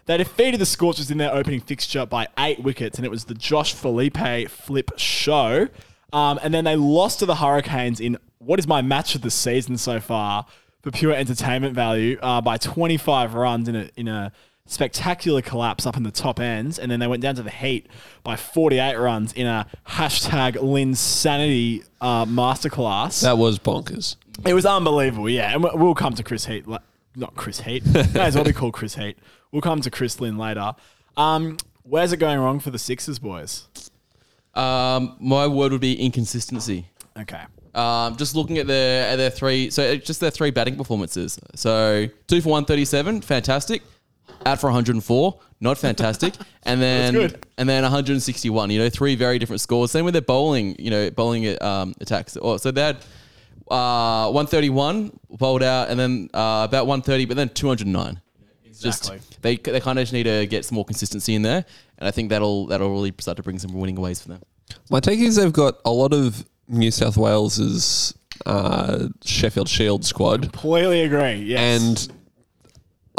They 0.04 0.16
defeated 0.16 0.60
the 0.60 0.66
Scorchers 0.66 1.10
in 1.10 1.18
their 1.18 1.34
opening 1.34 1.60
fixture 1.60 2.06
by 2.06 2.28
eight 2.38 2.60
wickets, 2.60 2.98
and 2.98 3.04
it 3.04 3.10
was 3.10 3.24
the 3.24 3.34
Josh 3.34 3.74
Philippe 3.74 4.44
flip 4.46 4.92
show. 4.96 5.68
Um, 6.12 6.38
and 6.40 6.54
then 6.54 6.64
they 6.64 6.76
lost 6.76 7.18
to 7.18 7.26
the 7.26 7.36
Hurricanes 7.36 7.98
in 7.98 8.16
what 8.38 8.60
is 8.60 8.68
my 8.68 8.80
match 8.80 9.16
of 9.16 9.22
the 9.22 9.30
season 9.30 9.76
so 9.76 9.98
far 9.98 10.46
for 10.86 10.92
pure 10.92 11.12
entertainment 11.12 11.74
value 11.74 12.16
uh, 12.22 12.40
by 12.40 12.56
25 12.56 13.34
runs 13.34 13.66
in 13.68 13.74
a 13.74 13.90
in 13.96 14.06
a 14.06 14.30
spectacular 14.66 15.42
collapse 15.42 15.84
up 15.84 15.96
in 15.96 16.04
the 16.04 16.12
top 16.12 16.38
ends, 16.38 16.78
and 16.78 16.90
then 16.92 17.00
they 17.00 17.08
went 17.08 17.22
down 17.22 17.34
to 17.34 17.42
the 17.42 17.50
Heat 17.50 17.88
by 18.22 18.36
48 18.36 18.94
runs 18.96 19.32
in 19.32 19.46
a 19.48 19.66
hashtag 19.88 20.54
Lynnsanity 20.56 21.84
uh, 22.00 22.24
masterclass. 22.24 23.20
That 23.22 23.36
was 23.36 23.58
bonkers. 23.58 24.14
It 24.44 24.54
was 24.54 24.64
unbelievable, 24.64 25.28
yeah. 25.28 25.52
And 25.54 25.64
we- 25.64 25.70
we'll 25.74 25.94
come 25.96 26.14
to 26.14 26.22
Chris 26.22 26.46
Heat, 26.46 26.66
not 26.68 27.34
Chris 27.34 27.60
Heat. 27.62 27.84
May 28.14 28.20
as 28.20 28.36
well 28.36 28.44
be 28.44 28.52
called 28.52 28.74
Chris 28.74 28.94
Heat. 28.94 29.18
We'll 29.50 29.62
come 29.62 29.80
to 29.80 29.90
Chris 29.90 30.20
Lynn 30.20 30.38
later. 30.38 30.72
Um, 31.16 31.56
where's 31.82 32.12
it 32.12 32.18
going 32.18 32.38
wrong 32.38 32.60
for 32.60 32.70
the 32.70 32.78
Sixers, 32.78 33.18
boys? 33.18 33.66
Um, 34.54 35.16
my 35.20 35.46
word 35.48 35.72
would 35.72 35.80
be 35.80 35.94
inconsistency. 36.00 36.86
Okay. 37.18 37.42
Um, 37.76 38.16
just 38.16 38.34
looking 38.34 38.56
at 38.56 38.66
their 38.66 39.06
at 39.08 39.16
their 39.16 39.30
three, 39.30 39.68
so 39.70 39.82
it's 39.82 40.06
just 40.06 40.20
their 40.20 40.30
three 40.30 40.50
batting 40.50 40.76
performances. 40.76 41.38
So 41.54 42.08
two 42.26 42.40
for 42.40 42.48
one 42.48 42.64
thirty 42.64 42.86
seven, 42.86 43.20
fantastic. 43.20 43.82
Out 44.44 44.60
for 44.60 44.66
104, 44.68 45.40
not 45.60 45.78
fantastic. 45.78 46.34
And 46.64 46.82
then 46.82 47.14
good. 47.14 47.46
and 47.58 47.68
then 47.68 47.84
161. 47.84 48.70
You 48.70 48.80
know, 48.80 48.88
three 48.90 49.14
very 49.14 49.38
different 49.38 49.60
scores. 49.60 49.92
Same 49.92 50.04
with 50.04 50.14
their 50.14 50.22
bowling. 50.22 50.74
You 50.80 50.90
know, 50.90 51.10
bowling 51.10 51.62
um, 51.62 51.94
attacks. 52.00 52.36
Oh, 52.40 52.56
so 52.56 52.72
they 52.72 52.80
had 52.80 52.96
uh, 53.70 54.30
131 54.32 55.16
bowled 55.30 55.62
out, 55.62 55.88
and 55.88 55.98
then 55.98 56.28
uh, 56.34 56.66
about 56.68 56.86
130, 56.86 57.24
but 57.26 57.36
then 57.36 57.48
209. 57.50 58.20
Exactly. 58.64 59.18
Just 59.18 59.42
they 59.42 59.56
they 59.56 59.80
kind 59.80 59.98
of 59.98 60.02
just 60.02 60.12
need 60.12 60.24
to 60.24 60.46
get 60.46 60.64
some 60.64 60.74
more 60.74 60.84
consistency 60.84 61.34
in 61.34 61.42
there, 61.42 61.64
and 61.98 62.08
I 62.08 62.10
think 62.10 62.30
that'll 62.30 62.66
that'll 62.66 62.90
really 62.90 63.14
start 63.20 63.36
to 63.36 63.42
bring 63.42 63.58
some 63.58 63.72
winning 63.72 63.96
ways 63.96 64.20
for 64.20 64.28
them. 64.28 64.42
My 64.90 65.00
take 65.00 65.20
is 65.20 65.36
they've 65.36 65.52
got 65.52 65.78
a 65.84 65.90
lot 65.90 66.12
of 66.12 66.44
New 66.68 66.90
South 66.90 67.16
Wales's 67.16 68.14
uh, 68.44 69.08
Sheffield 69.24 69.68
Shield 69.68 70.04
squad, 70.04 70.42
Completely 70.42 71.02
agree. 71.02 71.34
Yes. 71.34 71.82
and 72.08 72.12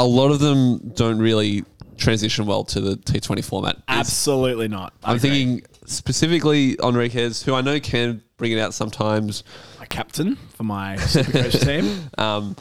a 0.00 0.04
lot 0.04 0.30
of 0.30 0.38
them 0.40 0.78
don't 0.94 1.18
really 1.18 1.64
transition 1.96 2.46
well 2.46 2.62
to 2.64 2.80
the 2.80 2.96
T20 2.96 3.44
format. 3.44 3.76
It's- 3.76 3.84
absolutely 3.98 4.68
not. 4.68 4.92
I 5.02 5.10
I'm 5.10 5.16
agree. 5.16 5.30
thinking 5.30 5.66
specifically 5.86 6.76
Henriques, 6.76 7.42
who 7.42 7.54
I 7.54 7.60
know 7.62 7.80
can 7.80 8.22
bring 8.36 8.52
it 8.52 8.58
out 8.60 8.74
sometimes. 8.74 9.42
my 9.80 9.86
captain 9.86 10.36
for 10.54 10.62
my 10.62 10.96
Supercoach 10.96 11.64
team. 11.64 12.10
Um, 12.16 12.54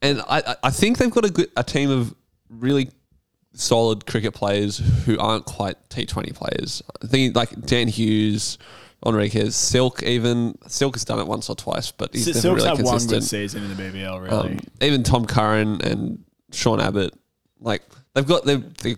and 0.00 0.20
I, 0.28 0.38
I- 0.46 0.56
I 0.64 0.70
think 0.70 0.98
they've 0.98 1.10
got 1.10 1.24
a 1.24 1.30
good 1.30 1.50
a 1.56 1.62
team 1.62 1.90
of 1.90 2.14
really 2.50 2.90
solid 3.54 4.06
cricket 4.06 4.34
players 4.34 4.78
who 5.04 5.18
aren't 5.18 5.44
quite 5.44 5.76
T20 5.90 6.34
players. 6.34 6.82
I 7.02 7.06
think 7.06 7.36
like 7.36 7.50
Dan 7.66 7.86
Hughes, 7.86 8.58
Henriques, 9.04 9.52
Silk 9.52 10.02
even. 10.02 10.56
Silk 10.68 10.94
has 10.94 11.04
done 11.04 11.18
it 11.18 11.26
once 11.26 11.48
or 11.50 11.56
twice, 11.56 11.90
but 11.90 12.12
he's 12.14 12.28
S- 12.28 12.36
never 12.36 12.40
Silks 12.40 12.62
really 12.64 12.76
had 12.76 12.84
one 12.84 12.98
good 12.98 13.08
consistent. 13.08 13.24
season 13.24 13.64
in 13.64 13.76
the 13.76 13.82
BBL, 13.82 14.22
really. 14.22 14.52
Um, 14.52 14.58
even 14.80 15.02
Tom 15.02 15.26
Curran 15.26 15.80
and 15.82 16.24
Sean 16.52 16.80
Abbott, 16.80 17.12
like 17.60 17.82
they've 18.14 18.26
got 18.26 18.44
they're, 18.44 18.58
they're 18.58 18.96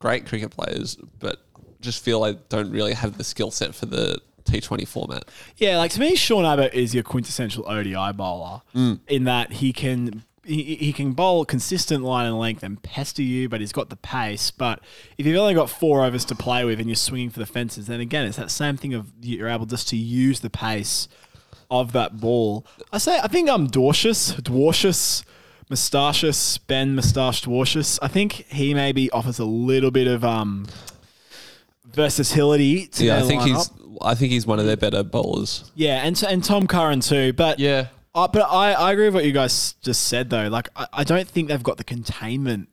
great 0.00 0.26
cricket 0.26 0.50
players, 0.50 0.96
but 1.18 1.40
just 1.80 2.02
feel 2.02 2.20
like 2.20 2.48
don't 2.48 2.70
really 2.70 2.94
have 2.94 3.18
the 3.18 3.24
skill 3.24 3.50
set 3.50 3.74
for 3.74 3.86
the 3.86 4.18
T20 4.44 4.86
format. 4.88 5.24
Yeah, 5.56 5.78
like 5.78 5.90
to 5.92 6.00
me, 6.00 6.14
Sean 6.16 6.44
Abbott 6.44 6.72
is 6.74 6.94
your 6.94 7.02
quintessential 7.02 7.66
ODI 7.68 8.12
bowler 8.12 8.62
Mm. 8.74 9.00
in 9.08 9.24
that 9.24 9.52
he 9.54 9.72
can 9.72 10.22
he, 10.46 10.76
he 10.76 10.92
can 10.92 11.12
bowl 11.12 11.44
consistent 11.44 12.04
line 12.04 12.26
and 12.26 12.38
length 12.38 12.62
and 12.62 12.82
pester 12.82 13.22
you, 13.22 13.48
but 13.48 13.60
he's 13.60 13.72
got 13.72 13.88
the 13.90 13.96
pace. 13.96 14.50
But 14.50 14.80
if 15.18 15.26
you've 15.26 15.36
only 15.38 15.54
got 15.54 15.70
four 15.70 16.04
overs 16.04 16.24
to 16.26 16.34
play 16.34 16.64
with 16.64 16.78
and 16.80 16.88
you're 16.88 16.96
swinging 16.96 17.30
for 17.30 17.38
the 17.40 17.46
fences, 17.46 17.86
then 17.86 18.00
again, 18.00 18.26
it's 18.26 18.36
that 18.36 18.50
same 18.50 18.76
thing 18.76 18.94
of 18.94 19.10
you're 19.20 19.48
able 19.48 19.66
just 19.66 19.88
to 19.88 19.96
use 19.96 20.40
the 20.40 20.50
pace 20.50 21.08
of 21.70 21.92
that 21.92 22.20
ball. 22.20 22.66
I 22.92 22.98
say 22.98 23.18
I 23.22 23.26
think 23.28 23.48
I'm 23.48 23.68
Dwarcius, 23.68 24.40
Dwarcius, 24.42 25.24
Moustachius, 25.70 26.58
Ben 26.58 26.94
Moustache 26.94 27.42
Dwarcius. 27.42 27.98
I 28.02 28.08
think 28.08 28.32
he 28.48 28.74
maybe 28.74 29.10
offers 29.10 29.38
a 29.38 29.44
little 29.46 29.90
bit 29.90 30.06
of 30.06 30.24
um 30.24 30.66
versatility 31.84 32.86
to 32.88 33.04
Yeah, 33.04 33.18
I 33.18 33.22
think 33.22 33.42
lineup. 33.42 33.46
he's 33.56 33.70
I 34.02 34.14
think 34.14 34.32
he's 34.32 34.46
one 34.46 34.58
of 34.58 34.66
their 34.66 34.76
better 34.76 35.02
bowlers. 35.02 35.70
Yeah, 35.74 36.04
and 36.04 36.20
and 36.24 36.42
Tom 36.42 36.66
Curran 36.66 37.00
too. 37.00 37.32
But 37.32 37.58
Yeah. 37.58 37.86
Uh, 38.14 38.28
but 38.28 38.42
I, 38.42 38.72
I 38.72 38.92
agree 38.92 39.06
with 39.06 39.14
what 39.14 39.24
you 39.24 39.32
guys 39.32 39.74
just 39.82 40.04
said 40.04 40.30
though. 40.30 40.48
Like 40.48 40.68
I, 40.76 40.86
I 40.92 41.04
don't 41.04 41.28
think 41.28 41.48
they've 41.48 41.62
got 41.62 41.76
the 41.78 41.84
containment 41.84 42.68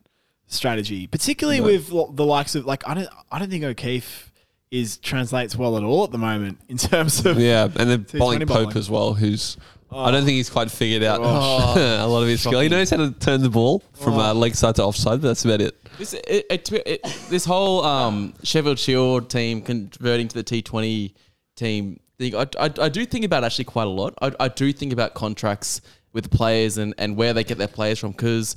strategy, 0.47 1.07
particularly 1.07 1.61
with 1.61 1.89
lo- 1.91 2.11
the 2.13 2.25
likes 2.25 2.55
of 2.55 2.65
like 2.65 2.87
I 2.87 2.93
don't 2.93 3.09
I 3.31 3.39
don't 3.39 3.49
think 3.49 3.63
O'Keefe 3.63 4.31
is 4.69 4.97
translates 4.97 5.55
well 5.55 5.75
at 5.77 5.83
all 5.83 6.03
at 6.05 6.11
the 6.11 6.17
moment 6.17 6.59
in 6.69 6.77
terms 6.77 7.25
of 7.25 7.37
Yeah, 7.39 7.65
and 7.75 7.89
then 7.89 8.05
bowling 8.13 8.39
T20 8.39 8.47
Pope 8.47 8.57
bowling. 8.63 8.77
as 8.77 8.89
well, 8.89 9.13
who's 9.13 9.57
I 9.93 10.09
don't 10.11 10.23
think 10.23 10.35
he's 10.35 10.49
quite 10.49 10.71
figured 10.71 11.03
out 11.03 11.19
Oh. 11.21 11.73
a 12.05 12.07
lot 12.07 12.21
of 12.21 12.29
his 12.29 12.39
skill. 12.41 12.61
He 12.61 12.69
knows 12.69 12.89
how 12.89 12.95
to 12.97 13.11
turn 13.11 13.41
the 13.41 13.49
ball 13.49 13.83
from 13.93 14.13
uh, 14.13 14.33
leg 14.33 14.55
side 14.55 14.75
to 14.75 14.83
offside, 14.85 15.21
but 15.21 15.27
that's 15.27 15.43
about 15.43 15.59
it. 15.59 15.75
This 15.97 16.13
it, 16.13 16.45
it, 16.49 16.71
it, 16.71 17.03
this 17.29 17.43
whole 17.43 17.83
um, 17.83 18.33
Sheffield 18.41 18.79
Shield 18.79 19.29
team 19.29 19.61
converting 19.61 20.29
to 20.29 20.41
the 20.41 20.45
T20 20.45 21.13
team 21.57 21.99
thing, 22.21 22.35
I, 22.35 22.47
I, 22.59 22.71
I 22.85 22.89
do 22.89 23.05
think 23.05 23.25
about 23.25 23.43
actually 23.43 23.65
quite 23.65 23.87
a 23.87 23.91
lot. 23.91 24.13
I, 24.21 24.31
I 24.39 24.47
do 24.47 24.71
think 24.71 24.93
about 24.93 25.13
contracts 25.13 25.81
with 26.13 26.29
players 26.31 26.77
and, 26.77 26.93
and 26.97 27.15
where 27.15 27.33
they 27.33 27.43
get 27.43 27.57
their 27.57 27.67
players 27.67 27.99
from 27.99 28.11
because 28.11 28.55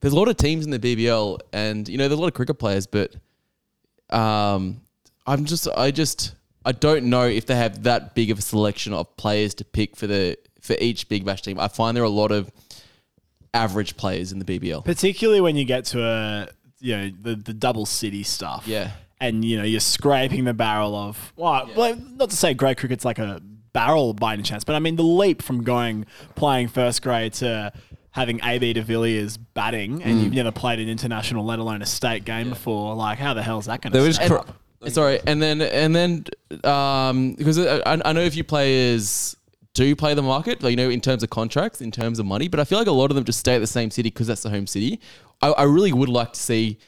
there's 0.00 0.12
a 0.12 0.16
lot 0.16 0.28
of 0.28 0.36
teams 0.36 0.64
in 0.64 0.70
the 0.70 0.78
BBL 0.78 1.40
and 1.52 1.88
you 1.88 1.98
know 1.98 2.08
there's 2.08 2.18
a 2.18 2.20
lot 2.20 2.28
of 2.28 2.34
cricket 2.34 2.58
players, 2.58 2.86
but 2.86 3.14
um, 4.10 4.80
I'm 5.26 5.44
just 5.44 5.68
I 5.68 5.90
just 5.90 6.34
I 6.64 6.72
don't 6.72 7.06
know 7.06 7.24
if 7.26 7.46
they 7.46 7.56
have 7.56 7.84
that 7.84 8.14
big 8.14 8.30
of 8.30 8.38
a 8.38 8.42
selection 8.42 8.92
of 8.92 9.16
players 9.16 9.54
to 9.54 9.64
pick 9.64 9.96
for 9.96 10.06
the 10.06 10.36
for 10.60 10.76
each 10.80 11.08
Big 11.08 11.24
Bash 11.24 11.42
team. 11.42 11.60
I 11.60 11.68
find 11.68 11.96
there 11.96 12.04
are 12.04 12.06
a 12.06 12.10
lot 12.10 12.32
of 12.32 12.50
average 13.54 13.96
players 13.96 14.32
in 14.32 14.38
the 14.38 14.44
BBL. 14.44 14.84
particularly 14.84 15.40
when 15.40 15.56
you 15.56 15.64
get 15.64 15.86
to 15.86 16.02
a 16.02 16.48
you 16.80 16.96
know 16.96 17.10
the 17.22 17.36
the 17.36 17.54
double 17.54 17.86
city 17.86 18.22
stuff. 18.22 18.64
Yeah. 18.66 18.90
And 19.20 19.44
you 19.44 19.56
know 19.56 19.64
you're 19.64 19.80
scraping 19.80 20.44
the 20.44 20.54
barrel 20.54 20.94
of 20.94 21.32
well, 21.36 21.68
like, 21.74 21.98
not 21.98 22.30
to 22.30 22.36
say 22.36 22.54
grade 22.54 22.78
cricket's 22.78 23.04
like 23.04 23.18
a 23.18 23.40
barrel 23.72 24.14
by 24.14 24.34
any 24.34 24.42
chance, 24.42 24.64
but 24.64 24.74
I 24.74 24.78
mean 24.78 24.96
the 24.96 25.02
leap 25.02 25.42
from 25.42 25.62
going 25.62 26.06
playing 26.34 26.68
first 26.68 27.02
grade 27.02 27.34
to 27.34 27.72
having 28.10 28.40
AB 28.42 28.72
de 28.72 28.82
Villiers 28.82 29.36
batting, 29.36 30.02
and 30.02 30.22
you've 30.22 30.32
never 30.32 30.50
played 30.50 30.78
an 30.78 30.88
international, 30.88 31.44
let 31.44 31.58
alone 31.58 31.82
a 31.82 31.86
state 31.86 32.24
game 32.24 32.48
before. 32.48 32.94
Like, 32.94 33.18
how 33.18 33.34
the 33.34 33.42
hell 33.42 33.58
is 33.58 33.66
that 33.66 33.82
going 33.82 33.92
to 33.92 34.00
was 34.00 34.16
stack 34.16 34.28
cr- 34.28 34.36
up? 34.36 34.56
Sorry, 34.88 35.20
and 35.26 35.42
then 35.42 35.60
and 35.60 35.94
then 35.94 36.24
um, 36.64 37.34
because 37.34 37.58
I, 37.58 37.80
I 37.84 38.12
know 38.12 38.24
a 38.24 38.30
few 38.30 38.44
players 38.44 39.36
do 39.76 39.94
play 39.94 40.14
the 40.14 40.22
market, 40.22 40.62
like, 40.62 40.70
you 40.70 40.76
know, 40.76 40.88
in 40.88 41.02
terms 41.02 41.22
of 41.22 41.28
contracts, 41.28 41.82
in 41.82 41.90
terms 41.90 42.18
of 42.18 42.24
money, 42.24 42.48
but 42.48 42.58
I 42.58 42.64
feel 42.64 42.78
like 42.78 42.88
a 42.88 42.92
lot 42.92 43.10
of 43.10 43.14
them 43.14 43.24
just 43.24 43.38
stay 43.38 43.54
at 43.54 43.58
the 43.58 43.66
same 43.66 43.90
city 43.90 44.08
because 44.08 44.26
that's 44.26 44.42
the 44.42 44.48
home 44.48 44.66
city. 44.66 45.00
I, 45.42 45.48
I 45.48 45.62
really 45.64 45.92
would 45.92 46.08
like 46.08 46.32
to 46.32 46.40
see 46.40 46.78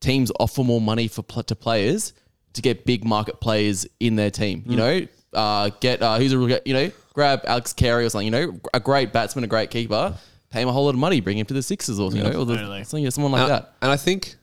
teams 0.00 0.30
offer 0.38 0.62
more 0.62 0.80
money 0.80 1.08
for 1.08 1.22
pl- 1.22 1.42
to 1.44 1.56
players 1.56 2.12
to 2.54 2.62
get 2.62 2.84
big 2.84 3.04
market 3.04 3.40
players 3.40 3.86
in 4.00 4.16
their 4.16 4.30
team. 4.30 4.62
You 4.66 4.76
know, 4.76 5.06
uh, 5.32 5.70
get 5.80 6.02
uh, 6.02 6.18
who's 6.18 6.32
a 6.32 6.38
real, 6.38 6.58
you 6.64 6.74
know, 6.74 6.90
grab 7.12 7.42
Alex 7.44 7.72
Carey 7.72 8.04
or 8.04 8.10
something. 8.10 8.26
You 8.26 8.30
know, 8.30 8.60
a 8.74 8.80
great 8.80 9.12
batsman, 9.12 9.44
a 9.44 9.48
great 9.48 9.70
keeper. 9.70 10.16
Pay 10.50 10.62
him 10.62 10.68
a 10.68 10.72
whole 10.72 10.84
lot 10.84 10.94
of 10.94 11.00
money, 11.00 11.20
bring 11.20 11.38
him 11.38 11.46
to 11.46 11.54
the 11.54 11.62
Sixers 11.62 11.98
or 11.98 12.10
you 12.12 12.22
know, 12.22 12.30
or 12.30 12.44
the, 12.44 12.56
Totally. 12.56 12.84
something, 12.84 13.10
someone 13.10 13.32
like 13.32 13.42
and, 13.42 13.50
that. 13.50 13.74
and 13.82 13.90
I 13.90 13.96
think 13.96 14.36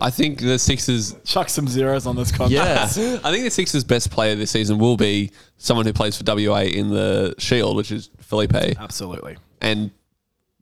I 0.00 0.10
think 0.10 0.40
the 0.40 0.58
Sixers 0.58 1.14
Chuck 1.24 1.48
some 1.48 1.68
zeros 1.68 2.06
on 2.06 2.16
this 2.16 2.30
contract. 2.30 2.52
Yes. 2.52 2.98
I 3.24 3.30
think 3.30 3.44
the 3.44 3.50
Sixers' 3.50 3.84
best 3.84 4.10
player 4.10 4.34
this 4.34 4.50
season 4.50 4.78
will 4.78 4.96
be 4.96 5.30
someone 5.58 5.86
who 5.86 5.92
plays 5.92 6.16
for 6.16 6.24
WA 6.26 6.62
in 6.62 6.88
the 6.88 7.34
Shield, 7.38 7.76
which 7.76 7.92
is 7.92 8.10
Philippe, 8.20 8.74
absolutely. 8.78 9.36
and 9.60 9.90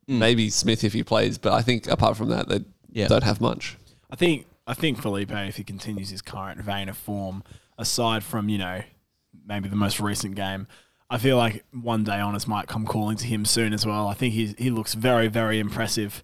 maybe 0.08 0.50
Smith 0.50 0.84
if 0.84 0.92
he 0.92 1.04
plays. 1.04 1.38
But 1.38 1.52
I 1.52 1.62
think 1.62 1.86
apart 1.86 2.16
from 2.16 2.30
that, 2.30 2.48
they 2.48 2.60
Yeah. 2.94 3.09
don't 3.09 3.22
have 3.24 3.40
much. 3.40 3.76
I 4.11 4.16
think 4.16 4.46
I 4.66 4.72
think 4.74 5.02
Philippe, 5.02 5.35
if 5.48 5.57
he 5.57 5.64
continues 5.64 6.09
his 6.09 6.22
current 6.22 6.61
vein 6.62 6.88
of 6.88 6.96
form, 6.96 7.42
aside 7.76 8.24
from 8.24 8.48
you 8.48 8.59
know 8.59 8.83
maybe 9.46 9.68
the 9.68 9.76
most 9.76 10.00
recent 10.00 10.37
game, 10.37 10.66
I 11.11 11.18
feel 11.18 11.37
like 11.37 11.64
one 11.72 12.04
day 12.04 12.18
honors 12.18 12.46
might 12.46 12.66
come 12.66 12.87
calling 12.87 13.16
to 13.18 13.26
him 13.26 13.44
soon 13.44 13.74
as 13.74 13.85
well. 13.85 14.09
I 14.09 14.14
think 14.14 14.33
he 14.35 14.54
he 14.57 14.70
looks 14.70 14.94
very 14.94 15.28
very 15.28 15.59
impressive. 15.59 16.22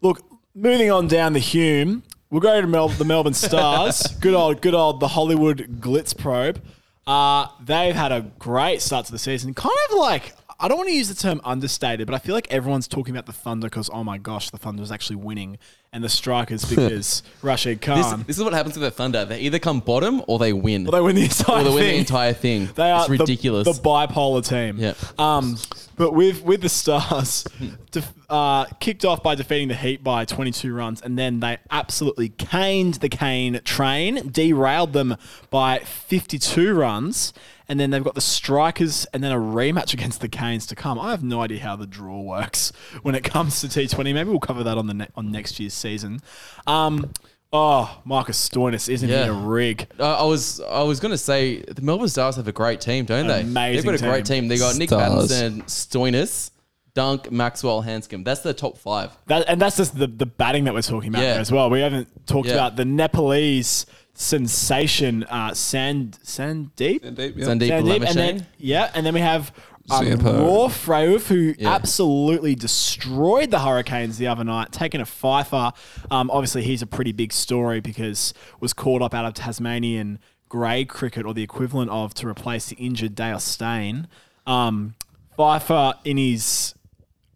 Look, 0.00 0.24
moving 0.54 0.90
on 0.90 1.06
down 1.08 1.32
the 1.32 1.38
Hume, 1.38 2.02
we'll 2.30 2.40
go 2.40 2.60
to 2.60 2.66
Mel- 2.66 2.88
the 2.88 3.04
Melbourne 3.04 3.34
Stars. 3.34 4.02
good 4.20 4.34
old 4.34 4.62
good 4.62 4.74
old 4.74 5.00
the 5.00 5.08
Hollywood 5.08 5.80
Glitz 5.80 6.16
probe. 6.16 6.62
Uh, 7.06 7.48
they've 7.60 7.96
had 7.96 8.12
a 8.12 8.20
great 8.38 8.80
start 8.80 9.06
to 9.06 9.12
the 9.12 9.18
season. 9.18 9.54
Kind 9.54 9.74
of 9.90 9.98
like 9.98 10.34
I 10.62 10.68
don't 10.68 10.76
want 10.78 10.88
to 10.90 10.94
use 10.94 11.08
the 11.08 11.14
term 11.16 11.40
understated, 11.42 12.06
but 12.06 12.14
I 12.14 12.18
feel 12.18 12.36
like 12.36 12.46
everyone's 12.52 12.86
talking 12.86 13.12
about 13.12 13.26
the 13.26 13.32
Thunder 13.32 13.66
because 13.66 13.90
oh 13.92 14.04
my 14.04 14.16
gosh, 14.16 14.50
the 14.50 14.58
Thunder 14.58 14.80
is 14.82 14.92
actually 14.92 15.16
winning, 15.16 15.58
and 15.92 16.04
the 16.04 16.08
Strikers 16.08 16.64
because 16.70 17.24
Rashid 17.42 17.80
This, 17.80 17.86
Khan. 17.86 18.24
this 18.28 18.38
is 18.38 18.44
what 18.44 18.52
happens 18.52 18.76
with 18.76 18.84
the 18.84 18.90
Thunder. 18.92 19.24
They 19.24 19.40
either 19.40 19.58
come 19.58 19.80
bottom 19.80 20.22
or 20.28 20.38
they 20.38 20.52
win. 20.52 20.84
Well, 20.84 20.92
they 20.92 21.00
win 21.00 21.16
the 21.16 21.24
entire 21.24 21.60
or 21.60 21.64
they 21.64 21.70
win 21.70 21.78
thing. 21.82 21.92
the 21.94 21.98
entire 21.98 22.32
thing. 22.32 22.68
They 22.76 22.90
are 22.92 23.00
it's 23.00 23.06
the- 23.08 23.18
ridiculous. 23.18 23.76
The, 23.76 23.82
bipolar 23.82 24.46
team. 24.46 24.78
Yeah. 24.78 24.94
Um, 25.18 25.56
but 25.96 26.12
with 26.12 26.42
with 26.44 26.62
the 26.62 26.68
Stars, 26.68 27.44
def, 27.90 28.12
uh, 28.30 28.64
kicked 28.78 29.04
off 29.04 29.20
by 29.22 29.34
defeating 29.34 29.66
the 29.68 29.74
Heat 29.74 30.04
by 30.04 30.24
22 30.24 30.72
runs, 30.72 31.02
and 31.02 31.18
then 31.18 31.40
they 31.40 31.58
absolutely 31.72 32.28
caned 32.28 32.94
the 32.94 33.08
Kane 33.08 33.60
train, 33.64 34.30
derailed 34.30 34.92
them 34.92 35.16
by 35.50 35.80
52 35.80 36.72
runs, 36.72 37.32
and 37.68 37.78
then 37.80 37.90
they've 37.90 38.04
got 38.04 38.14
the 38.14 38.20
Strikers, 38.20 39.06
and 39.12 39.22
then 39.22 39.32
a 39.32 39.36
rematch 39.36 39.92
against 39.94 40.20
the 40.20 40.28
Canes 40.28 40.66
to 40.66 40.74
come. 40.74 40.98
I 40.98 41.10
have 41.10 41.22
no 41.24 41.40
idea 41.40 41.60
how 41.60 41.76
the 41.76 41.86
draw 41.86 42.20
works 42.20 42.72
when 43.02 43.14
it 43.14 43.24
comes 43.24 43.60
to 43.60 43.66
T20. 43.68 44.12
Maybe 44.14 44.30
we'll 44.30 44.38
cover 44.40 44.62
that 44.64 44.78
on 44.78 44.86
the 44.86 44.94
ne- 44.94 45.08
on 45.16 45.30
next 45.30 45.58
year's 45.60 45.74
season. 45.74 46.20
Um, 46.66 47.10
oh, 47.52 48.00
Marcus 48.04 48.48
Stoinis, 48.48 48.88
isn't 48.88 49.08
he 49.08 49.14
Yeah. 49.14 49.26
a 49.26 49.32
rig? 49.32 49.86
Uh, 49.98 50.18
I 50.18 50.24
was 50.24 50.60
I 50.60 50.82
was 50.82 51.00
gonna 51.00 51.18
say 51.18 51.62
the 51.62 51.82
Melbourne 51.82 52.08
Stars 52.08 52.36
have 52.36 52.48
a 52.48 52.52
great 52.52 52.80
team, 52.80 53.04
don't 53.04 53.26
they? 53.26 53.40
Amazing 53.42 53.76
They've 53.90 54.00
got 54.00 54.06
a 54.08 54.10
great 54.10 54.24
team. 54.26 54.42
team. 54.44 54.48
They 54.48 54.58
got 54.58 54.76
Nick 54.76 54.88
Stars. 54.88 55.30
Maddinson, 55.30 55.62
Stoinis, 55.64 56.50
Dunk, 56.94 57.30
Maxwell, 57.32 57.80
Handscomb. 57.82 58.22
That's 58.24 58.40
the 58.40 58.52
top 58.54 58.76
five. 58.78 59.10
That, 59.26 59.44
and 59.48 59.60
that's 59.60 59.76
just 59.78 59.96
the, 59.98 60.06
the 60.06 60.26
batting 60.26 60.64
that 60.64 60.74
we're 60.74 60.82
talking 60.82 61.08
about 61.08 61.22
Yeah. 61.22 61.32
there 61.32 61.40
as 61.40 61.50
well. 61.50 61.70
We 61.70 61.80
haven't 61.80 62.26
talked 62.26 62.48
Yeah. 62.48 62.54
about 62.54 62.76
the 62.76 62.84
Nepalese 62.84 63.86
sensation, 64.14 65.24
uh, 65.24 65.54
Sand 65.54 66.18
Sandeep. 66.24 67.04
And 67.04 67.16
deep, 67.16 67.36
yeah. 67.36 67.46
Sandeep 67.46 67.68
Sandeep, 67.70 68.06
and 68.06 68.16
then 68.18 68.46
yeah, 68.58 68.90
and 68.94 69.04
then 69.06 69.14
we 69.14 69.20
have 69.20 69.52
um, 69.90 70.04
Singapore. 70.04 70.32
Raw 70.34 70.68
Frauf, 70.68 71.26
who 71.26 71.54
Yeah. 71.58 71.72
absolutely 71.74 72.54
destroyed 72.54 73.50
the 73.50 73.60
Hurricanes 73.60 74.18
the 74.18 74.28
other 74.28 74.44
night, 74.44 74.72
taking 74.72 75.00
a 75.00 75.06
fifer. 75.06 75.72
Um, 76.10 76.30
obviously, 76.30 76.62
he's 76.62 76.82
a 76.82 76.86
pretty 76.86 77.12
big 77.12 77.32
story 77.32 77.80
because 77.80 78.32
was 78.60 78.72
called 78.72 79.02
up 79.02 79.14
out 79.14 79.24
of 79.24 79.34
Tasmanian 79.34 80.18
grade 80.48 80.88
cricket 80.88 81.24
or 81.26 81.32
the 81.34 81.42
equivalent 81.42 81.90
of 81.90 82.12
to 82.14 82.28
replace 82.28 82.66
the 82.66 82.76
injured 82.76 83.14
Dale 83.14 83.40
Steyn. 83.40 84.06
Um, 84.46 84.94
fifer 85.36 85.94
in 86.04 86.16
his 86.18 86.74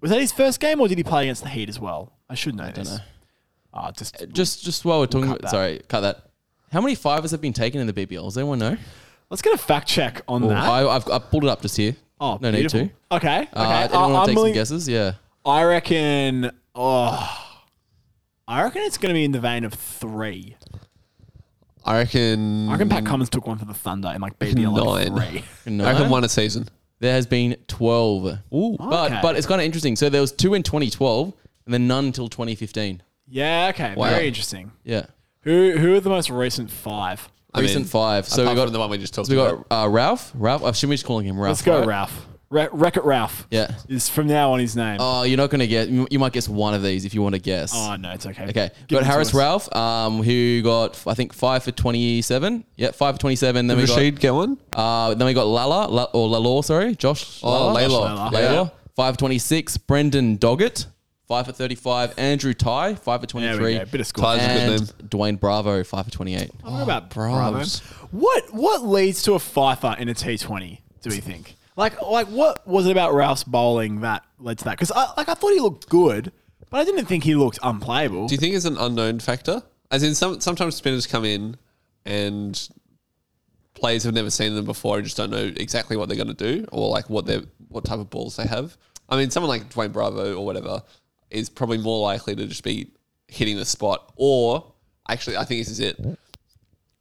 was 0.00 0.10
that 0.10 0.20
his 0.20 0.32
first 0.32 0.60
game 0.60 0.80
or 0.80 0.86
did 0.88 0.98
he 0.98 1.04
play 1.04 1.22
against 1.24 1.42
the 1.42 1.48
Heat 1.48 1.68
as 1.68 1.80
well? 1.80 2.12
I 2.28 2.34
should 2.34 2.54
know 2.54 2.70
this. 2.70 2.90
know. 2.90 2.98
Ah, 3.72 3.90
just 3.90 4.14
Just 4.32 4.62
just 4.64 4.84
while 4.84 5.00
we're 5.00 5.06
talking 5.06 5.28
cut 5.28 5.38
about 5.38 5.42
that. 5.42 5.50
sorry, 5.50 5.80
cut 5.88 6.00
that. 6.00 6.25
How 6.76 6.82
many 6.82 6.94
fivers 6.94 7.30
have 7.30 7.40
been 7.40 7.54
taken 7.54 7.80
in 7.80 7.86
the 7.86 7.92
BBL? 7.94 8.22
Does 8.24 8.36
anyone 8.36 8.58
know? 8.58 8.76
let's 9.30 9.40
get 9.40 9.54
a 9.54 9.58
fact 9.58 9.88
check 9.88 10.20
on 10.28 10.44
Oh, 10.44 10.48
that. 10.50 10.62
I, 10.62 10.86
I've, 10.86 11.08
I've 11.10 11.30
pulled 11.30 11.44
it 11.44 11.48
up 11.48 11.62
just 11.62 11.74
here. 11.74 11.96
oh, 12.20 12.36
no 12.42 12.52
beautiful. 12.52 12.80
need 12.80 12.90
to. 13.10 13.16
Okay, 13.16 13.38
okay. 13.40 13.48
Uh, 13.54 13.80
anyone 13.84 13.94
I- 13.94 14.06
want 14.08 14.14
I'm 14.16 14.20
to 14.24 14.26
take 14.26 14.36
willing- 14.36 14.52
some 14.52 14.60
guesses? 14.60 14.86
Yeah. 14.86 15.12
I 15.46 15.62
reckon. 15.64 16.50
Oh, 16.74 17.46
I 18.46 18.62
reckon 18.62 18.82
it's 18.82 18.98
going 18.98 19.08
to 19.08 19.14
be 19.14 19.24
in 19.24 19.32
the 19.32 19.40
vein 19.40 19.64
of 19.64 19.72
three. 19.72 20.54
I 21.82 21.96
reckon. 21.96 22.68
I 22.68 22.72
reckon 22.72 22.90
Pat 22.90 23.06
Cummins 23.06 23.30
took 23.30 23.46
one 23.46 23.56
for 23.56 23.64
the 23.64 23.72
Thunder 23.72 24.08
and 24.08 24.20
like 24.20 24.38
BBL 24.38 24.84
like 24.84 25.10
Nine. 25.10 25.42
three. 25.64 25.72
No. 25.72 25.86
I 25.86 25.92
reckon 25.92 26.10
one 26.10 26.24
a 26.24 26.28
season. 26.28 26.68
There 26.98 27.12
has 27.14 27.26
been 27.26 27.56
12. 27.68 28.38
Ooh. 28.52 28.76
But 28.78 29.12
Okay. 29.12 29.18
but 29.22 29.36
it's 29.36 29.46
kind 29.46 29.62
of 29.62 29.64
interesting. 29.64 29.96
So 29.96 30.10
there 30.10 30.20
was 30.20 30.30
two 30.32 30.52
in 30.52 30.62
2012 30.62 31.32
and 31.64 31.72
then 31.72 31.86
none 31.86 32.04
until 32.04 32.28
2015. 32.28 33.02
Yeah. 33.28 33.68
Okay. 33.72 33.94
Wow. 33.96 34.10
Very 34.10 34.28
interesting. 34.28 34.72
Yeah. 34.84 35.06
Who 35.46 35.78
Who 35.78 35.94
are 35.94 36.00
the 36.00 36.10
most 36.10 36.28
recent 36.28 36.70
five? 36.70 37.26
I 37.54 37.60
Recent 37.60 37.84
mean, 37.84 37.88
five. 37.88 38.28
So 38.28 38.42
we 38.42 38.48
apart 38.48 38.56
got 38.56 38.62
from 38.64 38.72
the 38.74 38.78
one 38.80 38.90
we 38.90 38.98
just 38.98 39.14
talked 39.14 39.28
so 39.28 39.34
we 39.34 39.40
about. 39.40 39.66
got 39.70 39.84
uh, 39.84 39.88
Ralph. 39.88 40.30
Ralph. 40.34 40.62
I 40.62 40.72
should 40.72 40.90
we 40.90 40.94
just 40.96 41.06
calling 41.06 41.24
him 41.26 41.38
Ralph? 41.40 41.52
Let's 41.52 41.62
go, 41.62 41.78
right? 41.78 41.86
Ralph. 41.88 42.26
Re- 42.50 42.68
Wreck 42.70 42.96
it, 42.96 43.04
Ralph. 43.04 43.46
Yeah. 43.50 43.74
Is 43.88 44.08
from 44.08 44.26
now 44.26 44.52
on 44.52 44.60
his 44.60 44.76
name. 44.76 44.98
Oh, 45.00 45.22
you're 45.22 45.36
not 45.38 45.48
gonna 45.50 45.66
get. 45.66 45.88
You 45.88 46.06
you 46.10 46.18
might 46.18 46.32
guess 46.32 46.48
one 46.48 46.74
of 46.74 46.82
these 46.82 47.04
if 47.06 47.14
you 47.14 47.22
want 47.22 47.34
to 47.34 47.40
guess. 47.40 47.72
Oh, 47.74 47.96
no, 47.96 48.10
it's 48.12 48.26
okay. 48.26 48.44
Okay, 48.44 48.70
Give 48.88 48.98
got 48.98 49.00
to 49.00 49.04
Harris 49.06 49.28
us. 49.28 49.34
Ralph, 49.34 49.74
um, 49.74 50.22
who 50.22 50.60
got 50.62 51.02
I 51.06 51.14
think 51.14 51.32
five 51.32 51.64
for 51.64 51.70
twenty 51.72 52.20
seven. 52.22 52.64
Yeah, 52.76 52.90
five 52.90 53.14
for 53.14 53.20
twenty 53.20 53.36
seven. 53.36 53.66
Then 53.68 53.78
Did 53.78 53.88
we 53.88 53.94
Rashid 53.94 54.20
get 54.20 54.34
one? 54.34 54.58
got 54.70 54.78
uh, 55.10 55.14
then 55.14 55.26
we 55.26 55.32
got 55.34 55.46
Lala 55.46 55.86
La, 55.90 56.04
or 56.12 56.28
Lalor, 56.28 56.62
sorry, 56.64 56.94
Josh. 56.94 57.40
Oh, 57.42 57.50
Lala? 57.50 57.80
Laylaw. 57.80 57.88
Laylaw. 57.88 58.30
Laylaw. 58.32 58.32
Yeah. 58.64 58.68
Five 58.94 59.14
for 59.14 59.18
twenty 59.18 59.38
six. 59.38 59.76
Brendan 59.76 60.38
Doggett, 60.38 60.86
five 61.26 61.46
for 61.46 61.52
thirty 61.52 61.74
five. 61.74 62.14
Andrew 62.18 62.54
Tye, 62.54 62.94
five 62.94 63.20
for 63.20 63.26
23. 63.26 63.56
There 63.56 63.64
we 63.64 63.78
go. 63.78 63.90
Bit 63.90 64.00
of 64.00 64.06
score. 64.06 64.24
Tye's 64.24 64.42
a 64.42 64.46
good 64.46 64.80
And 64.80 64.80
name. 64.80 65.08
Dwayne 65.08 65.40
Bravo, 65.40 65.84
five 65.84 66.04
for 66.04 66.10
twenty 66.10 66.34
eight. 66.34 66.50
What 66.62 66.82
about 66.82 67.04
oh, 67.04 67.14
Bravo? 67.14 67.50
Bravos. 67.52 67.80
What 68.10 68.52
What 68.52 68.84
leads 68.84 69.22
to 69.24 69.34
a 69.34 69.38
fifer 69.38 69.94
in 69.98 70.08
a 70.08 70.14
T 70.14 70.38
Twenty? 70.38 70.82
Do 71.02 71.10
we 71.10 71.20
think? 71.20 71.56
Like, 71.76 72.00
like 72.00 72.28
what 72.28 72.66
was 72.66 72.86
it 72.86 72.90
about 72.90 73.14
Ralph's 73.14 73.44
bowling 73.44 74.00
that 74.00 74.24
led 74.38 74.58
to 74.58 74.64
that? 74.64 74.72
Because 74.72 74.90
I 74.92 75.12
like 75.16 75.28
I 75.28 75.34
thought 75.34 75.52
he 75.52 75.60
looked 75.60 75.88
good, 75.88 76.32
but 76.70 76.80
I 76.80 76.84
didn't 76.84 77.06
think 77.06 77.24
he 77.24 77.34
looked 77.34 77.58
unplayable. 77.62 78.28
Do 78.28 78.34
you 78.34 78.40
think 78.40 78.54
it's 78.54 78.64
an 78.64 78.78
unknown 78.78 79.20
factor? 79.20 79.62
As 79.90 80.02
in, 80.02 80.14
some 80.14 80.40
sometimes 80.40 80.74
spinners 80.74 81.06
come 81.06 81.24
in 81.24 81.56
and 82.04 82.68
players 83.74 84.04
have 84.04 84.14
never 84.14 84.30
seen 84.30 84.54
them 84.54 84.64
before 84.64 84.96
and 84.96 85.04
just 85.04 85.16
don't 85.16 85.30
know 85.30 85.52
exactly 85.56 85.96
what 85.96 86.08
they're 86.08 86.16
going 86.16 86.34
to 86.34 86.34
do 86.34 86.66
or 86.72 86.88
like 86.88 87.10
what 87.10 87.26
they 87.26 87.42
what 87.68 87.84
type 87.84 87.98
of 87.98 88.10
balls 88.10 88.36
they 88.36 88.46
have. 88.46 88.76
I 89.08 89.16
mean, 89.16 89.30
someone 89.30 89.48
like 89.48 89.68
Dwayne 89.68 89.92
Bravo 89.92 90.34
or 90.34 90.44
whatever 90.44 90.82
is 91.30 91.48
probably 91.48 91.78
more 91.78 92.02
likely 92.02 92.34
to 92.36 92.46
just 92.46 92.64
be 92.64 92.90
hitting 93.28 93.56
the 93.56 93.64
spot. 93.64 94.12
Or 94.16 94.72
actually, 95.08 95.36
I 95.36 95.44
think 95.44 95.60
this 95.60 95.70
is 95.70 95.80
it. 95.80 95.98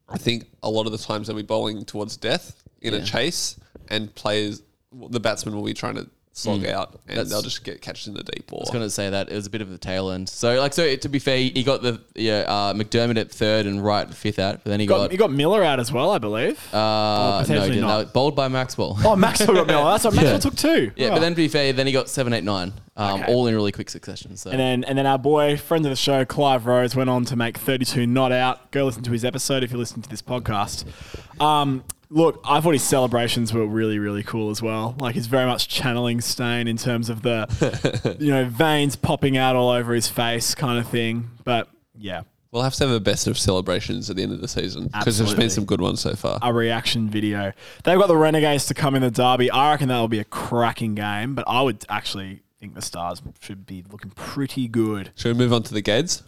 I 0.08 0.18
think 0.18 0.46
a 0.62 0.70
lot 0.70 0.86
of 0.86 0.92
the 0.92 0.98
times 0.98 1.28
they'll 1.28 1.36
be 1.36 1.44
bowling 1.44 1.86
towards 1.86 2.18
death 2.18 2.64
in 2.82 2.94
a 2.94 3.04
chase, 3.04 3.60
and 3.90 4.14
players, 4.14 4.62
the 5.10 5.20
batsman 5.20 5.56
will 5.56 5.64
be 5.64 5.74
trying 5.74 5.96
to 5.96 6.08
slog 6.38 6.66
out, 6.66 7.00
and 7.08 7.16
That's- 7.18 7.30
they'll 7.30 7.42
just 7.42 7.64
get 7.64 7.82
catches 7.82 8.08
in 8.08 8.14
the 8.14 8.22
deep 8.22 8.48
ball. 8.48 8.60
I 8.60 8.64
was 8.64 8.70
going 8.70 8.84
to 8.84 8.90
say 8.90 9.10
that 9.10 9.32
it 9.32 9.36
was 9.36 9.48
a 9.48 9.50
bit 9.50 9.62
of 9.62 9.70
the 9.70 9.78
tail 9.78 10.12
end. 10.12 10.28
So, 10.28 10.60
like, 10.60 10.74
so 10.74 10.94
to 10.96 11.10
be 11.10 11.18
fair, 11.18 11.38
he 11.38 11.64
got 11.64 11.82
the 11.82 12.02
yeah 12.14 12.40
uh, 12.48 12.74
McDermott 12.74 13.18
at 13.18 13.32
third 13.32 13.66
and 13.66 13.82
Wright 13.84 14.06
at 14.08 14.14
fifth 14.14 14.38
out, 14.38 14.56
but 14.64 14.70
then 14.70 14.82
he 14.82 14.86
got, 14.86 14.98
got, 14.98 15.12
you 15.14 15.18
got 15.18 15.32
Miller 15.32 15.64
out 15.64 15.80
as 15.80 15.92
well, 15.94 16.12
I 16.12 16.18
believe. 16.18 16.60
uh, 16.74 17.44
no, 17.48 17.62
he 17.62 17.70
didn't. 17.70 17.82
not. 17.82 18.12
Bowled 18.14 18.36
by 18.36 18.50
Maxwell. 18.50 18.98
oh, 19.06 19.16
Maxwell 19.16 19.56
got 19.56 19.68
Miller. 19.68 19.92
That's 19.92 20.04
what 20.04 20.14
Maxwell 20.16 20.34
Yeah. 20.34 20.40
took 20.40 20.56
two. 20.56 20.92
Yeah, 20.98 21.08
Oh. 21.08 21.12
but 21.14 21.20
then 21.22 21.32
to 21.32 21.38
be 21.38 21.48
fair, 21.48 21.72
then 21.74 21.88
he 21.88 21.94
got 21.94 22.10
seven, 22.10 22.34
eight, 22.34 22.44
nine, 22.44 22.74
um, 22.98 23.22
Okay. 23.22 23.34
all 23.34 23.48
in 23.48 23.56
really 23.56 23.72
quick 23.72 23.90
succession. 23.90 24.36
So 24.36 24.52
And 24.52 24.60
then, 24.60 24.84
and 24.84 24.98
then 24.98 25.06
our 25.06 25.18
boy, 25.18 25.56
friend 25.56 25.86
of 25.86 25.90
the 25.90 25.96
show, 25.96 26.26
Clive 26.26 26.66
Rose, 26.66 26.96
went 26.98 27.10
on 27.10 27.24
to 27.26 27.36
make 27.38 27.58
32 27.58 28.06
not 28.06 28.32
out. 28.34 28.72
Go 28.72 28.86
listen 28.86 29.04
to 29.04 29.12
his 29.12 29.24
episode 29.24 29.64
if 29.64 29.72
you're 29.72 29.80
listening 29.80 30.02
to 30.04 30.10
this 30.10 30.22
podcast. 30.22 30.84
Um, 31.40 31.84
look, 32.10 32.42
I 32.46 32.62
thought 32.62 32.74
his 32.74 32.84
celebrations 32.84 33.54
were 33.54 33.66
really, 33.66 34.00
really 34.00 34.24
cool 34.24 34.50
as 34.50 34.62
well. 34.62 34.96
Like 35.00 35.16
he's 35.16 35.28
very 35.28 35.46
much 35.46 35.68
channeling 35.68 36.22
Steyn 36.22 36.68
in 36.68 36.78
terms 36.78 37.10
of 37.10 37.22
the, 37.22 38.18
you 38.20 38.32
know, 38.32 38.46
veins 38.46 38.96
popping 38.96 39.38
out 39.38 39.56
all 39.56 39.70
over 39.70 39.94
his 39.94 40.08
face 40.08 40.56
kind 40.56 40.80
of 40.80 40.88
thing. 40.88 41.30
But 41.44 41.68
yeah, 41.98 42.22
We'll 42.56 42.64
have 42.64 42.76
to 42.76 42.88
have 42.88 42.96
a 42.96 43.02
best 43.02 43.28
of 43.28 43.38
celebrations 43.38 44.10
at 44.10 44.16
the 44.16 44.24
end 44.24 44.32
of 44.32 44.40
the 44.40 44.48
season 44.48 44.88
because 44.88 45.18
there's 45.18 45.34
been 45.34 45.50
some 45.50 45.66
good 45.66 45.82
ones 45.82 46.00
so 46.00 46.16
far. 46.16 46.40
a 46.42 46.54
reaction 46.54 47.10
video. 47.10 47.52
They've 47.84 48.00
got 48.00 48.08
the 48.08 48.16
Renegades 48.16 48.68
to 48.68 48.74
come 48.74 48.96
in 48.96 49.02
the 49.02 49.12
derby. 49.12 49.52
I 49.52 49.72
reckon 49.72 49.90
that'll 49.90 50.08
be 50.08 50.20
a 50.20 50.24
cracking 50.24 50.96
game. 50.96 51.36
But 51.36 51.44
I 51.50 51.62
would 51.62 51.84
actually 51.90 52.44
think 52.58 52.74
the 52.74 52.82
Stars 52.82 53.22
should 53.42 53.66
be 53.66 53.84
looking 53.92 54.12
pretty 54.12 54.70
good. 54.70 55.12
Should 55.18 55.36
we 55.36 55.44
move 55.44 55.52
on 55.52 55.64
to 55.64 55.74
the 55.74 55.82
Gades? 55.82 56.24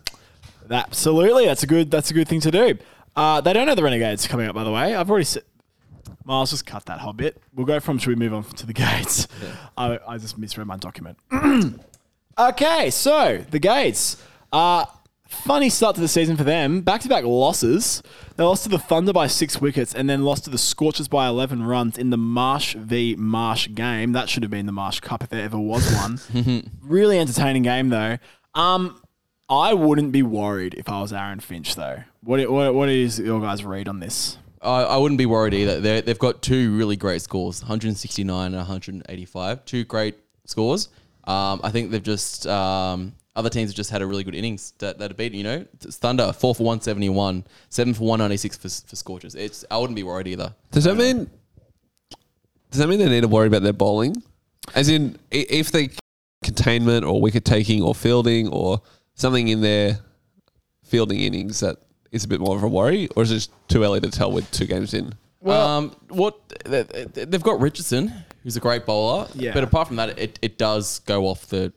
Absolutely, 0.70 1.46
that's 1.46 1.64
a 1.64 1.68
good. 1.68 1.92
That's 1.92 2.12
a 2.12 2.14
good 2.14 2.28
thing 2.28 2.42
to 2.42 2.52
do. 2.52 2.78
Uh, 3.18 3.42
they 3.42 3.52
don't 3.52 3.66
know 3.66 3.74
the 3.74 3.84
Renegades 3.84 4.28
coming 4.28 4.48
up, 4.48 4.54
by 4.54 4.64
the 4.64 4.72
way. 4.72 4.94
I've 4.96 5.10
already 5.10 5.26
said. 5.26 5.44
Miles, 6.24 6.52
just 6.52 6.66
cut 6.66 6.86
that 6.86 7.00
whole 7.00 7.14
bit. 7.14 7.42
We'll 7.56 7.66
go 7.66 7.80
from. 7.80 7.98
Should 7.98 8.10
we 8.10 8.16
move 8.16 8.34
on 8.34 8.44
to 8.44 8.66
the 8.66 8.74
Gades? 8.74 9.28
I, 9.78 9.98
I 10.08 10.18
just 10.18 10.38
misread 10.38 10.68
my 10.68 10.78
document. 10.78 11.18
okay, 12.40 12.90
so 12.92 13.44
the 13.50 13.60
Gades. 13.60 14.22
Uh, 14.52 14.86
funny 15.28 15.70
start 15.70 15.96
to 15.96 16.02
the 16.02 16.08
season 16.08 16.38
for 16.38 16.44
them. 16.44 16.82
Back 16.82 17.02
to 17.02 17.10
back 17.10 17.24
losses. 17.24 18.04
They 18.36 18.44
lost 18.44 18.64
to 18.64 18.70
the 18.70 18.78
Thunder 18.78 19.14
by 19.14 19.28
six 19.28 19.60
wickets 19.60 19.96
and 19.96 20.10
then 20.10 20.24
lost 20.24 20.44
to 20.44 20.50
the 20.50 20.58
Scorchers 20.58 21.08
by 21.08 21.28
11 21.28 21.64
runs 21.64 21.98
in 21.98 22.10
the 22.10 22.18
Marsh 22.18 22.76
v 22.76 23.16
Marsh 23.18 23.70
game. 23.74 24.12
That 24.12 24.30
should 24.30 24.44
have 24.44 24.52
been 24.52 24.66
the 24.66 24.72
Marsh 24.72 25.00
Cup 25.00 25.24
if 25.24 25.30
there 25.30 25.44
ever 25.44 25.58
was 25.58 25.92
one. 25.96 26.70
really 26.82 27.18
entertaining 27.20 27.64
game, 27.64 27.90
though. 27.90 28.18
Um, 28.54 29.02
I 29.50 29.74
wouldn't 29.74 30.12
be 30.12 30.24
worried 30.24 30.74
if 30.74 30.90
I 30.90 31.02
was 31.02 31.14
Aaron 31.14 31.40
Finch, 31.40 31.76
though. 31.76 32.04
What, 32.22 32.50
what, 32.50 32.74
what 32.74 32.90
is 32.90 33.20
your 33.20 33.40
guys' 33.40 33.64
read 33.64 33.88
on 33.88 34.00
this? 34.00 34.38
I, 34.62 34.82
I 34.82 34.98
wouldn't 34.98 35.18
be 35.18 35.26
worried 35.26 35.54
either. 35.54 35.80
They're, 35.80 36.02
they've 36.02 36.20
got 36.20 36.42
two 36.42 36.76
really 36.76 36.98
great 36.98 37.22
scores 37.22 37.62
169 37.62 38.46
and 38.48 38.56
185. 38.56 39.66
Two 39.66 39.86
great 39.86 40.16
scores. 40.46 40.90
Um, 41.24 41.62
I 41.64 41.72
think 41.72 41.92
they've 41.92 42.04
just. 42.04 42.46
Um, 42.48 43.14
other 43.36 43.52
teams 43.52 43.70
have 43.70 43.76
just 43.76 43.92
had 43.92 44.02
a 44.02 44.06
really 44.08 44.24
good 44.24 44.34
innings 44.34 44.74
that, 44.80 44.98
that 44.98 45.12
have 45.12 45.18
beaten, 45.18 45.38
you 45.38 45.44
know. 45.44 45.64
It's 45.84 45.98
Thunder, 45.98 46.34
4 46.34 46.56
for 46.56 46.64
171, 46.64 47.46
7 47.70 47.94
for 47.94 48.02
196 48.02 48.58
for, 48.58 48.90
for 48.90 48.96
Scorchers. 48.96 49.36
It's 49.36 49.64
I 49.70 49.78
wouldn't 49.78 49.96
be 49.96 50.02
worried 50.02 50.26
either. 50.26 50.56
Does 50.72 50.86
that 50.86 50.96
mean? 50.96 51.30
Does 52.72 52.80
that 52.80 52.88
mean 52.88 52.98
they 52.98 53.08
need 53.08 53.22
to 53.22 53.28
worry 53.28 53.46
about 53.48 53.62
their 53.62 53.74
bowling? 53.74 54.24
As 54.74 54.90
in, 54.90 55.20
if 55.30 55.72
they 55.72 55.92
containment 56.44 57.06
or 57.06 57.22
wicket 57.22 57.46
taking 57.46 57.84
or 57.84 57.94
fielding 57.94 58.48
or 58.48 58.82
something 59.18 59.48
in 59.50 59.60
their 59.62 60.00
fielding 60.86 61.20
innings 61.20 61.60
that 61.60 61.78
is 62.12 62.24
a 62.24 62.28
bit 62.28 62.40
more 62.40 62.56
of 62.56 62.64
a 62.64 62.68
worry, 62.68 63.10
or 63.16 63.24
is 63.24 63.32
it 63.32 63.36
just 63.36 63.52
too 63.68 63.84
early 63.84 64.00
to 64.00 64.10
tell 64.10 64.32
with 64.32 64.50
two 64.52 64.66
games 64.66 64.94
in? 64.94 65.14
um, 65.46 65.96
what 66.10 66.36
they- 66.66 66.84
they- 66.84 67.26
they've 67.26 67.44
got 67.44 67.60
Richardson, 67.62 68.12
who's 68.44 68.58
a 68.58 68.60
great 68.60 68.86
bowler. 68.86 69.28
Yeah. 69.36 69.54
But 69.54 69.64
apart 69.64 69.88
from 69.88 69.98
that, 69.98 70.18
it, 70.18 70.40
it 70.42 70.58
does 70.58 71.00
go 71.00 71.28
off 71.28 71.48
the 71.48 71.72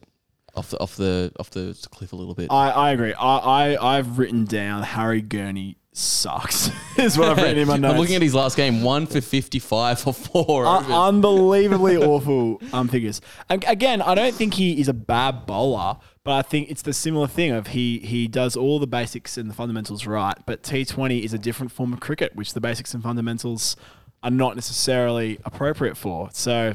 off 0.56 0.70
the 0.70 0.80
off 0.80 0.96
the 0.96 1.32
off 1.38 1.50
the 1.50 1.76
cliff 1.92 2.12
a 2.12 2.16
little 2.16 2.34
bit. 2.34 2.48
I, 2.50 2.70
I 2.70 2.90
agree. 2.90 3.14
I, 3.14 3.36
I, 3.76 3.96
I've 3.98 4.18
written 4.18 4.44
down 4.44 4.82
Harry 4.82 5.20
Gurney 5.22 5.76
sucks, 5.92 6.70
is 6.98 7.18
what 7.18 7.28
I've 7.28 7.36
written 7.38 7.58
in 7.58 7.68
my 7.68 7.76
notes. 7.76 7.92
I'm 7.94 7.98
looking 8.00 8.16
at 8.16 8.22
his 8.22 8.34
last 8.34 8.56
game, 8.56 8.82
one 8.82 9.06
for 9.06 9.20
55 9.20 10.00
for 10.00 10.14
four. 10.14 10.66
Overs. 10.66 10.90
unbelievably 10.90 11.96
awful 12.04 12.60
um, 12.72 12.88
figures. 12.88 13.20
Ag- 13.48 13.64
Again, 13.66 14.00
I 14.02 14.14
don't 14.14 14.34
think 14.34 14.54
he 14.54 14.80
is 14.80 14.88
a 14.88 14.92
bad 14.94 15.46
bowler, 15.46 15.96
but 16.24 16.32
I 16.32 16.42
think 16.42 16.70
it's 16.70 16.82
the 16.82 16.92
similar 16.92 17.26
thing 17.26 17.50
of 17.50 17.68
he 17.68 17.98
he 17.98 18.28
does 18.28 18.56
all 18.56 18.78
the 18.78 18.86
basics 18.86 19.36
and 19.36 19.50
the 19.50 19.54
fundamentals 19.54 20.06
right, 20.06 20.36
but 20.46 20.62
T20 20.62 21.22
is 21.22 21.32
a 21.32 21.38
different 21.38 21.72
form 21.72 21.92
of 21.92 22.00
cricket, 22.00 22.36
which 22.36 22.54
the 22.54 22.60
basics 22.60 22.94
and 22.94 23.02
fundamentals 23.02 23.76
are 24.22 24.30
not 24.30 24.54
necessarily 24.54 25.38
appropriate 25.44 25.96
for. 25.96 26.28
So 26.32 26.74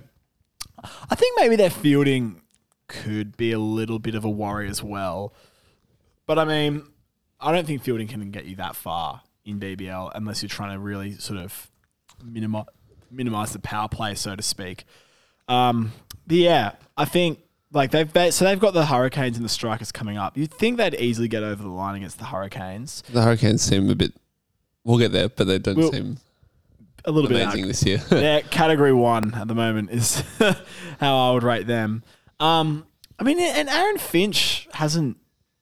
I 1.10 1.15
think 1.15 1.39
maybe 1.39 1.56
their 1.56 1.69
fielding 1.69 2.41
could 2.88 3.38
be 3.38 3.51
a 3.51 3.60
little 3.60 3.99
bit 3.99 4.13
of 4.15 4.25
a 4.25 4.30
worry 4.30 4.67
as 4.67 4.84
well. 4.84 5.34
But 6.28 6.39
I 6.39 6.45
mean, 6.45 6.84
I 7.39 7.52
don't 7.52 7.65
think 7.67 7.82
fielding 7.84 8.08
can 8.08 8.32
get 8.32 8.45
you 8.45 8.56
that 8.58 8.76
far 8.76 9.21
in 9.43 9.60
BBL 9.60 10.12
unless 10.15 10.41
you're 10.41 10.50
trying 10.50 10.74
to 10.74 10.80
really 10.80 11.13
sort 11.13 11.39
of 11.39 11.69
minimize 12.24 12.65
minimize 13.12 13.54
the 13.54 13.60
power 13.60 13.88
play, 13.88 14.15
so 14.15 14.36
to 14.36 14.41
speak. 14.43 14.86
Um, 15.48 15.91
but 16.28 16.38
yeah, 16.38 16.71
I 16.98 17.06
think 17.06 17.39
like 17.71 17.91
they've 17.91 18.12
they, 18.12 18.32
so 18.32 18.45
they've 18.45 18.60
got 18.60 18.74
the 18.74 18.86
Hurricanes 18.86 19.38
and 19.38 19.45
the 19.45 19.50
Strikers 19.50 19.91
coming 19.91 20.17
up. 20.17 20.38
You'd 20.38 20.54
think 20.54 20.78
they'd 20.78 20.95
easily 20.95 21.28
get 21.28 21.43
over 21.43 21.62
the 21.62 21.69
line 21.69 21.95
against 21.95 22.17
the 22.17 22.26
Hurricanes. 22.26 23.04
The 23.12 23.21
Hurricanes 23.21 23.62
seem 23.62 23.89
a 23.89 23.95
bit. 23.95 24.13
We'll 24.84 24.98
get 24.98 25.12
there, 25.12 25.30
but 25.30 25.45
they 25.48 25.60
don't 25.60 25.78
We'll- 25.78 25.91
seem 25.91 26.17
A 27.06 27.12
little 27.12 27.30
bit 27.30 27.41
amazing 27.41 27.67
this 27.67 27.84
year. 27.86 28.02
yeah, 28.12 28.41
category 28.50 28.93
one 28.93 29.34
at 29.36 29.48
the 29.48 29.56
moment 29.56 29.91
is 29.91 30.24
how 31.00 31.30
I 31.30 31.34
would 31.34 31.43
rate 31.43 31.67
them. 31.67 32.04
Um, 32.39 32.86
I 33.19 33.24
mean, 33.24 33.39
and 33.39 33.69
Aaron 33.69 33.98
Finch 33.98 34.67
hasn't 34.74 35.17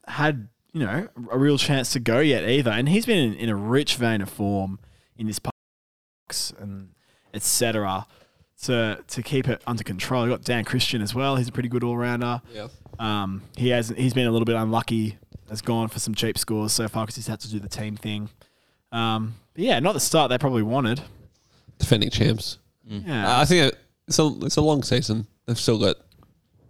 had 0.08 0.48
you 0.74 0.80
know 0.86 1.08
a 1.32 1.38
real 1.38 1.58
chance 1.58 1.94
to 1.94 2.00
go 2.00 2.20
yet 2.20 2.48
either, 2.50 2.72
and 2.72 2.90
he's 2.90 3.06
been 3.06 3.34
in, 3.34 3.34
in 3.36 3.50
a 3.50 3.56
rich 3.56 3.96
vein 3.96 4.22
of 4.22 4.30
form 4.30 4.80
in 5.18 5.28
this 5.28 5.40
parks 5.40 6.52
and 6.60 6.90
etc. 7.34 8.06
To 8.64 9.04
to 9.08 9.22
keep 9.24 9.48
it 9.50 9.62
under 9.68 9.84
control, 9.84 10.24
you 10.26 10.32
got 10.32 10.44
Dan 10.44 10.64
Christian 10.64 11.02
as 11.02 11.14
well. 11.14 11.36
He's 11.36 11.50
a 11.50 11.52
pretty 11.52 11.70
good 11.70 11.84
all 11.84 11.98
rounder. 11.98 12.42
yeah. 12.54 12.68
Um, 13.00 13.42
he 13.58 13.70
has 13.70 13.90
he's 13.90 14.14
been 14.14 14.28
a 14.28 14.32
little 14.32 14.46
bit 14.46 14.56
unlucky. 14.56 15.18
Has 15.50 15.62
gone 15.62 15.90
for 15.90 16.00
some 16.00 16.16
cheap 16.16 16.38
scores 16.38 16.72
so 16.72 16.88
far 16.88 17.04
because 17.06 17.16
he's 17.18 17.28
had 17.28 17.40
to 17.42 17.50
do 17.50 17.60
the 17.60 17.68
team 17.68 17.96
thing. 17.98 18.30
Um, 18.92 19.36
but 19.54 19.64
yeah, 19.64 19.80
not 19.80 19.94
the 19.94 20.00
start 20.00 20.30
they 20.30 20.38
probably 20.38 20.64
wanted. 20.64 21.02
Defending 21.78 22.10
champs. 22.10 22.58
Yeah, 22.88 23.40
I 23.40 23.46
think 23.46 23.76
it's 24.08 24.20
a 24.20 24.32
it's 24.42 24.56
a 24.56 24.62
long 24.62 24.82
season. 24.84 25.28
They've 25.46 25.60
still 25.60 25.78
got 25.80 25.98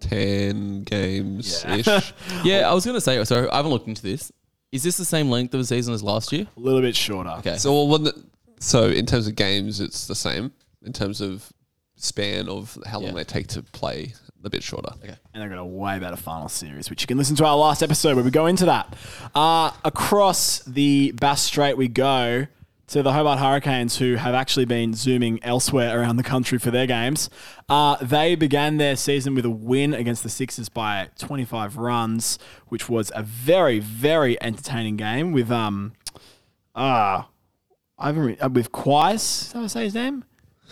ten 0.10 0.84
games 0.84 1.64
ish. 1.66 1.88
Yeah, 2.44 2.70
I 2.70 2.74
was 2.74 2.86
going 2.86 2.96
to 2.96 3.02
say, 3.02 3.24
Sorry, 3.24 3.50
I 3.50 3.58
haven't 3.58 3.72
looked 3.72 3.88
into 3.88 4.02
this. 4.02 4.32
Is 4.72 4.84
this 4.84 4.98
the 4.98 5.06
same 5.06 5.30
length 5.30 5.54
of 5.54 5.60
a 5.60 5.66
season 5.66 5.94
as 5.94 6.02
last 6.04 6.32
year? 6.32 6.48
a 6.58 6.60
little 6.60 6.82
bit 6.82 6.96
shorter. 6.96 7.30
Okay. 7.40 7.58
so 7.58 7.72
well, 7.72 7.88
when 7.88 8.04
the, 8.04 8.24
so 8.60 8.88
in 8.88 9.06
terms 9.06 9.28
of 9.28 9.36
games, 9.36 9.80
it's 9.80 10.08
the 10.08 10.16
same. 10.16 10.52
In 10.86 10.94
terms 10.94 11.22
of 11.22 11.52
span 11.96 12.50
of 12.50 12.78
how 12.86 13.00
long 13.00 13.10
Yeah. 13.10 13.18
they 13.18 13.24
take 13.24 13.48
to 13.50 13.62
play, 13.62 14.14
a 14.44 14.50
bit 14.50 14.62
shorter. 14.64 14.90
Okay. 15.04 15.16
and 15.34 15.42
they've 15.42 15.50
got 15.50 15.60
a 15.60 15.64
way 15.66 16.00
better 16.00 16.18
final 16.18 16.50
series, 16.50 16.90
which 16.90 17.02
you 17.04 17.08
can 17.08 17.18
listen 17.18 17.36
to 17.38 17.46
our 17.46 17.56
last 17.56 17.82
episode 17.82 18.16
where 18.16 18.26
we 18.26 18.32
go 18.32 18.48
into 18.48 18.66
that. 18.66 18.94
Uh, 19.34 19.72
across 19.86 20.60
the 20.66 21.12
Bass 21.14 21.42
Strait 21.44 21.78
we 21.78 21.88
go 21.88 22.48
to 22.88 23.02
the 23.02 23.14
Hobart 23.14 23.40
Hurricanes, 23.40 23.98
who 23.98 24.16
have 24.16 24.36
actually 24.36 24.66
been 24.66 24.94
zooming 24.94 25.40
elsewhere 25.44 26.00
around 26.00 26.18
the 26.18 26.24
country 26.24 26.60
for 26.60 26.70
their 26.70 26.86
games. 26.86 27.30
Uh, 27.70 27.96
they 28.02 28.36
began 28.36 28.78
their 28.78 28.96
season 28.96 29.36
with 29.36 29.46
a 29.46 29.50
win 29.50 29.94
against 29.94 30.24
the 30.24 30.30
Sixers 30.30 30.70
by 30.70 31.10
25 31.18 31.78
runs, 31.78 32.38
which 32.68 32.90
was 32.90 33.12
a 33.16 33.24
very, 33.24 33.80
very 33.80 34.42
entertaining 34.44 34.98
game 34.98 35.32
with 35.32 35.50
um, 35.50 35.94
uh, 36.76 37.24
I 37.98 38.08
haven't 38.08 38.24
re- 38.24 38.38
uh, 38.40 38.50
with 38.50 38.72
that 38.72 39.54
how 39.54 39.64
I 39.64 39.68
say 39.68 39.84
his 39.86 39.94
name? 39.94 40.26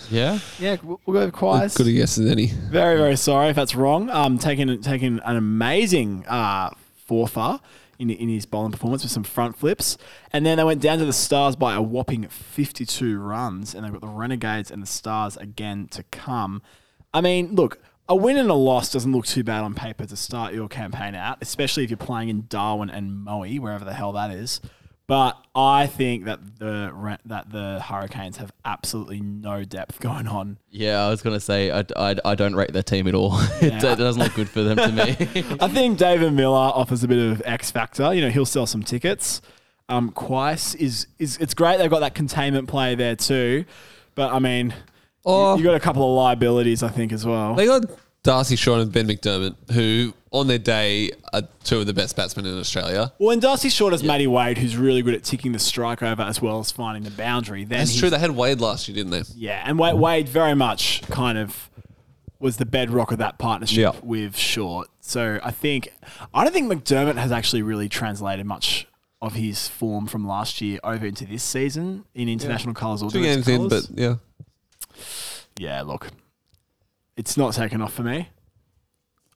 Yeah. 0.09 0.39
Yeah, 0.59 0.77
we'll 0.83 0.99
we'll 1.05 1.19
go 1.19 1.25
with 1.25 1.35
Qais. 1.35 1.75
Good 1.75 1.87
a 1.87 1.91
guess 1.91 2.17
as 2.17 2.29
any. 2.29 2.47
Very, 2.47 2.97
very 2.97 3.15
sorry 3.15 3.49
if 3.49 3.55
that's 3.55 3.75
wrong. 3.75 4.09
Um, 4.09 4.37
taking 4.37 4.81
taking 4.81 5.19
an 5.23 5.35
amazing 5.37 6.25
uh, 6.27 6.71
forfer 7.07 7.59
in, 8.01 8.09
in 8.09 8.27
his 8.27 8.45
bowling 8.45 8.71
performance 8.71 9.03
with 9.03 9.11
some 9.11 9.23
front 9.23 9.55
flips, 9.55 9.97
and 10.33 10.45
then 10.45 10.57
they 10.57 10.63
went 10.63 10.81
down 10.81 10.97
to 10.97 11.05
the 11.05 11.13
Stars 11.13 11.55
by 11.55 11.75
a 11.75 11.81
whopping 11.81 12.27
fifty-two 12.27 13.19
runs, 13.19 13.75
and 13.75 13.85
they've 13.85 13.91
got 13.91 14.01
the 14.01 14.07
Renegades 14.07 14.71
and 14.71 14.81
the 14.81 14.87
Stars 14.87 15.37
again 15.37 15.87
to 15.91 16.03
come. 16.03 16.61
I 17.13 17.21
mean, 17.21 17.55
look, 17.55 17.79
a 18.09 18.15
win 18.15 18.37
and 18.37 18.49
a 18.49 18.55
loss 18.55 18.91
doesn't 18.91 19.11
look 19.11 19.25
too 19.25 19.43
bad 19.43 19.63
on 19.63 19.73
paper 19.75 20.05
to 20.05 20.15
start 20.15 20.53
your 20.53 20.67
campaign 20.67 21.15
out, 21.15 21.37
especially 21.41 21.83
if 21.83 21.89
you're 21.89 21.97
playing 21.97 22.29
in 22.29 22.47
Darwin 22.49 22.89
and 22.89 23.23
Moe, 23.23 23.45
wherever 23.45 23.85
the 23.85 23.93
hell 23.93 24.11
that 24.13 24.31
is. 24.31 24.59
But 25.07 25.37
I 25.55 25.87
think 25.87 26.23
that 26.25 26.39
the 26.59 27.17
that 27.25 27.51
the 27.51 27.81
Hurricanes 27.81 28.37
have 28.37 28.51
absolutely 28.63 29.19
no 29.19 29.65
depth 29.65 29.99
going 29.99 30.25
on 30.27 30.57
Yeah, 30.69 31.05
I 31.05 31.09
was 31.09 31.21
going 31.21 31.35
to 31.35 31.39
say, 31.41 31.69
I, 31.69 31.83
I, 31.97 32.15
I 32.23 32.35
don't 32.35 32.55
rate 32.55 32.71
their 32.71 32.83
team 32.83 33.07
at 33.07 33.15
all. 33.15 33.37
it, 33.61 33.73
Yeah. 33.73 33.91
it 33.91 33.97
doesn't 33.97 34.21
look 34.21 34.33
good 34.35 34.47
for 34.49 34.61
them 34.63 34.77
to 34.77 34.87
me. 34.91 35.11
I 35.59 35.67
think 35.67 35.97
David 35.97 36.31
Miller 36.31 36.55
offers 36.73 37.03
a 37.03 37.09
bit 37.09 37.17
of 37.31 37.41
X 37.45 37.71
factor. 37.71 38.13
You 38.13 38.21
know, 38.21 38.29
he'll 38.29 38.45
sell 38.45 38.65
some 38.65 38.83
tickets. 38.83 39.41
Um, 39.89 40.11
Qais 40.11 40.75
is 40.77 41.07
is 41.19 41.35
it's 41.37 41.53
great 41.53 41.77
they've 41.79 41.89
got 41.89 41.99
that 41.99 42.15
containment 42.15 42.69
play 42.69 42.95
there 42.95 43.17
too, 43.17 43.65
but 44.15 44.31
I 44.31 44.39
mean, 44.39 44.73
Oh. 45.25 45.53
you, 45.55 45.59
you 45.59 45.63
got 45.65 45.75
a 45.75 45.79
couple 45.81 46.03
of 46.03 46.15
liabilities 46.15 46.81
I 46.83 46.89
think 46.89 47.11
as 47.11 47.25
well. 47.25 47.53
They 47.55 47.65
got 47.65 47.83
Darcy 48.23 48.55
Short 48.55 48.81
and 48.81 48.91
Ben 48.91 49.07
McDermott, 49.07 49.55
who 49.71 50.13
on 50.31 50.47
their 50.47 50.59
day 50.59 51.11
are 51.33 51.41
two 51.63 51.79
of 51.79 51.87
the 51.87 51.93
best 51.93 52.15
batsmen 52.15 52.45
in 52.45 52.57
Australia. 52.57 53.11
well, 53.19 53.31
and 53.31 53.41
Darcy 53.41 53.69
Short 53.69 53.93
has 53.93 54.03
Matty 54.03 54.27
Wade, 54.27 54.57
who's 54.59 54.77
really 54.77 55.01
good 55.01 55.13
at 55.15 55.23
ticking 55.23 55.51
the 55.53 55.59
strike 55.59 56.03
over 56.03 56.21
as 56.21 56.41
well 56.41 56.59
as 56.59 56.71
finding 56.71 57.03
the 57.03 57.11
boundary. 57.11 57.63
Then 57.65 57.79
That's 57.79 57.97
true. 57.97 58.09
They 58.09 58.19
had 58.19 58.31
Wade 58.31 58.61
last 58.61 58.87
year, 58.87 58.95
didn't 58.95 59.11
they? 59.11 59.23
Yeah, 59.35 59.63
and 59.65 59.79
Wade, 59.79 59.95
Wade 59.95 60.29
very 60.29 60.53
much 60.55 61.01
kind 61.09 61.37
of 61.37 61.69
was 62.39 62.57
the 62.57 62.65
bedrock 62.65 63.11
of 63.11 63.17
that 63.19 63.37
partnership 63.37 63.77
Yeah. 63.77 63.99
with 64.03 64.35
Short. 64.37 64.87
So 64.99 65.39
I 65.43 65.51
think 65.51 65.91
I 66.33 66.43
don't 66.43 66.53
think 66.53 66.71
McDermott 66.71 67.17
has 67.17 67.31
actually 67.31 67.63
really 67.63 67.89
translated 67.89 68.45
much 68.45 68.87
of 69.21 69.33
his 69.33 69.67
form 69.67 70.07
from 70.07 70.27
last 70.27 70.61
year 70.61 70.79
over 70.83 71.05
into 71.05 71.25
this 71.25 71.43
season 71.43 72.05
in 72.15 72.29
international 72.29 72.73
colours 72.73 73.03
or 73.03 73.11
Two 73.11 73.19
domestic 73.21 73.45
games 73.45 73.47
in, 73.63 73.69
colours. 73.69 73.87
but 73.87 73.99
yeah. 73.99 74.15
yeah, 75.57 75.81
look, 75.81 76.07
it's 77.17 77.37
not 77.37 77.53
taken 77.53 77.81
off 77.81 77.93
for 77.93 78.03
me. 78.03 78.29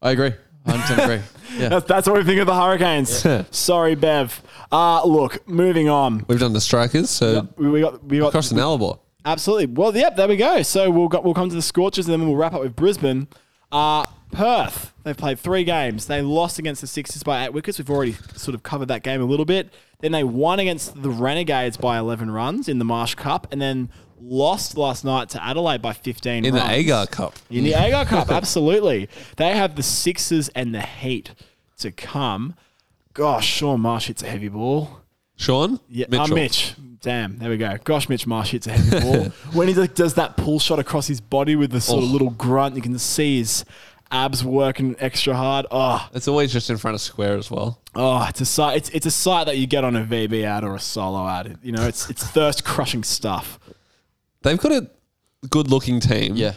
I 0.01 0.11
agree. 0.11 0.33
100% 0.67 1.03
agree. 1.03 1.21
Yeah. 1.55 1.69
That's, 1.69 1.85
that's 1.85 2.07
what 2.09 2.17
we 2.17 2.23
think 2.25 2.41
of 2.41 2.47
the 2.47 2.53
Hurricanes. 2.55 3.25
Sorry, 3.55 3.95
Bev. 3.95 4.41
Uh, 4.73 5.05
look, 5.05 5.47
moving 5.47 5.87
on. 5.87 6.25
We've 6.27 6.39
done 6.39 6.51
the 6.51 6.59
strikers, 6.59 7.09
so 7.09 7.47
We, 7.55 7.69
we 7.69 7.79
got 7.79 8.03
we 8.03 8.19
got 8.19 8.27
across 8.27 8.49
the 8.49 8.57
Nullarbor. 8.57 8.99
Absolutely. 9.23 9.67
Well, 9.67 9.95
yep, 9.95 10.17
there 10.17 10.27
we 10.27 10.35
go. 10.35 10.63
So 10.63 10.89
we'll 10.91 11.07
go, 11.07 11.21
we'll 11.21 11.33
come 11.33 11.47
to 11.47 11.55
the 11.55 11.61
Scorchers 11.61 12.07
and 12.09 12.13
then 12.13 12.27
we'll 12.27 12.35
wrap 12.35 12.53
up 12.53 12.61
with 12.61 12.75
Brisbane. 12.75 13.27
Uh, 13.71 14.05
Perth, 14.33 14.91
they've 15.03 15.15
played 15.15 15.39
three 15.39 15.63
games. 15.63 16.07
They 16.07 16.21
lost 16.21 16.59
against 16.59 16.81
the 16.81 16.87
Sixers 16.87 17.23
by 17.23 17.45
eight 17.45 17.53
wickets. 17.53 17.77
We've 17.77 17.89
already 17.89 18.13
sort 18.35 18.53
of 18.53 18.63
covered 18.63 18.87
that 18.89 19.01
game 19.01 19.21
a 19.21 19.25
little 19.25 19.45
bit. 19.45 19.73
Then 20.01 20.11
they 20.11 20.25
won 20.25 20.59
against 20.59 21.01
the 21.01 21.09
Renegades 21.09 21.77
by 21.77 21.97
11 21.97 22.31
runs 22.31 22.67
in 22.67 22.79
the 22.79 22.85
Marsh 22.85 23.15
Cup 23.15 23.47
and 23.51 23.61
then 23.61 23.89
lost 24.19 24.77
last 24.77 25.03
night 25.05 25.29
to 25.29 25.43
Adelaide 25.43 25.81
by 25.81 25.93
15 25.93 26.45
In 26.45 26.53
the. 26.53 26.69
Agar 26.69 27.07
Cup. 27.07 27.35
In 27.49 27.63
the 27.63 27.73
Agar 27.73 28.05
Cup, 28.05 28.29
absolutely. 28.31 29.09
They 29.37 29.55
have 29.55 29.75
the 29.75 29.83
Sixers 29.83 30.49
and 30.49 30.73
the 30.73 30.81
Heat 30.81 31.31
to 31.79 31.91
come. 31.91 32.55
Gosh, 33.13 33.45
Sean 33.47 33.81
Marsh 33.81 34.07
hits 34.07 34.23
a 34.23 34.27
heavy 34.27 34.49
ball. 34.49 35.01
Sean? 35.37 35.79
Yeah, 35.89 36.05
Mitchell. 36.09 36.33
Uh, 36.33 36.35
Mitch. 36.35 36.75
Damn, 37.01 37.37
there 37.37 37.49
we 37.49 37.57
go. 37.57 37.77
Gosh, 37.83 38.09
Mitch 38.09 38.25
Marsh 38.25 38.51
hits 38.51 38.67
a 38.67 38.71
heavy 38.71 38.99
ball. 38.99 39.23
when 39.53 39.67
he 39.67 39.73
does 39.87 40.15
that 40.15 40.37
pull 40.37 40.59
shot 40.59 40.79
across 40.79 41.07
his 41.07 41.21
body 41.21 41.55
with 41.55 41.71
the 41.71 41.81
sort 41.81 42.03
of 42.03 42.09
Oh. 42.09 42.11
little 42.13 42.31
grunt, 42.31 42.75
you 42.75 42.81
can 42.81 42.97
see 42.97 43.37
his 43.39 43.63
abs 44.11 44.43
working 44.43 44.95
extra 44.99 45.35
hard. 45.35 45.65
Oh, 45.71 46.07
It's 46.13 46.27
always 46.27 46.51
just 46.51 46.69
in 46.69 46.77
front 46.77 46.95
of 46.95 47.01
square 47.01 47.37
as 47.37 47.51
well. 47.51 47.79
oh, 47.95 48.25
it's 48.29 48.41
a 48.41 48.45
sight. 48.45 48.77
It's, 48.77 48.89
it's 48.89 49.05
a 49.05 49.11
sight 49.11 49.45
that 49.45 49.57
you 49.57 49.67
get 49.67 49.83
on 49.83 49.95
a 49.95 50.03
VB 50.03 50.43
ad 50.45 50.63
or 50.63 50.75
a 50.75 50.79
solo 50.79 51.27
ad. 51.27 51.57
You 51.61 51.73
know, 51.73 51.85
it's 51.85 52.09
it's 52.09 52.23
thirst 52.25 52.63
crushing 52.65 53.03
stuff. 53.03 53.59
They've 54.45 54.59
got 54.59 54.71
a 54.73 54.87
good 55.49 55.71
looking 55.71 55.99
team. 55.99 56.35
Yeah. 56.35 56.53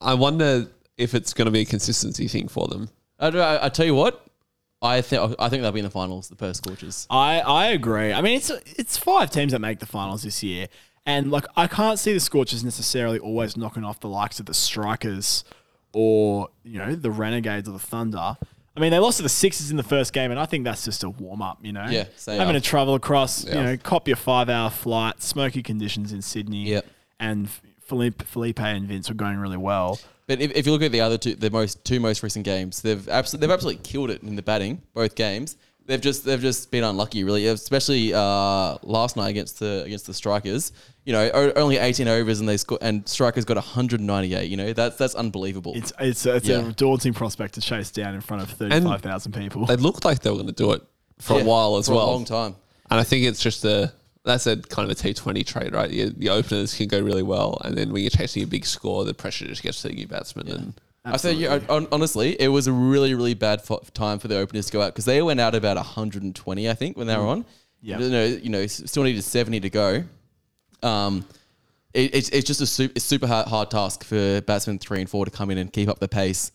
I 0.00 0.14
wonder 0.14 0.66
if 0.96 1.14
it's 1.14 1.34
going 1.34 1.44
to 1.44 1.52
be 1.52 1.60
a 1.60 1.64
consistency 1.66 2.26
thing 2.26 2.48
for 2.48 2.66
them. 2.68 2.88
I, 3.18 3.28
I, 3.28 3.66
I 3.66 3.68
tell 3.68 3.84
you 3.84 3.94
what, 3.94 4.26
I 4.80 5.02
think 5.02 5.36
I 5.38 5.50
think 5.50 5.62
they'll 5.62 5.72
be 5.72 5.80
in 5.80 5.84
the 5.84 5.90
finals, 5.90 6.30
the 6.30 6.36
Perth 6.36 6.56
Scorchers. 6.56 7.06
I, 7.10 7.40
I 7.40 7.66
agree. 7.66 8.14
I 8.14 8.22
mean, 8.22 8.38
it's 8.38 8.50
it's 8.64 8.96
five 8.96 9.30
teams 9.30 9.52
that 9.52 9.58
make 9.58 9.80
the 9.80 9.86
finals 9.86 10.22
this 10.22 10.42
year, 10.42 10.68
and 11.04 11.30
like 11.30 11.44
I 11.54 11.66
can't 11.66 11.98
see 11.98 12.14
the 12.14 12.20
Scorchers 12.20 12.64
necessarily 12.64 13.18
always 13.18 13.54
knocking 13.54 13.84
off 13.84 14.00
the 14.00 14.08
likes 14.08 14.40
of 14.40 14.46
the 14.46 14.54
Strikers 14.54 15.44
or 15.92 16.48
you 16.64 16.78
know 16.78 16.94
the 16.94 17.10
Renegades 17.10 17.68
or 17.68 17.72
the 17.72 17.78
Thunder. 17.78 18.38
I 18.78 18.80
mean, 18.80 18.92
they 18.92 19.00
lost 19.00 19.16
to 19.16 19.24
the 19.24 19.28
Sixers 19.28 19.72
in 19.72 19.76
the 19.76 19.82
first 19.82 20.12
game, 20.12 20.30
and 20.30 20.38
I 20.38 20.46
think 20.46 20.62
that's 20.62 20.84
just 20.84 21.02
a 21.02 21.10
warm 21.10 21.42
up. 21.42 21.58
You 21.62 21.72
know, 21.72 21.86
Yeah, 21.88 22.04
having 22.26 22.54
to 22.54 22.60
travel 22.60 22.94
across, 22.94 23.44
you 23.44 23.54
know, 23.54 23.76
cop 23.76 24.06
your 24.06 24.16
five 24.16 24.48
hour 24.48 24.70
flight, 24.70 25.20
smoky 25.20 25.64
conditions 25.64 26.12
in 26.12 26.22
Sydney, 26.22 26.68
Yep. 26.68 26.86
and 27.18 27.50
Philippe, 27.80 28.24
Philippe 28.24 28.62
and 28.62 28.86
Vince 28.86 29.08
were 29.08 29.16
going 29.16 29.38
really 29.38 29.56
well. 29.56 29.98
But 30.28 30.40
if, 30.40 30.52
if 30.54 30.66
you 30.66 30.72
look 30.72 30.82
at 30.82 30.92
the 30.92 31.00
other 31.00 31.18
two, 31.18 31.34
the 31.34 31.50
most 31.50 31.84
two 31.84 31.98
most 31.98 32.22
recent 32.22 32.44
games, 32.44 32.82
they've 32.82 33.08
absolutely 33.08 33.46
they've 33.46 33.54
absolutely 33.54 33.82
killed 33.82 34.10
it 34.10 34.22
in 34.22 34.36
the 34.36 34.42
batting, 34.42 34.80
both 34.94 35.16
games. 35.16 35.56
They've 35.88 36.00
just 36.00 36.24
they've 36.24 36.40
just 36.40 36.70
been 36.70 36.84
unlucky, 36.84 37.24
really, 37.24 37.46
especially 37.46 38.12
uh, 38.14 38.76
last 38.82 39.16
night 39.16 39.30
against 39.30 39.58
the 39.58 39.82
against 39.86 40.06
the 40.06 40.12
Strikers. 40.14 40.70
You 41.06 41.14
know, 41.14 41.30
o- 41.32 41.52
only 41.56 41.78
18 41.78 42.06
overs 42.06 42.40
and 42.40 42.48
they 42.48 42.58
sco- 42.58 42.76
and 42.82 43.08
Strikers 43.08 43.46
got 43.46 43.56
198. 43.56 44.50
You 44.50 44.56
know, 44.58 44.72
that's 44.74 44.96
that's 44.96 45.14
unbelievable. 45.14 45.72
It's 45.74 45.92
it's 45.98 46.26
it's 46.26 46.46
Yeah. 46.46 46.68
a 46.68 46.72
daunting 46.72 47.14
prospect 47.14 47.54
to 47.54 47.62
chase 47.62 47.90
down 47.90 48.14
in 48.14 48.20
front 48.20 48.42
of 48.42 48.50
thirty 48.50 48.78
five 48.82 49.00
thousand 49.00 49.32
people. 49.32 49.64
They 49.64 49.76
looked 49.76 50.04
like 50.04 50.20
they 50.20 50.28
were 50.30 50.36
going 50.36 50.46
to 50.48 50.52
do 50.52 50.72
it 50.72 50.82
for 51.20 51.38
Yeah, 51.38 51.44
a 51.44 51.46
while 51.46 51.76
as 51.78 51.86
for 51.88 51.94
well. 51.94 52.10
a 52.10 52.12
long 52.12 52.24
time. 52.26 52.54
And 52.90 53.00
I 53.00 53.02
think 53.04 53.24
it's 53.26 53.40
just 53.40 53.64
a, 53.64 53.92
that's 54.24 54.46
a 54.46 54.56
kind 54.58 54.90
of 54.90 54.98
a 54.98 55.02
T20 55.02 55.44
trade, 55.46 55.72
right? 55.74 55.90
The, 55.90 56.10
the 56.10 56.28
openers 56.30 56.74
can 56.74 56.88
go 56.88 57.00
really 57.00 57.22
well, 57.22 57.60
and 57.64 57.76
then 57.76 57.92
when 57.92 58.02
you're 58.02 58.10
chasing 58.10 58.42
a 58.42 58.46
big 58.46 58.64
score, 58.66 59.04
the 59.06 59.14
pressure 59.14 59.46
just 59.46 59.62
gets 59.62 59.80
to 59.82 59.88
the 59.88 59.94
new 59.94 60.06
batsman. 60.06 60.48
And 60.48 60.74
I 61.12 61.16
say, 61.16 61.32
yeah, 61.32 61.60
honestly, 61.68 62.40
it 62.40 62.48
was 62.48 62.66
a 62.66 62.72
really, 62.72 63.14
really 63.14 63.34
bad 63.34 63.62
fo- 63.62 63.82
time 63.94 64.18
for 64.18 64.28
the 64.28 64.36
openers 64.36 64.66
to 64.66 64.72
go 64.72 64.82
out 64.82 64.92
because 64.92 65.04
they 65.04 65.22
went 65.22 65.40
out 65.40 65.54
about 65.54 65.76
120, 65.76 66.68
I 66.68 66.74
think, 66.74 66.96
when 66.96 67.06
they 67.06 67.16
were 67.16 67.26
on. 67.26 67.44
Yeah. 67.82 67.98
You 67.98 68.10
know, 68.10 68.24
you 68.24 68.50
know, 68.50 68.66
still 68.66 69.02
needed 69.04 69.22
70 69.22 69.60
to 69.60 69.70
go. 69.70 70.04
Um, 70.82 71.24
it, 71.94 72.14
it's, 72.14 72.28
it's 72.30 72.46
just 72.46 72.60
a 72.60 72.66
super, 72.66 72.98
super 73.00 73.26
hard, 73.26 73.48
hard 73.48 73.70
task 73.70 74.04
for 74.04 74.40
batsmen 74.42 74.78
three 74.78 75.00
and 75.00 75.08
four 75.08 75.24
to 75.24 75.30
come 75.30 75.50
in 75.50 75.58
and 75.58 75.72
keep 75.72 75.88
up 75.88 75.98
the 75.98 76.08
pace 76.08 76.52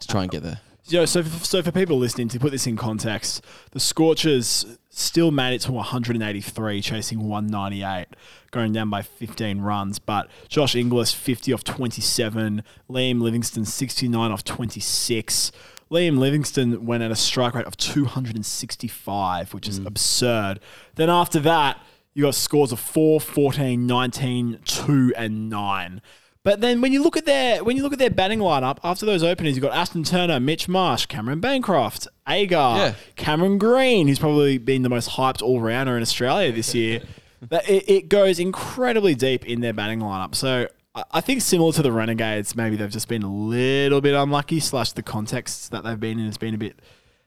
to 0.00 0.08
try 0.08 0.22
and 0.22 0.30
get 0.30 0.42
there. 0.42 0.60
Yeah, 0.88 1.04
so 1.04 1.22
for, 1.24 1.44
so 1.44 1.62
for 1.62 1.72
people 1.72 1.98
listening, 1.98 2.28
to 2.28 2.38
put 2.38 2.52
this 2.52 2.66
in 2.66 2.76
context, 2.76 3.44
the 3.72 3.80
Scorchers 3.80 4.78
still 4.88 5.32
made 5.32 5.54
it 5.54 5.60
to 5.62 5.72
183, 5.72 6.80
chasing 6.80 7.28
198, 7.28 8.06
going 8.52 8.72
down 8.72 8.88
by 8.88 9.02
15 9.02 9.60
runs. 9.60 9.98
But 9.98 10.28
Josh 10.48 10.76
Inglis 10.76 11.12
50 11.12 11.52
off 11.52 11.64
27, 11.64 12.62
Liam 12.88 13.20
Livingstone 13.20 13.64
69 13.64 14.30
off 14.30 14.44
26. 14.44 15.50
Liam 15.90 16.18
Livingstone 16.18 16.86
went 16.86 17.02
at 17.02 17.10
a 17.10 17.16
strike 17.16 17.54
rate 17.54 17.66
of 17.66 17.76
265, 17.76 19.54
which 19.54 19.68
is 19.68 19.80
mm. 19.80 19.86
absurd. 19.86 20.60
Then 20.94 21.10
after 21.10 21.40
that, 21.40 21.80
you 22.14 22.22
got 22.24 22.34
scores 22.34 22.72
of 22.72 22.80
4, 22.80 23.20
14, 23.20 23.86
19, 23.86 24.60
2, 24.64 25.12
and 25.16 25.50
9. 25.50 26.00
But 26.46 26.60
then 26.60 26.80
when 26.80 26.92
you 26.92 27.02
look 27.02 27.16
at 27.16 27.26
their 27.26 27.64
when 27.64 27.76
you 27.76 27.82
look 27.82 27.92
at 27.92 27.98
their 27.98 28.08
batting 28.08 28.38
lineup 28.38 28.78
after 28.84 29.04
those 29.04 29.24
openers, 29.24 29.56
you've 29.56 29.64
got 29.64 29.76
Ashton 29.76 30.04
Turner, 30.04 30.38
Mitch 30.38 30.68
Marsh, 30.68 31.06
Cameron 31.06 31.40
Bancroft, 31.40 32.06
Agar, 32.28 32.76
Yeah. 32.76 32.94
Cameron 33.16 33.58
Green, 33.58 34.06
who's 34.06 34.20
probably 34.20 34.56
been 34.56 34.82
the 34.82 34.88
most 34.88 35.10
hyped 35.10 35.42
all 35.42 35.60
rounder 35.60 35.96
in 35.96 36.02
Australia 36.02 36.52
this 36.52 36.72
year. 36.72 37.02
that 37.48 37.68
it, 37.68 37.90
it 37.90 38.08
goes 38.08 38.38
incredibly 38.38 39.16
deep 39.16 39.44
in 39.44 39.60
their 39.60 39.72
batting 39.72 39.98
lineup. 39.98 40.36
So 40.36 40.68
I, 40.94 41.02
I 41.14 41.20
think 41.20 41.42
similar 41.42 41.72
to 41.72 41.82
the 41.82 41.90
Renegades, 41.90 42.54
maybe 42.54 42.76
they've 42.76 42.88
just 42.92 43.08
been 43.08 43.24
a 43.24 43.34
little 43.34 44.00
bit 44.00 44.14
unlucky. 44.14 44.60
Slash 44.60 44.92
the 44.92 45.02
context 45.02 45.72
that 45.72 45.82
they've 45.82 45.98
been 45.98 46.20
in 46.20 46.26
has 46.26 46.38
been 46.38 46.54
a 46.54 46.58
bit 46.58 46.78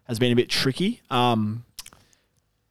has 0.07 0.17
been 0.17 0.31
a 0.31 0.35
bit 0.37 0.47
tricky. 0.47 1.01
Um, 1.09 1.65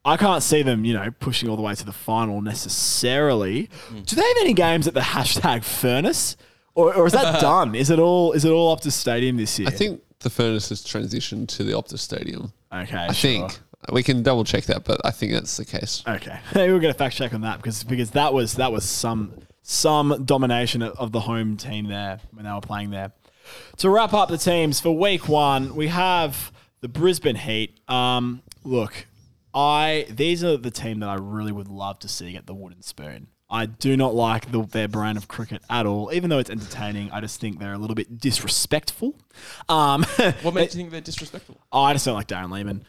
I 0.04 0.16
can't 0.16 0.42
see 0.42 0.62
them, 0.62 0.84
you 0.84 0.94
know, 0.94 1.10
pushing 1.20 1.48
all 1.48 1.56
the 1.56 1.62
way 1.62 1.74
to 1.74 1.84
the 1.84 1.92
final 1.92 2.40
necessarily. 2.40 3.68
Do 4.06 4.16
they 4.16 4.22
have 4.22 4.36
any 4.40 4.54
games 4.54 4.86
at 4.86 4.94
the 4.94 5.00
hashtag 5.16 5.64
furnace, 5.64 6.36
or, 6.74 6.94
or 6.94 7.06
is 7.06 7.12
that 7.12 7.40
done? 7.40 7.74
Is 7.74 7.90
it 7.90 7.98
all 7.98 8.32
is 8.32 8.44
it 8.44 8.50
all 8.50 8.72
up 8.72 8.80
to 8.82 8.90
stadium 8.90 9.36
this 9.36 9.58
year? 9.58 9.68
I 9.68 9.72
think 9.72 10.00
the 10.20 10.30
furnace 10.30 10.68
has 10.70 10.82
transitioned 10.84 11.48
to 11.48 11.64
the 11.64 11.72
Optus 11.72 11.98
Stadium. 12.00 12.52
Okay, 12.72 12.96
I 13.08 13.12
think 13.12 13.58
we 13.92 14.02
can 14.02 14.22
double 14.22 14.44
check 14.44 14.64
that, 14.64 14.84
but 14.84 15.00
I 15.04 15.10
think 15.10 15.32
that's 15.32 15.56
the 15.56 15.64
case. 15.64 16.02
Okay, 16.06 16.38
maybe 16.54 16.72
we'll 16.72 16.80
get 16.80 16.90
a 16.90 16.94
fact 16.94 17.16
check 17.16 17.34
on 17.34 17.42
that 17.42 17.58
because 17.58 17.84
because 17.84 18.10
that 18.12 18.32
was 18.32 18.54
that 18.54 18.72
was 18.72 18.84
some 18.84 19.32
some 19.62 20.22
domination 20.24 20.80
of- 20.82 20.96
of 20.98 21.12
the 21.12 21.20
home 21.20 21.56
team 21.56 21.86
there 21.86 22.20
when 22.32 22.44
they 22.44 22.50
were 22.52 22.60
playing 22.60 22.90
there. 22.90 23.12
To 23.78 23.90
wrap 23.90 24.12
up 24.12 24.28
the 24.28 24.38
teams 24.38 24.80
for 24.80 24.90
week 24.90 25.28
one, 25.28 25.74
we 25.74 25.88
have 25.88 26.52
the 26.80 26.88
Brisbane 26.88 27.36
Heat. 27.36 27.78
Um, 27.88 28.42
look, 28.64 29.06
I 29.54 30.06
these 30.10 30.44
are 30.44 30.56
the 30.56 30.70
team 30.70 31.00
that 31.00 31.08
I 31.08 31.14
really 31.14 31.52
would 31.52 31.68
love 31.68 31.98
to 32.00 32.08
see 32.08 32.32
get 32.32 32.46
the 32.46 32.54
wooden 32.54 32.82
spoon. 32.82 33.28
I 33.50 33.64
do 33.64 33.96
not 33.96 34.14
like 34.14 34.52
the, 34.52 34.62
their 34.62 34.88
brand 34.88 35.16
of 35.16 35.26
cricket 35.26 35.62
at 35.70 35.86
all, 35.86 36.10
even 36.12 36.28
though 36.28 36.38
it's 36.38 36.50
entertaining. 36.50 37.10
I 37.12 37.22
just 37.22 37.40
think 37.40 37.58
they're 37.58 37.72
a 37.72 37.78
little 37.78 37.94
bit 37.94 38.18
disrespectful. 38.20 39.14
Um, 39.70 40.02
What 40.42 40.52
makes 40.52 40.74
you 40.74 40.80
think 40.80 40.90
they're 40.90 41.00
disrespectful? 41.00 41.58
I 41.72 41.94
just 41.94 42.04
don't 42.04 42.14
like 42.14 42.28
Darren 42.28 42.50
Lehmann. 42.52 42.84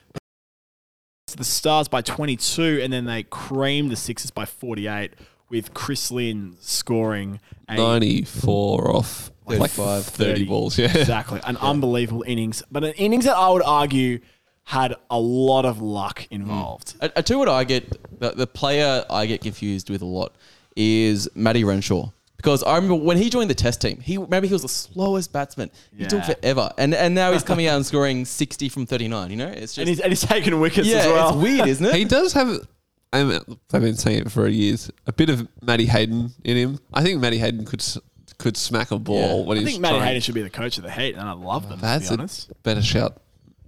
The 1.37 1.45
Stars 1.45 1.87
by 1.87 2.01
22, 2.01 2.81
and 2.83 2.91
then 2.91 3.05
they 3.05 3.23
creamed 3.23 3.89
the 3.91 3.95
Sixers 3.95 4.31
by 4.31 4.45
48 4.45 5.13
with 5.49 5.73
Chris 5.73 6.11
Lynn 6.11 6.57
scoring 6.59 7.39
a 7.69 7.75
94 7.75 8.95
off 8.95 9.31
like 9.45 9.71
35, 9.71 10.05
30 10.05 10.45
balls. 10.45 10.77
Yeah. 10.77 10.85
exactly 10.97 11.39
an 11.43 11.57
unbelievable 11.61 12.23
innings, 12.27 12.63
but 12.69 12.83
an 12.83 12.93
innings 12.93 13.25
that 13.25 13.35
I 13.35 13.49
would 13.49 13.63
argue 13.63 14.19
had 14.63 14.95
a 15.09 15.19
lot 15.19 15.65
of 15.65 15.81
luck 15.81 16.27
involved. 16.31 16.95
I, 17.01 17.05
I 17.15 17.21
tell 17.21 17.35
you 17.35 17.39
what 17.39 17.49
I 17.49 17.63
get, 17.63 18.19
the, 18.19 18.31
the 18.31 18.47
player 18.47 19.03
I 19.09 19.25
get 19.25 19.41
confused 19.41 19.89
with 19.89 20.01
a 20.01 20.05
lot 20.05 20.33
is 20.75 21.27
Matty 21.35 21.63
Renshaw. 21.63 22.11
Because 22.37 22.63
I 22.63 22.75
remember 22.75 22.95
when 23.03 23.17
he 23.17 23.29
joined 23.29 23.49
the 23.49 23.55
test 23.55 23.81
team, 23.81 23.99
he 23.99 24.17
maybe 24.17 24.47
he 24.47 24.53
was 24.53 24.61
the 24.61 24.69
slowest 24.69 25.33
batsman. 25.33 25.69
He 25.97 26.05
took 26.05 26.19
Yeah. 26.25 26.33
forever. 26.35 26.71
And 26.77 26.93
and 26.95 27.13
now 27.13 27.33
he's 27.33 27.43
coming 27.43 27.67
out 27.67 27.75
and 27.75 27.85
scoring 27.85 28.23
60 28.23 28.69
from 28.69 28.85
39, 28.85 29.29
you 29.31 29.35
know? 29.35 29.47
It's 29.47 29.73
just 29.75 29.77
And 29.79 29.89
he's, 29.89 29.99
and 29.99 30.09
he's 30.11 30.21
taking 30.21 30.57
wickets 30.59 30.87
Yeah, 30.87 30.99
as 30.99 31.05
well. 31.07 31.29
it's 31.29 31.37
weird, 31.43 31.67
isn't 31.67 31.85
it? 31.85 31.95
He 31.97 32.05
does 32.05 32.31
have. 32.33 32.65
I 33.11 33.23
mean, 33.23 33.39
I've 33.73 33.81
been 33.81 33.95
saying 33.97 34.19
it 34.27 34.31
for 34.31 34.47
years. 34.47 34.89
A 35.07 35.11
bit 35.11 35.29
of 35.29 35.47
Matty 35.61 35.87
Hayden 35.87 36.31
in 36.45 36.55
him. 36.55 36.79
I 36.93 37.03
think 37.03 37.19
Matty 37.19 37.39
Hayden 37.39 37.65
could 37.65 37.81
s- 37.81 37.97
could 38.37 38.55
smack 38.55 38.91
a 38.91 38.99
ball 38.99 39.39
Yeah. 39.41 39.45
when 39.47 39.57
I 39.57 39.61
he's 39.61 39.71
think 39.71 39.81
Matty 39.81 39.95
trying. 39.97 40.07
Hayden 40.07 40.21
should 40.21 40.35
be 40.35 40.41
the 40.43 40.49
coach 40.49 40.77
of 40.77 40.83
the 40.85 40.91
Heat, 40.91 41.15
and 41.15 41.27
I 41.27 41.33
love 41.33 41.67
them, 41.67 41.79
That's 41.81 42.07
to 42.07 42.13
a 42.13 42.17
be 42.17 42.21
honest. 42.21 42.63
better 42.63 42.81
shout. 42.81 43.19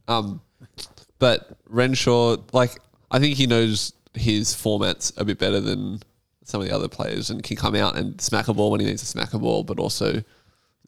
Um, 0.07 0.39
but 1.21 1.55
Renshaw, 1.69 2.37
like, 2.51 2.79
I 3.11 3.19
think 3.19 3.37
he 3.37 3.45
knows 3.45 3.93
his 4.15 4.55
formats 4.55 5.15
a 5.17 5.23
bit 5.23 5.37
better 5.37 5.59
than 5.59 6.01
some 6.43 6.61
of 6.61 6.67
the 6.67 6.75
other 6.75 6.87
players, 6.87 7.29
and 7.29 7.43
can 7.43 7.55
come 7.55 7.75
out 7.75 7.95
and 7.95 8.19
smack 8.19 8.47
a 8.47 8.53
ball 8.55 8.71
when 8.71 8.79
he 8.79 8.87
needs 8.87 9.03
to 9.03 9.07
smack 9.07 9.35
a 9.35 9.37
ball, 9.37 9.63
but 9.63 9.77
also 9.77 10.23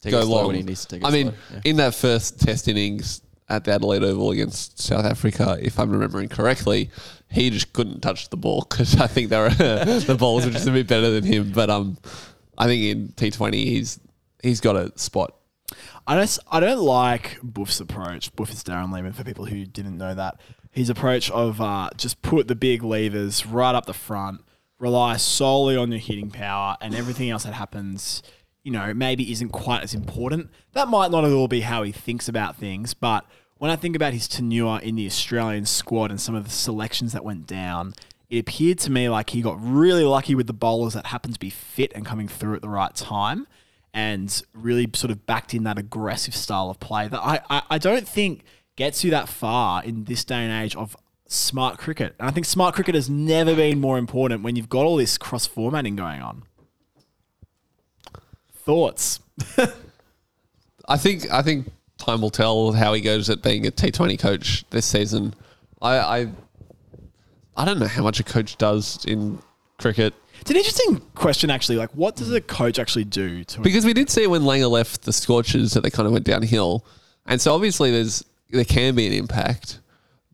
Take 0.01 0.11
go 0.11 0.23
slow 0.23 0.37
long 0.37 0.47
when 0.47 0.55
he 0.55 0.63
needs 0.63 0.85
to 0.85 0.95
take 0.95 1.05
I 1.05 1.11
mean, 1.11 1.27
slow, 1.27 1.35
yeah. 1.53 1.61
in 1.65 1.75
that 1.75 1.93
first 1.93 2.41
Test 2.41 2.67
innings 2.67 3.21
at 3.47 3.63
the 3.63 3.73
Adelaide 3.73 4.03
Oval 4.03 4.31
against 4.31 4.79
South 4.79 5.05
Africa, 5.05 5.55
if 5.61 5.79
I'm 5.79 5.91
remembering 5.91 6.29
correctly, 6.29 6.89
he 7.29 7.51
just 7.51 7.71
couldn't 7.71 8.01
touch 8.01 8.29
the 8.29 8.37
ball 8.37 8.65
because 8.67 8.99
I 8.99 9.05
think 9.05 9.29
were 9.29 9.49
the 9.49 10.17
balls 10.17 10.45
were 10.45 10.51
just 10.51 10.67
a 10.67 10.71
bit 10.71 10.87
better 10.87 11.11
than 11.11 11.25
him. 11.25 11.51
But 11.51 11.69
um, 11.69 11.97
I 12.57 12.65
think 12.65 12.83
in 12.83 13.09
T20 13.09 13.53
he's 13.53 13.99
he's 14.41 14.61
got 14.61 14.75
a 14.75 14.91
spot. 14.97 15.35
I 16.05 16.15
don't, 16.15 16.39
I 16.51 16.59
don't 16.59 16.79
like 16.79 17.39
Buff's 17.41 17.79
approach. 17.79 18.35
Buff 18.35 18.51
is 18.51 18.63
Darren 18.63 18.91
Lehmann 18.91 19.13
for 19.13 19.23
people 19.23 19.45
who 19.45 19.65
didn't 19.65 19.97
know 19.97 20.13
that. 20.13 20.39
His 20.71 20.89
approach 20.89 21.31
of 21.31 21.61
uh, 21.61 21.89
just 21.95 22.21
put 22.21 22.47
the 22.47 22.55
big 22.55 22.83
levers 22.83 23.45
right 23.45 23.73
up 23.73 23.85
the 23.85 23.93
front, 23.93 24.41
rely 24.79 25.17
solely 25.17 25.77
on 25.77 25.91
your 25.91 25.99
hitting 25.99 26.29
power, 26.29 26.75
and 26.81 26.93
everything 26.93 27.29
else 27.29 27.43
that 27.43 27.53
happens, 27.53 28.21
you 28.63 28.71
know, 28.71 28.93
maybe 28.93 29.31
isn't 29.31 29.49
quite 29.49 29.83
as 29.83 29.93
important. 29.93 30.49
That 30.73 30.87
might 30.87 31.11
not 31.11 31.23
at 31.23 31.31
all 31.31 31.47
be 31.47 31.61
how 31.61 31.83
he 31.83 31.91
thinks 31.91 32.27
about 32.27 32.57
things, 32.57 32.93
but 32.93 33.25
when 33.59 33.71
I 33.71 33.75
think 33.77 33.95
about 33.95 34.13
his 34.13 34.27
tenure 34.27 34.79
in 34.79 34.95
the 34.95 35.05
Australian 35.05 35.65
squad 35.65 36.11
and 36.11 36.19
some 36.19 36.35
of 36.35 36.43
the 36.43 36.49
selections 36.49 37.13
that 37.13 37.23
went 37.23 37.47
down, 37.47 37.93
it 38.29 38.39
appeared 38.39 38.79
to 38.79 38.91
me 38.91 39.07
like 39.07 39.29
he 39.29 39.41
got 39.41 39.57
really 39.61 40.03
lucky 40.03 40.35
with 40.35 40.47
the 40.47 40.53
bowlers 40.53 40.95
that 40.95 41.05
happened 41.07 41.35
to 41.35 41.39
be 41.39 41.49
fit 41.49 41.93
and 41.95 42.05
coming 42.05 42.27
through 42.27 42.55
at 42.55 42.61
the 42.61 42.67
right 42.67 42.93
time 42.93 43.47
and 43.93 44.41
really 44.53 44.89
sort 44.93 45.11
of 45.11 45.25
backed 45.25 45.53
in 45.53 45.63
that 45.63 45.77
aggressive 45.77 46.35
style 46.35 46.69
of 46.69 46.79
play 46.79 47.07
that 47.07 47.19
I, 47.19 47.41
I, 47.49 47.61
I 47.71 47.77
don't 47.77 48.07
think 48.07 48.43
gets 48.75 49.03
you 49.03 49.11
that 49.11 49.29
far 49.29 49.83
in 49.83 50.05
this 50.05 50.25
day 50.25 50.43
and 50.43 50.51
age 50.51 50.75
of 50.75 50.97
smart 51.27 51.77
cricket. 51.77 52.15
And 52.19 52.27
I 52.27 52.31
think 52.31 52.45
smart 52.45 52.73
cricket 52.73 52.95
has 52.95 53.09
never 53.09 53.55
been 53.55 53.79
more 53.79 53.97
important 53.97 54.43
when 54.43 54.55
you've 54.55 54.69
got 54.69 54.85
all 54.85 54.95
this 54.95 55.17
cross 55.17 55.45
formatting 55.45 55.95
going 55.95 56.21
on. 56.21 56.43
Thoughts? 58.51 59.19
I 60.87 60.97
think 60.97 61.31
I 61.31 61.41
think 61.41 61.71
time 61.97 62.21
will 62.21 62.29
tell 62.29 62.71
how 62.71 62.93
he 62.93 63.01
goes 63.01 63.29
at 63.29 63.41
being 63.41 63.67
a 63.67 63.71
T20 63.71 64.17
coach 64.19 64.65
this 64.69 64.85
season. 64.85 65.33
I 65.81 65.97
I, 65.97 66.27
I 67.55 67.65
don't 67.65 67.79
know 67.79 67.87
how 67.87 68.03
much 68.03 68.19
a 68.19 68.23
coach 68.23 68.57
does 68.57 69.03
in 69.05 69.39
cricket 69.77 70.13
It's 70.41 70.49
an 70.49 70.57
interesting 70.57 70.99
question, 71.15 71.49
actually. 71.49 71.77
Like, 71.77 71.91
what 71.91 72.15
does 72.15 72.31
a 72.31 72.41
coach 72.41 72.79
actually 72.79 73.05
do 73.05 73.43
to 73.45 73.61
because 73.61 73.85
we 73.85 73.93
did 73.93 74.09
see 74.09 74.27
when 74.27 74.41
Langer 74.41 74.69
left 74.69 75.03
the 75.03 75.13
Scorchers 75.13 75.73
that 75.73 75.81
they 75.81 75.89
kind 75.89 76.07
of 76.07 76.13
went 76.13 76.25
downhill, 76.25 76.85
and 77.25 77.39
so 77.39 77.53
obviously 77.53 77.91
there's 77.91 78.23
there 78.49 78.65
can 78.65 78.95
be 78.95 79.07
an 79.07 79.13
impact, 79.13 79.79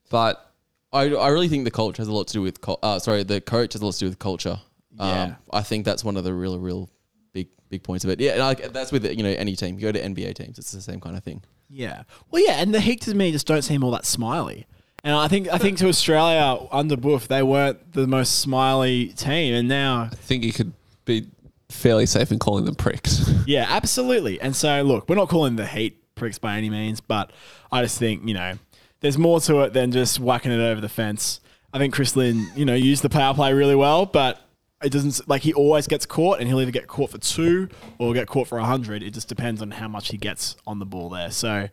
but 0.09 0.53
I, 0.91 1.13
I 1.13 1.29
really 1.29 1.47
think 1.47 1.65
the 1.65 1.71
culture 1.71 2.01
has 2.01 2.07
a 2.07 2.13
lot 2.13 2.27
to 2.27 2.33
do 2.33 2.41
with 2.41 2.61
cul- 2.61 2.79
uh, 2.81 2.99
sorry 2.99 3.23
the 3.23 3.41
coach 3.41 3.73
has 3.73 3.81
a 3.81 3.85
lot 3.85 3.93
to 3.93 3.99
do 3.99 4.05
with 4.07 4.19
culture. 4.19 4.59
Yeah. 4.97 5.23
Um, 5.23 5.35
I 5.53 5.61
think 5.61 5.85
that's 5.85 6.03
one 6.03 6.17
of 6.17 6.23
the 6.23 6.33
real 6.33 6.59
real 6.59 6.89
big 7.33 7.47
big 7.69 7.83
points 7.83 8.03
of 8.03 8.09
it. 8.09 8.19
Yeah, 8.19 8.43
like 8.43 8.73
that's 8.73 8.91
with 8.91 9.05
you 9.05 9.23
know 9.23 9.29
any 9.29 9.55
team. 9.55 9.75
You 9.75 9.81
go 9.81 9.91
to 9.91 10.01
NBA 10.01 10.35
teams, 10.35 10.57
it's 10.57 10.71
the 10.71 10.81
same 10.81 10.99
kind 10.99 11.15
of 11.15 11.23
thing. 11.23 11.43
Yeah. 11.69 12.03
Well, 12.31 12.43
yeah, 12.43 12.53
and 12.53 12.73
the 12.73 12.79
Heat 12.81 13.01
to 13.01 13.13
me 13.13 13.31
just 13.31 13.45
don't 13.45 13.61
seem 13.61 13.83
all 13.83 13.91
that 13.91 14.05
smiley. 14.05 14.65
And 15.03 15.15
I 15.15 15.27
think 15.27 15.47
I 15.47 15.57
think 15.57 15.77
to 15.79 15.87
Australia 15.87 16.67
under 16.71 16.97
Buff, 16.97 17.27
they 17.27 17.43
weren't 17.43 17.93
the 17.93 18.05
most 18.07 18.39
smiley 18.41 19.07
team, 19.09 19.53
and 19.53 19.67
now 19.67 20.09
I 20.11 20.15
think 20.15 20.43
you 20.43 20.51
could 20.51 20.73
be 21.05 21.27
fairly 21.69 22.05
safe 22.05 22.31
in 22.31 22.39
calling 22.39 22.65
them 22.65 22.75
pricks. 22.75 23.29
Yeah, 23.49 23.65
absolutely. 23.67 24.39
And 24.39 24.55
so, 24.55 24.83
look, 24.83 25.09
we're 25.09 25.15
not 25.15 25.27
calling 25.27 25.55
the 25.55 25.65
Heat 25.65 25.97
pricks 26.13 26.37
by 26.37 26.55
any 26.55 26.69
means, 26.69 27.01
but 27.01 27.31
I 27.71 27.81
just 27.81 27.97
think, 27.97 28.27
you 28.27 28.35
know, 28.35 28.59
there's 28.99 29.17
more 29.17 29.39
to 29.41 29.61
it 29.61 29.73
than 29.73 29.91
just 29.91 30.19
whacking 30.19 30.51
it 30.51 30.59
over 30.59 30.79
the 30.79 30.89
fence. 30.89 31.39
I 31.73 31.79
think 31.79 31.91
Chris 31.91 32.15
Lynn, 32.15 32.47
you 32.55 32.63
know, 32.63 32.75
used 32.75 33.01
the 33.01 33.09
power 33.09 33.33
play 33.33 33.51
really 33.53 33.73
well, 33.73 34.05
but 34.05 34.39
it 34.83 34.91
doesn't, 34.91 35.27
like, 35.27 35.41
he 35.41 35.51
always 35.53 35.87
gets 35.87 36.05
caught 36.05 36.39
and 36.39 36.47
he'll 36.47 36.61
either 36.61 36.69
get 36.69 36.85
caught 36.85 37.09
for 37.09 37.17
two 37.17 37.69
or 37.97 38.13
get 38.13 38.27
caught 38.27 38.47
for 38.47 38.59
a 38.59 38.61
100. 38.61 39.01
It 39.01 39.15
just 39.15 39.27
depends 39.27 39.63
on 39.63 39.71
how 39.71 39.87
much 39.87 40.09
he 40.09 40.17
gets 40.17 40.55
on 40.67 40.77
the 40.77 40.85
ball 40.85 41.09
there. 41.09 41.31
So, 41.31 41.69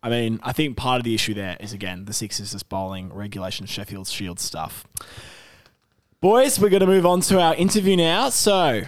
I 0.00 0.10
mean, 0.10 0.38
I 0.44 0.52
think 0.52 0.76
part 0.76 1.00
of 1.00 1.04
the 1.04 1.14
issue 1.14 1.34
there 1.34 1.56
is, 1.58 1.72
again, 1.72 2.04
the 2.04 2.12
Sixers 2.12 2.52
just 2.52 2.68
bowling 2.68 3.12
regulation 3.12 3.66
Sheffield 3.66 4.06
Shield 4.06 4.38
stuff. 4.38 4.86
Boys, 6.20 6.60
we're 6.60 6.68
going 6.68 6.80
to 6.80 6.86
move 6.86 7.04
on 7.04 7.20
to 7.22 7.40
our 7.40 7.54
interview 7.56 7.96
now. 7.96 8.28
So, 8.28 8.82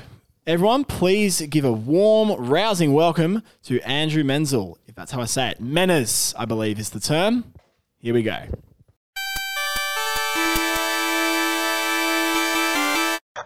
everyone, 0.46 0.84
please 0.84 1.40
give 1.40 1.64
a 1.64 1.72
warm, 1.72 2.30
rousing 2.48 2.92
welcome 2.92 3.42
to 3.64 3.80
Andrew 3.80 4.22
Menczel, 4.22 4.76
if 4.86 4.94
that's 4.94 5.11
how 5.11 5.20
I 5.20 5.24
say 5.24 5.50
it. 5.50 5.61
Menas, 5.61 6.32
I 6.38 6.44
believe, 6.44 6.78
is 6.78 6.90
the 6.90 7.00
term. 7.00 7.54
Here 7.98 8.14
we 8.14 8.22
go. 8.22 8.44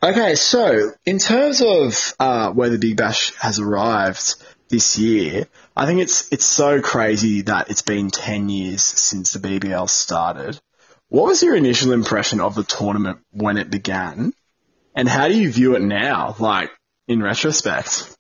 Okay, 0.03 0.35
so 0.35 0.93
in 1.07 1.19
terms 1.19 1.62
of 1.62 2.12
uh, 2.21 2.53
where 2.53 2.69
the 2.69 2.77
Big 2.77 2.99
Bash 2.99 3.35
has 3.37 3.59
arrived 3.59 4.35
this 4.75 4.99
year, 4.99 5.47
I 5.77 5.87
think 5.87 6.01
it's 6.01 6.33
it's 6.33 6.45
so 6.45 6.81
crazy 6.81 7.43
that 7.43 7.70
it's 7.70 7.83
been 7.83 8.11
ten 8.11 8.49
years 8.49 8.83
since 8.83 9.33
the 9.33 9.39
BBL 9.39 9.89
started. 9.89 10.61
What 11.09 11.27
was 11.27 11.45
your 11.45 11.55
initial 11.55 11.93
impression 11.93 12.41
of 12.41 12.57
the 12.57 12.64
tournament 12.64 13.20
when 13.31 13.57
it 13.57 13.70
began, 13.70 14.33
and 14.93 15.09
how 15.09 15.29
do 15.29 15.41
you 15.41 15.53
view 15.53 15.77
it 15.77 15.83
now, 15.83 16.35
like 16.41 16.72
in 17.07 17.22
retrospect? 17.22 18.16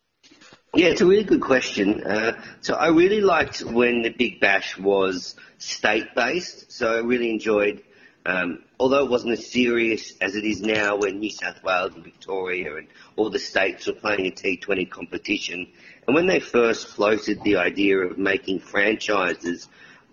Yeah, 0.74 0.88
it's 0.88 1.00
a 1.00 1.06
really 1.06 1.24
good 1.24 1.40
question. 1.40 2.04
Uh, 2.04 2.40
so 2.60 2.74
I 2.74 2.88
really 2.88 3.20
liked 3.20 3.60
when 3.62 4.02
the 4.02 4.10
Big 4.10 4.38
Bash 4.38 4.78
was 4.78 5.34
state 5.58 6.14
based. 6.14 6.70
So 6.70 6.94
I 6.94 7.00
really 7.00 7.30
enjoyed, 7.30 7.82
um, 8.26 8.62
although 8.78 9.04
it 9.04 9.10
wasn't 9.10 9.32
as 9.32 9.50
serious 9.50 10.12
as 10.20 10.36
it 10.36 10.44
is 10.44 10.60
now 10.60 10.96
when 10.98 11.18
New 11.18 11.30
South 11.30 11.62
Wales 11.64 11.94
and 11.94 12.04
Victoria 12.04 12.76
and 12.76 12.86
all 13.16 13.30
the 13.30 13.40
states 13.40 13.88
were 13.88 13.94
playing 13.94 14.26
a 14.26 14.30
T20 14.30 14.88
competition. 14.88 15.66
And 16.06 16.14
when 16.14 16.26
they 16.26 16.40
first 16.40 16.88
floated 16.88 17.42
the 17.42 17.56
idea 17.56 17.98
of 17.98 18.18
making 18.18 18.60
franchises, 18.60 19.68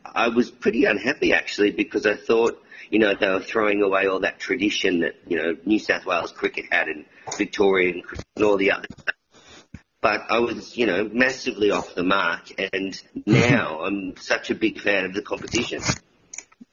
I 0.06 0.30
was 0.30 0.50
pretty 0.50 0.86
unhappy 0.86 1.34
actually 1.34 1.72
because 1.72 2.06
I 2.06 2.16
thought, 2.16 2.62
you 2.90 3.00
know, 3.00 3.14
they 3.14 3.30
were 3.30 3.40
throwing 3.40 3.82
away 3.82 4.08
all 4.08 4.20
that 4.22 4.40
tradition 4.40 5.00
that, 5.02 5.16
you 5.28 5.38
know, 5.38 5.56
New 5.66 5.80
South 5.80 6.06
Wales 6.06 6.32
cricket 6.32 6.66
had 6.72 6.88
and 6.88 7.06
Victoria 7.38 7.94
and, 7.94 8.04
and 8.36 8.46
all 8.46 8.58
the 8.58 8.72
other 8.72 8.88
but 10.02 10.32
I 10.32 10.40
was, 10.40 10.76
you 10.76 10.88
know, 10.88 11.08
massively 11.12 11.70
off 11.72 11.94
the 11.94 12.04
mark, 12.04 12.52
and 12.74 13.00
now 13.26 13.82
I'm 13.84 14.18
such 14.18 14.50
a 14.50 14.56
big 14.56 14.82
fan 14.82 15.06
of 15.06 15.14
the 15.14 15.22
competition. 15.22 15.82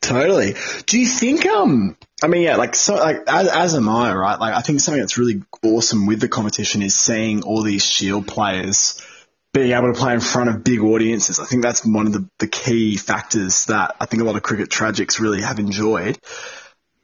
Totally. 0.00 0.54
Do 0.86 0.98
you 0.98 1.06
think, 1.06 1.44
um, 1.46 1.96
I 2.22 2.26
mean, 2.26 2.42
yeah, 2.42 2.56
like, 2.56 2.74
so, 2.74 2.96
like, 2.96 3.22
as, 3.28 3.48
as 3.48 3.74
am 3.74 3.88
I, 3.88 4.12
right? 4.12 4.40
Like, 4.40 4.54
I 4.54 4.60
think 4.60 4.80
something 4.80 5.00
that's 5.00 5.18
really 5.18 5.42
awesome 5.62 6.06
with 6.06 6.20
the 6.20 6.28
competition 6.28 6.82
is 6.82 6.98
seeing 6.98 7.42
all 7.42 7.62
these 7.62 7.84
Shield 7.84 8.26
players 8.26 9.00
being 9.52 9.72
able 9.72 9.92
to 9.92 9.98
play 9.98 10.14
in 10.14 10.20
front 10.20 10.50
of 10.50 10.64
big 10.64 10.80
audiences. 10.80 11.38
I 11.38 11.44
think 11.44 11.62
that's 11.62 11.84
one 11.84 12.06
of 12.06 12.12
the, 12.12 12.28
the 12.38 12.48
key 12.48 12.96
factors 12.96 13.64
that 13.66 13.96
I 14.00 14.06
think 14.06 14.22
a 14.22 14.26
lot 14.26 14.36
of 14.36 14.42
cricket 14.42 14.68
tragics 14.68 15.20
really 15.20 15.42
have 15.42 15.58
enjoyed. 15.58 16.18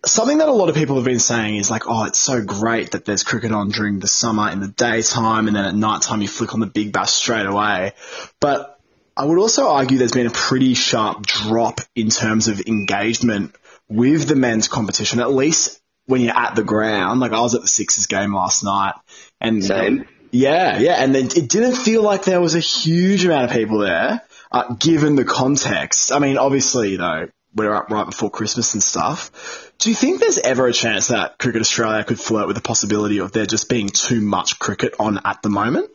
Something 0.04 0.38
that 0.38 0.48
a 0.48 0.52
lot 0.52 0.68
of 0.68 0.74
people 0.74 0.96
have 0.96 1.06
been 1.06 1.20
saying 1.20 1.56
is 1.56 1.70
like, 1.70 1.84
oh, 1.86 2.04
it's 2.04 2.20
so 2.20 2.44
great 2.44 2.90
that 2.90 3.06
there's 3.06 3.22
cricket 3.22 3.52
on 3.52 3.70
during 3.70 4.00
the 4.00 4.08
summer 4.08 4.50
in 4.50 4.60
the 4.60 4.68
daytime 4.68 5.46
and 5.46 5.56
then 5.56 5.64
at 5.64 5.74
night 5.74 6.02
time 6.02 6.20
you 6.20 6.28
flick 6.28 6.52
on 6.52 6.60
the 6.60 6.66
big 6.66 6.92
bash 6.92 7.12
straight 7.12 7.46
away. 7.46 7.92
But 8.40 8.78
I 9.16 9.24
would 9.24 9.38
also 9.38 9.68
argue 9.68 9.96
there's 9.96 10.12
been 10.12 10.26
a 10.26 10.30
pretty 10.30 10.74
sharp 10.74 11.24
drop 11.24 11.80
in 11.94 12.10
terms 12.10 12.48
of 12.48 12.60
engagement 12.66 13.54
with 13.88 14.26
the 14.26 14.36
men's 14.36 14.68
competition, 14.68 15.20
at 15.20 15.32
least 15.32 15.80
when 16.06 16.20
you're 16.20 16.36
at 16.36 16.54
the 16.54 16.64
ground. 16.64 17.20
Like 17.20 17.32
I 17.32 17.40
was 17.40 17.54
at 17.54 17.62
the 17.62 17.68
Sixers 17.68 18.06
game 18.06 18.34
last 18.34 18.64
night 18.64 18.94
and 19.40 19.64
Same. 19.64 20.06
yeah, 20.30 20.78
yeah, 20.78 20.94
and 20.94 21.14
then 21.14 21.26
it 21.26 21.48
didn't 21.48 21.76
feel 21.76 22.02
like 22.02 22.24
there 22.24 22.40
was 22.40 22.54
a 22.54 22.60
huge 22.60 23.24
amount 23.24 23.50
of 23.50 23.56
people 23.56 23.78
there, 23.78 24.22
uh, 24.52 24.74
given 24.74 25.16
the 25.16 25.24
context. 25.24 26.12
I 26.12 26.18
mean, 26.18 26.38
obviously, 26.38 26.90
you 26.92 26.98
know, 26.98 27.28
we're 27.54 27.74
up 27.74 27.90
right 27.90 28.06
before 28.06 28.30
Christmas 28.30 28.74
and 28.74 28.82
stuff. 28.82 29.72
Do 29.78 29.88
you 29.88 29.94
think 29.94 30.20
there's 30.20 30.38
ever 30.38 30.66
a 30.66 30.72
chance 30.72 31.08
that 31.08 31.38
Cricket 31.38 31.60
Australia 31.60 32.04
could 32.04 32.18
flirt 32.18 32.46
with 32.46 32.56
the 32.56 32.62
possibility 32.62 33.18
of 33.18 33.32
there 33.32 33.46
just 33.46 33.68
being 33.68 33.88
too 33.88 34.20
much 34.20 34.58
cricket 34.58 34.94
on 34.98 35.20
at 35.24 35.40
the 35.42 35.50
moment? 35.50 35.90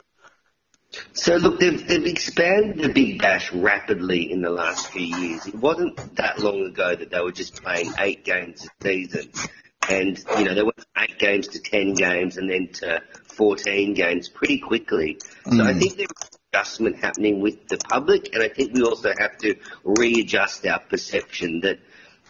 So 1.13 1.35
look, 1.35 1.59
they've, 1.59 1.87
they've 1.87 2.05
expanded 2.05 2.79
the 2.79 2.89
Big 2.89 3.21
Bash 3.21 3.53
rapidly 3.53 4.31
in 4.31 4.41
the 4.41 4.49
last 4.49 4.91
few 4.91 5.03
years. 5.03 5.45
It 5.45 5.55
wasn't 5.55 6.15
that 6.15 6.39
long 6.39 6.65
ago 6.65 6.95
that 6.95 7.11
they 7.11 7.19
were 7.21 7.31
just 7.31 7.61
playing 7.61 7.93
eight 7.99 8.25
games 8.25 8.65
a 8.65 8.83
season, 8.83 9.31
and 9.87 10.23
you 10.37 10.45
know 10.45 10.55
they 10.55 10.63
went 10.63 10.77
from 10.77 11.03
eight 11.03 11.19
games 11.19 11.49
to 11.49 11.59
ten 11.59 11.93
games 11.93 12.37
and 12.37 12.49
then 12.49 12.69
to 12.73 13.03
fourteen 13.25 13.93
games 13.93 14.29
pretty 14.29 14.59
quickly. 14.59 15.19
So 15.45 15.63
I 15.63 15.73
hmm. 15.73 15.79
think 15.79 15.97
there's 15.97 16.09
adjustment 16.51 16.97
happening 16.97 17.39
with 17.39 17.67
the 17.67 17.77
public, 17.77 18.33
and 18.33 18.41
I 18.41 18.49
think 18.49 18.73
we 18.73 18.81
also 18.81 19.13
have 19.17 19.37
to 19.39 19.55
readjust 19.83 20.65
our 20.65 20.79
perception 20.79 21.61
that. 21.61 21.79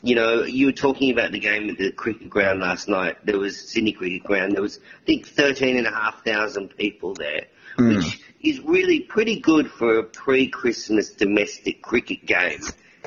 You 0.01 0.15
know, 0.15 0.43
you 0.43 0.67
were 0.67 0.71
talking 0.71 1.11
about 1.11 1.33
the 1.33 1.39
game 1.39 1.69
at 1.69 1.77
the 1.77 1.91
cricket 1.91 2.29
ground 2.29 2.61
last 2.61 2.87
night. 2.87 3.17
There 3.25 3.37
was 3.37 3.69
Sydney 3.69 3.91
Cricket 3.91 4.23
Ground. 4.23 4.53
There 4.53 4.61
was, 4.61 4.79
I 5.01 5.05
think, 5.05 5.27
thirteen 5.27 5.75
and 5.75 5.85
a 5.85 5.91
half 5.91 6.23
thousand 6.23 6.69
people 6.77 7.15
there, 7.15 7.47
hmm. 7.75 7.95
which 7.95 8.18
is 8.41 8.59
really 8.61 9.01
pretty 9.01 9.39
good 9.39 9.69
for 9.69 9.99
a 9.99 10.03
pre-Christmas 10.03 11.11
domestic 11.11 11.81
cricket 11.81 12.25
game. 12.25 12.61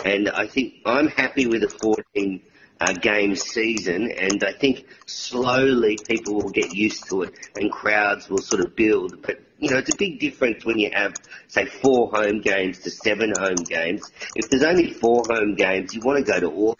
And 0.04 0.28
I 0.28 0.46
think 0.46 0.74
I'm 0.84 1.08
happy 1.08 1.46
with 1.46 1.62
a 1.64 1.68
14 1.68 2.42
uh, 2.80 2.92
game 2.94 3.36
season, 3.36 4.10
and 4.10 4.42
I 4.42 4.52
think 4.52 4.86
slowly 5.06 5.98
people 6.08 6.34
will 6.34 6.50
get 6.50 6.74
used 6.74 7.08
to 7.10 7.22
it, 7.22 7.34
and 7.54 7.70
crowds 7.70 8.28
will 8.28 8.42
sort 8.42 8.64
of 8.64 8.74
build. 8.74 9.22
But 9.22 9.40
you 9.58 9.70
know, 9.70 9.78
it's 9.78 9.94
a 9.94 9.96
big 9.96 10.18
difference 10.18 10.64
when 10.64 10.78
you 10.78 10.90
have, 10.92 11.14
say, 11.46 11.66
four 11.66 12.10
home 12.10 12.40
games 12.40 12.80
to 12.80 12.90
seven 12.90 13.32
home 13.38 13.54
games. 13.54 14.10
If 14.34 14.50
there's 14.50 14.64
only 14.64 14.92
four 14.92 15.22
home 15.28 15.54
games, 15.54 15.94
you 15.94 16.00
want 16.00 16.24
to 16.24 16.32
go 16.32 16.40
to 16.40 16.50
all. 16.50 16.76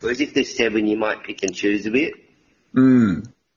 Whereas 0.00 0.20
if 0.20 0.34
there's 0.34 0.54
seven, 0.54 0.86
you 0.86 0.98
might 0.98 1.24
pick 1.24 1.42
and 1.42 1.54
choose 1.54 1.86
a 1.86 1.90
bit. 1.90 2.12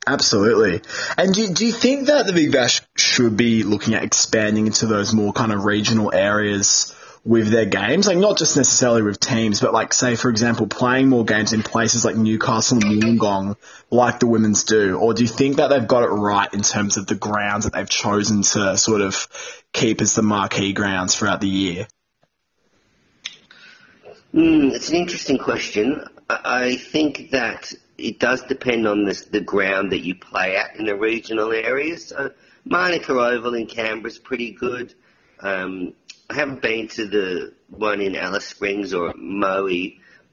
Absolutely. 0.08 0.82
And 1.18 1.34
do, 1.34 1.47
do 1.51 1.66
you 1.66 1.72
think 1.72 2.08
that 2.08 2.28
the 2.28 2.34
Big 2.34 2.51
Bash 2.51 2.82
should 2.95 3.36
be 3.36 3.64
looking 3.64 3.95
at 3.95 4.03
expanding 4.03 4.68
into 4.68 4.86
those 4.86 5.14
more 5.14 5.34
kind 5.34 5.51
of 5.51 5.66
regional 5.66 6.14
areas 6.14 6.95
with 7.24 7.49
their 7.49 7.66
games? 7.66 8.08
Like 8.08 8.18
not 8.18 8.38
just 8.38 8.56
necessarily 8.56 9.01
with 9.01 9.20
teams, 9.20 9.60
but 9.60 9.74
like 9.74 9.93
say 9.93 10.16
for 10.16 10.30
example, 10.30 10.68
playing 10.68 11.10
more 11.10 11.26
games 11.26 11.53
in 11.53 11.64
places 11.64 12.06
like 12.06 12.16
Newcastle 12.16 12.78
and 12.78 13.01
Wollongong 13.01 13.58
like 13.89 14.20
the 14.20 14.28
women's 14.28 14.64
do? 14.64 14.97
Or 14.97 15.16
do 15.16 15.24
you 15.24 15.30
think 15.30 15.58
that 15.58 15.70
they've 15.70 15.88
got 15.88 16.03
it 16.03 16.10
right 16.10 16.53
in 16.53 16.62
terms 16.62 16.97
of 16.97 17.08
the 17.08 17.16
grounds 17.16 17.66
that 17.66 17.74
they've 17.74 17.89
chosen 17.89 18.43
to 18.43 18.78
sort 18.78 19.01
of 19.01 19.28
keep 19.74 20.01
as 20.01 20.14
the 20.14 20.22
marquee 20.22 20.74
grounds 20.74 21.16
throughout 21.16 21.41
the 21.41 21.47
year? 21.47 21.88
Mm, 24.36 24.72
it's 24.72 24.89
an 24.89 24.95
interesting 24.97 25.39
question. 25.39 26.03
I, 26.30 26.39
I 26.43 26.76
think 26.76 27.32
that 27.32 27.74
it 27.98 28.20
does 28.20 28.41
depend 28.43 28.88
on 28.88 29.06
the, 29.06 29.26
the 29.32 29.41
ground 29.41 29.91
that 29.91 30.04
you 30.04 30.16
play 30.16 30.56
at 30.56 30.76
in 30.76 30.86
the 30.86 30.96
regional 30.96 31.52
areas. 31.52 32.08
So 32.08 32.32
Manuka 32.66 33.14
Oval 33.14 33.54
in 33.54 33.68
Canberra 33.68 34.12
is 34.12 34.20
pretty 34.20 34.52
good. 34.52 34.93
Um, 35.39 35.93
I 36.30 36.36
haven't 36.36 36.62
been 36.62 36.88
to 36.89 37.08
the 37.08 37.54
one 37.70 38.02
in 38.02 38.16
Alice 38.16 38.46
Springs 38.46 38.93
or 38.93 39.14
Moe, 39.16 39.70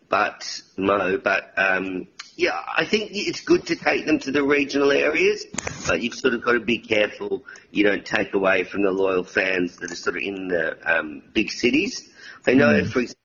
but 0.09 0.63
Moe, 0.77 1.19
but 1.19 1.53
um, 1.57 2.09
yeah, 2.37 2.61
I 2.77 2.85
think 2.85 3.11
it's 3.13 3.43
good 3.43 3.67
to 3.67 3.77
take 3.77 4.07
them 4.07 4.19
to 4.21 4.33
the 4.33 4.43
regional 4.43 4.91
areas, 4.91 5.45
but 5.87 6.01
you've 6.03 6.15
sort 6.15 6.35
of 6.35 6.43
got 6.43 6.53
to 6.53 6.61
be 6.61 6.79
careful 6.79 7.45
you 7.71 7.85
don't 7.85 8.05
take 8.05 8.33
away 8.35 8.65
from 8.65 8.83
the 8.83 8.91
loyal 8.91 9.25
fans 9.25 9.77
that 9.77 9.93
are 9.93 9.97
sort 9.97 10.17
of 10.17 10.23
in 10.23 10.49
the 10.49 10.77
um, 10.91 11.23
big 11.33 11.51
cities. 11.51 12.09
I 12.47 12.55
know, 12.55 12.85
for 12.85 13.01
example, 13.01 13.19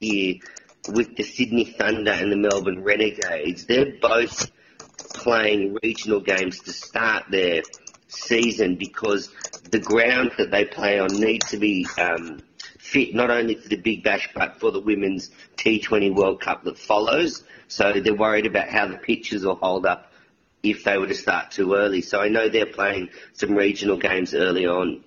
here 0.00 0.34
with 0.88 1.16
the 1.16 1.22
Sydney 1.22 1.64
Thunder 1.64 2.10
and 2.10 2.32
the 2.32 2.36
Melbourne 2.36 2.82
Renegades, 2.82 3.66
they're 3.66 3.98
both 4.00 4.50
playing 5.14 5.78
regional 5.82 6.20
games 6.20 6.58
to 6.60 6.72
start 6.72 7.24
their 7.30 7.62
season 8.08 8.76
because 8.76 9.30
the 9.70 9.78
ground 9.78 10.32
that 10.38 10.50
they 10.50 10.64
play 10.64 10.98
on 10.98 11.08
needs 11.08 11.50
to 11.50 11.56
be 11.56 11.86
um, 11.98 12.40
fit 12.78 13.14
not 13.14 13.30
only 13.30 13.54
for 13.54 13.68
the 13.68 13.76
Big 13.76 14.02
Bash 14.02 14.28
but 14.34 14.58
for 14.60 14.70
the 14.70 14.80
Women's 14.80 15.30
T20 15.56 16.14
World 16.14 16.40
Cup 16.40 16.64
that 16.64 16.78
follows. 16.78 17.44
So 17.68 17.92
they're 17.92 18.14
worried 18.14 18.46
about 18.46 18.68
how 18.68 18.86
the 18.86 18.98
pitches 18.98 19.44
will 19.44 19.54
hold 19.54 19.86
up 19.86 20.12
if 20.62 20.84
they 20.84 20.98
were 20.98 21.06
to 21.06 21.14
start 21.14 21.52
too 21.52 21.74
early. 21.74 22.02
So 22.02 22.20
I 22.20 22.28
know 22.28 22.48
they're 22.48 22.66
playing 22.66 23.08
some 23.32 23.54
regional 23.54 23.96
games 23.96 24.34
early 24.34 24.66
on. 24.66 25.04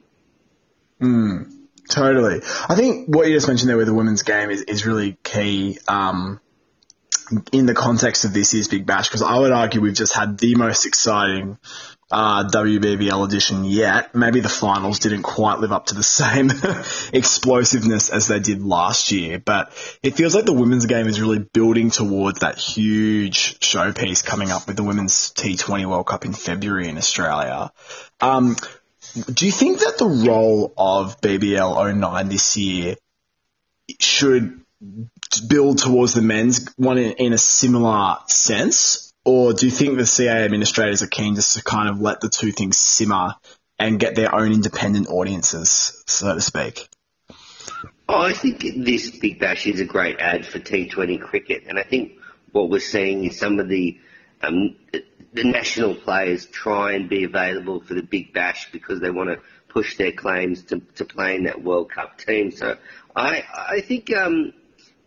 Totally. 1.90 2.42
I 2.68 2.76
think 2.76 3.08
what 3.08 3.28
you 3.28 3.34
just 3.34 3.48
mentioned 3.48 3.70
there 3.70 3.78
with 3.78 3.88
the 3.88 3.94
women's 3.94 4.24
game 4.24 4.50
is, 4.50 4.62
is 4.64 4.86
really 4.86 5.18
key 5.24 5.78
um, 5.88 6.40
in 7.52 7.66
the 7.66 7.74
context 7.74 8.26
of 8.26 8.34
this 8.34 8.54
year's 8.54 8.68
Big 8.68 8.86
Bash 8.86 9.08
because 9.08 9.22
I 9.22 9.38
would 9.38 9.52
argue 9.52 9.82
we've 9.82 9.94
just 9.94 10.16
had 10.16 10.38
the 10.38 10.56
most 10.56 10.86
exciting 10.86 11.58
uh, 12.12 12.48
WBBL 12.48 13.26
edition 13.26 13.66
yet. 13.66 14.14
Maybe 14.14 14.40
the 14.40 14.50
finals 14.50 15.00
didn't 15.00 15.24
quite 15.24 15.60
live 15.60 15.72
up 15.72 15.88
to 15.88 15.96
the 15.96 16.04
same 16.04 16.52
explosiveness 17.14 18.10
as 18.10 18.28
they 18.28 18.40
did 18.40 18.62
last 18.62 19.12
year, 19.12 19.40
but 19.40 19.72
it 20.04 20.16
feels 20.16 20.36
like 20.36 20.46
the 20.46 20.54
women's 20.54 20.86
game 20.86 21.08
is 21.08 21.20
really 21.20 21.40
building 21.40 21.90
towards 21.90 22.40
that 22.40 22.58
huge 22.58 23.60
showpiece 23.60 24.24
coming 24.24 24.52
up 24.52 24.68
with 24.68 24.76
the 24.76 24.84
Women's 24.84 25.32
T20 25.34 25.86
World 25.86 26.06
Cup 26.06 26.26
in 26.26 26.34
February 26.34 26.88
in 26.88 26.98
Australia. 26.98 27.72
Um, 28.22 28.56
do 29.14 29.46
you 29.46 29.52
think 29.52 29.80
that 29.80 29.98
the 29.98 30.08
role 30.08 30.74
of 30.78 31.22
BBL 31.22 31.96
09 31.96 32.30
this 32.30 32.58
year 32.58 32.96
should 34.00 34.62
build 35.48 35.80
towards 35.80 36.14
the 36.14 36.22
men's 36.22 36.74
one 36.76 36.98
in, 36.98 37.12
in 37.14 37.34
a 37.34 37.38
similar 37.38 38.18
sense? 38.28 39.06
or 39.26 39.54
do 39.54 39.66
you 39.66 39.72
think 39.72 39.98
the 39.98 40.06
CA 40.06 40.46
administrators 40.46 41.02
are 41.02 41.08
keen 41.08 41.36
just 41.36 41.58
to 41.58 41.64
kind 41.64 41.90
of 41.90 42.00
let 42.00 42.22
the 42.22 42.30
two 42.30 42.52
things 42.52 42.78
simmer 42.78 43.34
and 43.78 44.00
get 44.00 44.16
their 44.16 44.34
own 44.34 44.54
independent 44.54 45.10
audiences, 45.10 46.04
so 46.06 46.34
to 46.34 46.40
speak? 46.40 46.88
Oh, 48.08 48.22
I 48.22 48.34
think 48.34 48.62
this 48.62 49.10
Big 49.10 49.40
Bash 49.40 49.66
is 49.66 49.80
a 49.80 49.86
great 49.86 50.20
ad 50.20 50.46
for 50.46 50.60
T20 50.60 51.20
cricket, 51.20 51.64
and 51.68 51.80
I 51.80 51.84
think 51.84 52.14
what 52.52 52.70
we're 52.70 52.80
seeing 52.80 53.26
is 53.26 53.40
some 53.40 53.60
of 53.60 53.68
the 53.68 54.00
um, 54.44 54.76
the 55.36 55.44
national 55.44 55.96
players 55.96 56.46
try 56.46 56.94
and 56.94 57.10
be 57.10 57.26
available 57.26 57.82
for 57.82 57.94
the 57.94 58.02
Big 58.02 58.34
Bash 58.34 58.72
because 58.72 59.02
they 59.02 59.12
want 59.12 59.30
to 59.30 59.40
push 59.68 59.98
their 59.98 60.14
claims 60.14 60.64
to, 60.64 60.80
to 60.96 61.04
play 61.04 61.36
in 61.36 61.44
that 61.44 61.62
World 61.62 61.92
Cup 61.92 62.18
team. 62.18 62.52
So 62.52 62.78
I 63.16 63.44
I 63.54 63.82
think 63.82 64.16
um, 64.16 64.54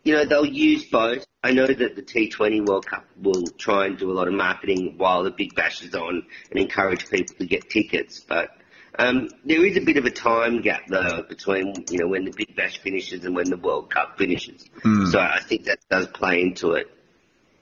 you 0.04 0.12
know 0.12 0.24
they'll 0.26 0.44
use 0.44 0.84
both. 0.84 1.24
I 1.42 1.52
know 1.52 1.66
that 1.66 1.96
the 1.96 2.02
T20 2.02 2.66
World 2.66 2.86
Cup 2.86 3.06
will 3.16 3.46
try 3.46 3.86
and 3.86 3.96
do 3.96 4.10
a 4.10 4.14
lot 4.14 4.28
of 4.28 4.34
marketing 4.34 4.94
while 4.98 5.22
the 5.22 5.30
Big 5.30 5.54
Bash 5.54 5.82
is 5.82 5.94
on 5.94 6.26
and 6.50 6.60
encourage 6.60 7.08
people 7.08 7.36
to 7.36 7.46
get 7.46 7.70
tickets, 7.70 8.20
but 8.20 8.50
um, 8.98 9.30
there 9.44 9.64
is 9.64 9.76
a 9.76 9.80
bit 9.80 9.96
of 9.96 10.04
a 10.04 10.10
time 10.10 10.60
gap 10.60 10.82
though 10.88 11.22
between 11.22 11.84
you 11.90 12.00
know 12.00 12.08
when 12.08 12.26
the 12.26 12.32
Big 12.32 12.54
Bash 12.54 12.78
finishes 12.78 13.24
and 13.24 13.34
when 13.34 13.48
the 13.48 13.56
World 13.56 13.90
Cup 13.90 14.18
finishes. 14.18 14.64
So 15.10 15.20
I 15.20 15.40
think 15.40 15.64
that 15.64 15.78
does 15.88 16.08
play 16.08 16.42
into 16.42 16.72
it. 16.72 16.90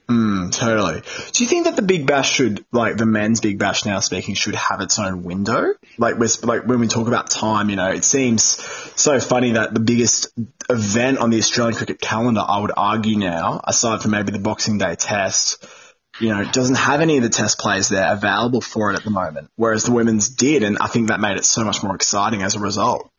Mm, 0.08 0.52
totally. 0.52 1.02
Do 1.32 1.42
you 1.42 1.50
think 1.50 1.64
that 1.64 1.74
the 1.74 1.82
Big 1.82 2.06
Bash 2.06 2.32
should, 2.32 2.64
like 2.70 2.96
the 2.96 3.06
men's 3.06 3.40
Big 3.40 3.58
Bash 3.58 3.84
now 3.84 3.98
speaking, 3.98 4.36
should 4.36 4.54
have 4.54 4.80
its 4.80 4.98
own 5.00 5.24
window? 5.24 5.72
Like, 5.98 6.16
with, 6.16 6.44
like 6.44 6.64
when 6.64 6.78
we 6.78 6.86
talk 6.86 7.08
about 7.08 7.28
time, 7.28 7.70
you 7.70 7.76
know, 7.76 7.90
it 7.90 8.04
seems 8.04 8.42
so 8.94 9.18
funny 9.18 9.52
that 9.52 9.74
the 9.74 9.80
biggest 9.80 10.28
event 10.70 11.18
on 11.18 11.30
the 11.30 11.38
Australian 11.38 11.76
cricket 11.76 12.00
calendar, 12.00 12.42
I 12.46 12.60
would 12.60 12.72
argue 12.76 13.18
now, 13.18 13.60
aside 13.64 14.00
from 14.00 14.12
maybe 14.12 14.30
the 14.30 14.38
Boxing 14.38 14.78
Day 14.78 14.94
Test, 14.94 15.66
you 16.20 16.28
know, 16.28 16.44
doesn't 16.44 16.76
have 16.76 17.00
any 17.00 17.16
of 17.16 17.24
the 17.24 17.28
Test 17.28 17.58
players 17.58 17.88
there 17.88 18.12
available 18.12 18.60
for 18.60 18.92
it 18.92 18.96
at 18.96 19.02
the 19.02 19.10
moment, 19.10 19.50
whereas 19.56 19.82
the 19.82 19.92
women's 19.92 20.28
did, 20.28 20.62
and 20.62 20.78
I 20.80 20.86
think 20.86 21.08
that 21.08 21.20
made 21.20 21.36
it 21.36 21.44
so 21.44 21.64
much 21.64 21.82
more 21.82 21.94
exciting 21.94 22.42
as 22.42 22.54
a 22.54 22.60
result. 22.60 23.10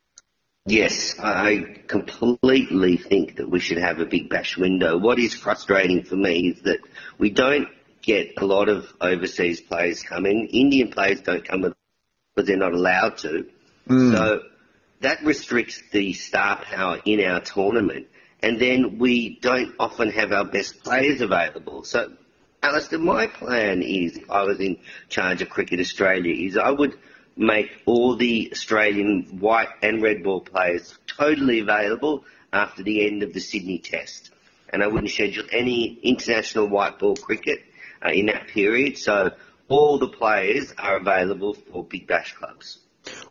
Yes, 0.67 1.17
I 1.17 1.77
completely 1.87 2.97
think 2.97 3.37
that 3.37 3.49
we 3.49 3.61
should 3.61 3.77
have 3.77 4.01
a 4.01 4.05
Big 4.05 4.29
Bash 4.29 4.57
window. 4.57 4.97
What 4.97 5.17
is 5.17 5.33
frustrating 5.33 6.03
for 6.03 6.17
me 6.17 6.49
is 6.49 6.61
that 6.63 6.79
we 7.17 7.29
don't 7.29 7.69
get 8.01 8.33
a 8.37 8.45
lot 8.45 8.67
of 8.67 8.93
overseas 8.99 9.61
players 9.61 10.03
coming. 10.03 10.47
Indian 10.47 10.89
players 10.91 11.21
don't 11.21 11.47
come 11.47 11.61
because 11.61 12.47
they're 12.47 12.57
not 12.57 12.73
allowed 12.73 13.17
to. 13.19 13.47
Mm. 13.87 14.11
So 14.11 14.41
that 14.99 15.23
restricts 15.23 15.81
the 15.93 16.11
star 16.11 16.57
power 16.57 16.99
in 17.05 17.23
our 17.23 17.39
tournament. 17.39 18.07
And 18.43 18.59
then 18.59 18.99
we 18.99 19.39
don't 19.39 19.73
often 19.79 20.11
have 20.11 20.33
our 20.33 20.45
best 20.45 20.83
players 20.83 21.21
available. 21.21 21.85
So, 21.85 22.11
Alistair, 22.61 22.99
my 22.99 23.27
plan 23.27 23.81
is, 23.81 24.17
if 24.17 24.29
I 24.29 24.43
was 24.43 24.59
in 24.59 24.79
charge 25.07 25.41
of 25.41 25.49
Cricket 25.49 25.79
Australia, 25.79 26.35
is 26.35 26.57
I 26.57 26.71
would 26.71 26.97
make 27.37 27.69
all 27.85 28.15
the 28.15 28.49
Australian 28.51 29.39
white 29.39 29.69
and 29.81 30.01
red 30.01 30.23
ball 30.23 30.41
players 30.41 30.97
totally 31.05 31.59
available 31.59 32.25
after 32.51 32.83
the 32.83 33.05
end 33.05 33.23
of 33.23 33.33
the 33.33 33.39
Sydney 33.39 33.79
Test. 33.79 34.31
And 34.69 34.83
I 34.83 34.87
wouldn't 34.87 35.11
schedule 35.11 35.45
any 35.51 35.99
international 36.03 36.67
white 36.67 36.99
ball 36.99 37.15
cricket 37.15 37.59
uh, 38.05 38.09
in 38.09 38.25
that 38.27 38.47
period. 38.47 38.97
So 38.97 39.31
all 39.67 39.97
the 39.99 40.07
players 40.07 40.73
are 40.77 40.97
available 40.97 41.53
for 41.53 41.83
Big 41.83 42.07
Bash 42.07 42.33
clubs. 42.33 42.79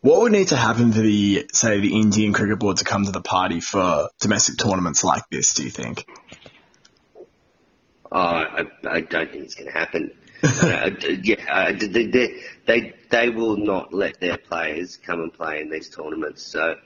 What 0.01 0.23
would 0.23 0.33
need 0.33 0.49
to 0.49 0.57
happen 0.57 0.93
for 0.93 1.01
the, 1.01 1.47
say, 1.53 1.81
the 1.81 2.01
Indian 2.01 2.33
Cricket 2.33 2.59
Board 2.59 2.79
to 2.79 2.85
come 2.85 3.05
to 3.05 3.11
the 3.11 3.21
party 3.21 3.61
for 3.61 4.09
domestic 4.21 4.57
tournaments 4.57 5.05
like 5.05 5.29
this, 5.31 5.53
do 5.53 5.65
you 5.65 5.71
think? 5.71 6.07
Oh, 8.11 8.19
I, 8.21 8.65
I 8.89 9.01
don't 9.01 9.31
think 9.31 9.45
it's 9.45 9.55
going 9.55 9.71
to 9.71 9.79
happen. 9.79 10.13
Uh, 10.43 10.91
yeah, 11.23 11.37
uh, 11.51 11.73
they, 11.73 12.07
they, 12.07 12.43
they, 12.67 12.95
they 13.11 13.31
will 13.31 13.57
not 13.57 13.93
let 13.93 14.21
their 14.21 14.39
players 14.39 14.97
come 14.97 15.21
and 15.21 15.33
play 15.33 15.61
in 15.61 15.71
these 15.71 15.89
tournaments. 15.89 16.43
So 16.43 16.77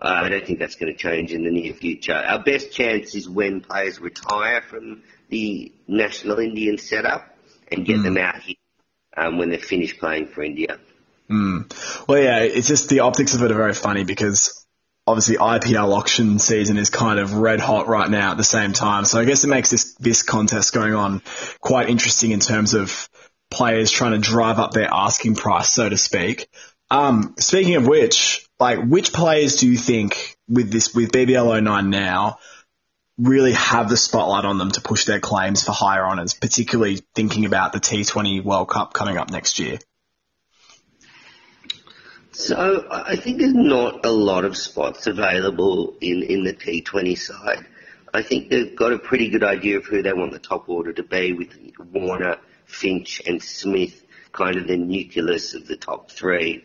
uh, 0.00 0.20
I 0.24 0.28
don't 0.28 0.46
think 0.46 0.58
that's 0.58 0.76
going 0.76 0.92
to 0.92 0.98
change 0.98 1.32
in 1.32 1.44
the 1.44 1.50
near 1.50 1.74
future. 1.74 2.14
Our 2.14 2.42
best 2.42 2.72
chance 2.72 3.14
is 3.14 3.28
when 3.28 3.60
players 3.60 4.00
retire 4.00 4.62
from 4.62 5.02
the 5.28 5.72
national 5.88 6.38
Indian 6.38 6.78
setup 6.78 7.36
and 7.70 7.84
get 7.84 8.02
them 8.02 8.16
out 8.16 8.40
here 8.40 8.56
um, 9.16 9.38
when 9.38 9.50
they're 9.50 9.58
finished 9.58 9.98
playing 9.98 10.28
for 10.28 10.42
India. 10.42 10.78
Well, 12.06 12.22
yeah, 12.22 12.40
it's 12.40 12.68
just 12.68 12.88
the 12.88 13.00
optics 13.00 13.34
of 13.34 13.42
it 13.42 13.50
are 13.50 13.56
very 13.56 13.74
funny 13.74 14.04
because 14.04 14.55
obviously 15.06 15.36
IPL 15.36 15.96
auction 15.96 16.38
season 16.38 16.78
is 16.78 16.90
kind 16.90 17.18
of 17.18 17.34
red 17.34 17.60
hot 17.60 17.86
right 17.86 18.10
now 18.10 18.32
at 18.32 18.36
the 18.36 18.44
same 18.44 18.72
time. 18.72 19.04
So 19.04 19.20
I 19.20 19.24
guess 19.24 19.44
it 19.44 19.48
makes 19.48 19.70
this, 19.70 19.94
this 19.94 20.22
contest 20.22 20.72
going 20.72 20.94
on 20.94 21.22
quite 21.60 21.88
interesting 21.88 22.32
in 22.32 22.40
terms 22.40 22.74
of 22.74 23.08
players 23.50 23.90
trying 23.90 24.12
to 24.12 24.18
drive 24.18 24.58
up 24.58 24.72
their 24.72 24.88
asking 24.92 25.36
price, 25.36 25.70
so 25.70 25.88
to 25.88 25.96
speak. 25.96 26.48
Um, 26.90 27.34
speaking 27.38 27.76
of 27.76 27.86
which, 27.86 28.46
like, 28.58 28.84
which 28.84 29.12
players 29.12 29.56
do 29.56 29.68
you 29.68 29.76
think 29.76 30.36
with 30.48 30.70
this, 30.70 30.94
with 30.94 31.12
BBL 31.12 31.62
09 31.62 31.90
now, 31.90 32.38
really 33.18 33.52
have 33.52 33.88
the 33.88 33.96
spotlight 33.96 34.44
on 34.44 34.58
them 34.58 34.70
to 34.72 34.80
push 34.80 35.04
their 35.04 35.20
claims 35.20 35.62
for 35.62 35.72
higher 35.72 36.04
honours, 36.04 36.34
particularly 36.34 37.00
thinking 37.14 37.44
about 37.44 37.72
the 37.72 37.80
T20 37.80 38.44
World 38.44 38.68
Cup 38.68 38.92
coming 38.92 39.16
up 39.16 39.30
next 39.30 39.58
year? 39.58 39.78
So 42.36 42.86
I 42.90 43.16
think 43.16 43.38
there's 43.38 43.54
not 43.54 44.04
a 44.04 44.10
lot 44.10 44.44
of 44.44 44.58
spots 44.58 45.06
available 45.06 45.96
in, 46.02 46.22
in 46.22 46.44
the 46.44 46.52
T20 46.52 47.16
side. 47.16 47.64
I 48.12 48.20
think 48.20 48.50
they've 48.50 48.76
got 48.76 48.92
a 48.92 48.98
pretty 48.98 49.30
good 49.30 49.42
idea 49.42 49.78
of 49.78 49.86
who 49.86 50.02
they 50.02 50.12
want 50.12 50.32
the 50.32 50.38
top 50.38 50.68
order 50.68 50.92
to 50.92 51.02
be 51.02 51.32
with 51.32 51.48
Warner, 51.78 52.36
Finch 52.66 53.22
and 53.26 53.42
Smith, 53.42 54.02
kind 54.32 54.56
of 54.56 54.66
the 54.66 54.76
nucleus 54.76 55.54
of 55.54 55.66
the 55.66 55.76
top 55.76 56.10
three. 56.10 56.62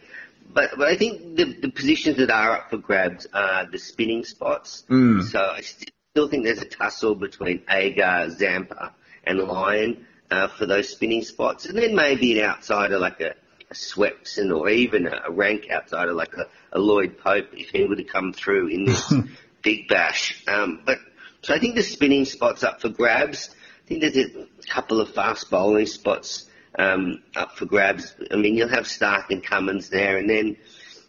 But, 0.53 0.71
but 0.77 0.89
I 0.89 0.97
think 0.97 1.37
the, 1.37 1.45
the 1.45 1.71
positions 1.71 2.17
that 2.17 2.29
are 2.29 2.57
up 2.57 2.69
for 2.69 2.77
grabs 2.77 3.25
are 3.33 3.65
the 3.65 3.79
spinning 3.79 4.25
spots. 4.25 4.83
So 5.29 5.39
I 5.39 5.61
still 5.61 6.27
think 6.27 6.43
there's 6.43 6.61
a 6.61 6.65
tussle 6.65 7.15
between 7.15 7.63
Agar, 7.69 8.29
Zampa 8.31 8.93
and 9.23 9.39
Lyon 9.39 10.05
uh, 10.29 10.49
for 10.49 10.65
those 10.65 10.89
spinning 10.89 11.23
spots. 11.23 11.65
And 11.65 11.77
then 11.77 11.95
maybe 11.95 12.37
an 12.37 12.49
outsider 12.49 12.99
like 12.99 13.21
a, 13.21 13.35
a 13.71 13.73
Swepson 13.73 14.55
or 14.55 14.69
even 14.69 15.07
a, 15.07 15.23
a 15.27 15.31
rank 15.31 15.67
outsider 15.71 16.13
like 16.13 16.35
a, 16.35 16.47
a 16.73 16.79
Lloyd 16.79 17.17
Pope 17.17 17.47
if 17.53 17.69
he 17.69 17.85
were 17.85 17.95
to 17.95 18.03
come 18.03 18.33
through 18.33 18.67
in 18.67 18.85
this 18.85 19.13
big 19.61 19.87
bash. 19.87 20.43
Um, 20.47 20.81
but 20.85 20.99
so 21.41 21.55
I 21.55 21.59
think 21.59 21.75
the 21.75 21.83
spinning 21.83 22.25
spots 22.25 22.63
up 22.63 22.81
for 22.81 22.89
grabs. 22.89 23.49
I 23.85 23.87
think 23.87 24.01
there's 24.01 24.17
a 24.17 24.47
couple 24.67 25.01
of 25.01 25.13
fast 25.13 25.49
bowling 25.49 25.85
spots 25.85 26.49
um, 26.77 27.23
up 27.35 27.57
for 27.57 27.65
grabs. 27.65 28.13
I 28.31 28.35
mean, 28.35 28.55
you'll 28.55 28.69
have 28.69 28.87
Stark 28.87 29.31
and 29.31 29.43
Cummins 29.43 29.89
there, 29.89 30.17
and 30.17 30.29
then 30.29 30.57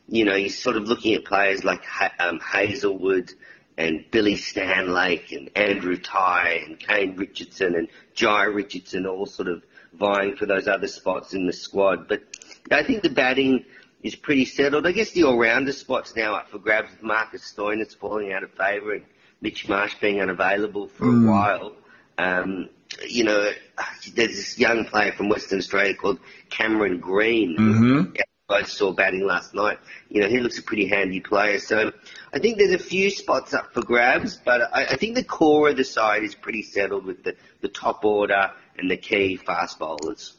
you 0.08 0.24
know 0.24 0.34
you're 0.34 0.50
sort 0.50 0.76
of 0.76 0.84
looking 0.84 1.14
at 1.14 1.24
players 1.24 1.64
like 1.64 1.84
ha- 1.84 2.12
um, 2.18 2.40
Hazlewood 2.40 3.32
and 3.76 4.04
Billy 4.10 4.36
Stanlake 4.36 5.36
and 5.36 5.50
Andrew 5.56 5.96
Tye 5.96 6.62
and 6.66 6.78
Kane 6.78 7.16
Richardson 7.16 7.74
and 7.74 7.88
Jhye 8.14 8.54
Richardson 8.54 9.06
all 9.06 9.26
sort 9.26 9.48
of 9.48 9.64
vying 9.92 10.36
for 10.36 10.46
those 10.46 10.68
other 10.68 10.88
spots 10.88 11.34
in 11.34 11.46
the 11.46 11.52
squad. 11.52 12.08
But 12.08 12.22
I 12.70 12.82
think 12.82 13.02
the 13.02 13.10
batting 13.10 13.64
is 14.02 14.14
pretty 14.14 14.44
settled. 14.44 14.86
I 14.86 14.92
guess 14.92 15.10
the 15.10 15.24
all-rounder 15.24 15.72
spots 15.72 16.14
now 16.16 16.34
up 16.34 16.50
for 16.50 16.58
grabs 16.58 16.90
with 16.90 17.02
Marcus 17.02 17.52
Stoinis 17.54 17.96
falling 17.96 18.32
out 18.32 18.42
of 18.42 18.50
favour 18.52 18.94
and 18.94 19.04
Mitch 19.40 19.68
Marsh 19.68 19.94
being 20.00 20.20
unavailable 20.20 20.88
for 20.88 21.06
a 21.06 21.26
while. 21.26 21.74
Um, 22.18 22.68
you 23.06 23.24
know, 23.24 23.50
there's 24.14 24.36
this 24.36 24.58
young 24.58 24.84
player 24.84 25.12
from 25.12 25.28
Western 25.28 25.58
Australia 25.58 25.94
called 25.94 26.18
Cameron 26.50 27.00
Green. 27.00 27.56
Mm-hmm. 27.56 28.16
Both 28.48 28.68
saw 28.68 28.92
batting 28.92 29.24
last 29.24 29.54
night. 29.54 29.78
You 30.10 30.20
know, 30.20 30.28
he 30.28 30.40
looks 30.40 30.58
a 30.58 30.62
pretty 30.62 30.86
handy 30.86 31.20
player. 31.20 31.58
So 31.58 31.92
I 32.34 32.38
think 32.38 32.58
there's 32.58 32.74
a 32.74 32.78
few 32.78 33.08
spots 33.08 33.54
up 33.54 33.72
for 33.72 33.82
grabs, 33.82 34.36
but 34.36 34.60
I, 34.74 34.84
I 34.84 34.96
think 34.96 35.14
the 35.14 35.24
core 35.24 35.70
of 35.70 35.76
the 35.76 35.84
side 35.84 36.22
is 36.22 36.34
pretty 36.34 36.62
settled 36.62 37.06
with 37.06 37.24
the, 37.24 37.36
the 37.62 37.68
top 37.68 38.04
order 38.04 38.50
and 38.76 38.90
the 38.90 38.96
key 38.96 39.36
fast 39.36 39.78
bowlers. 39.78 40.36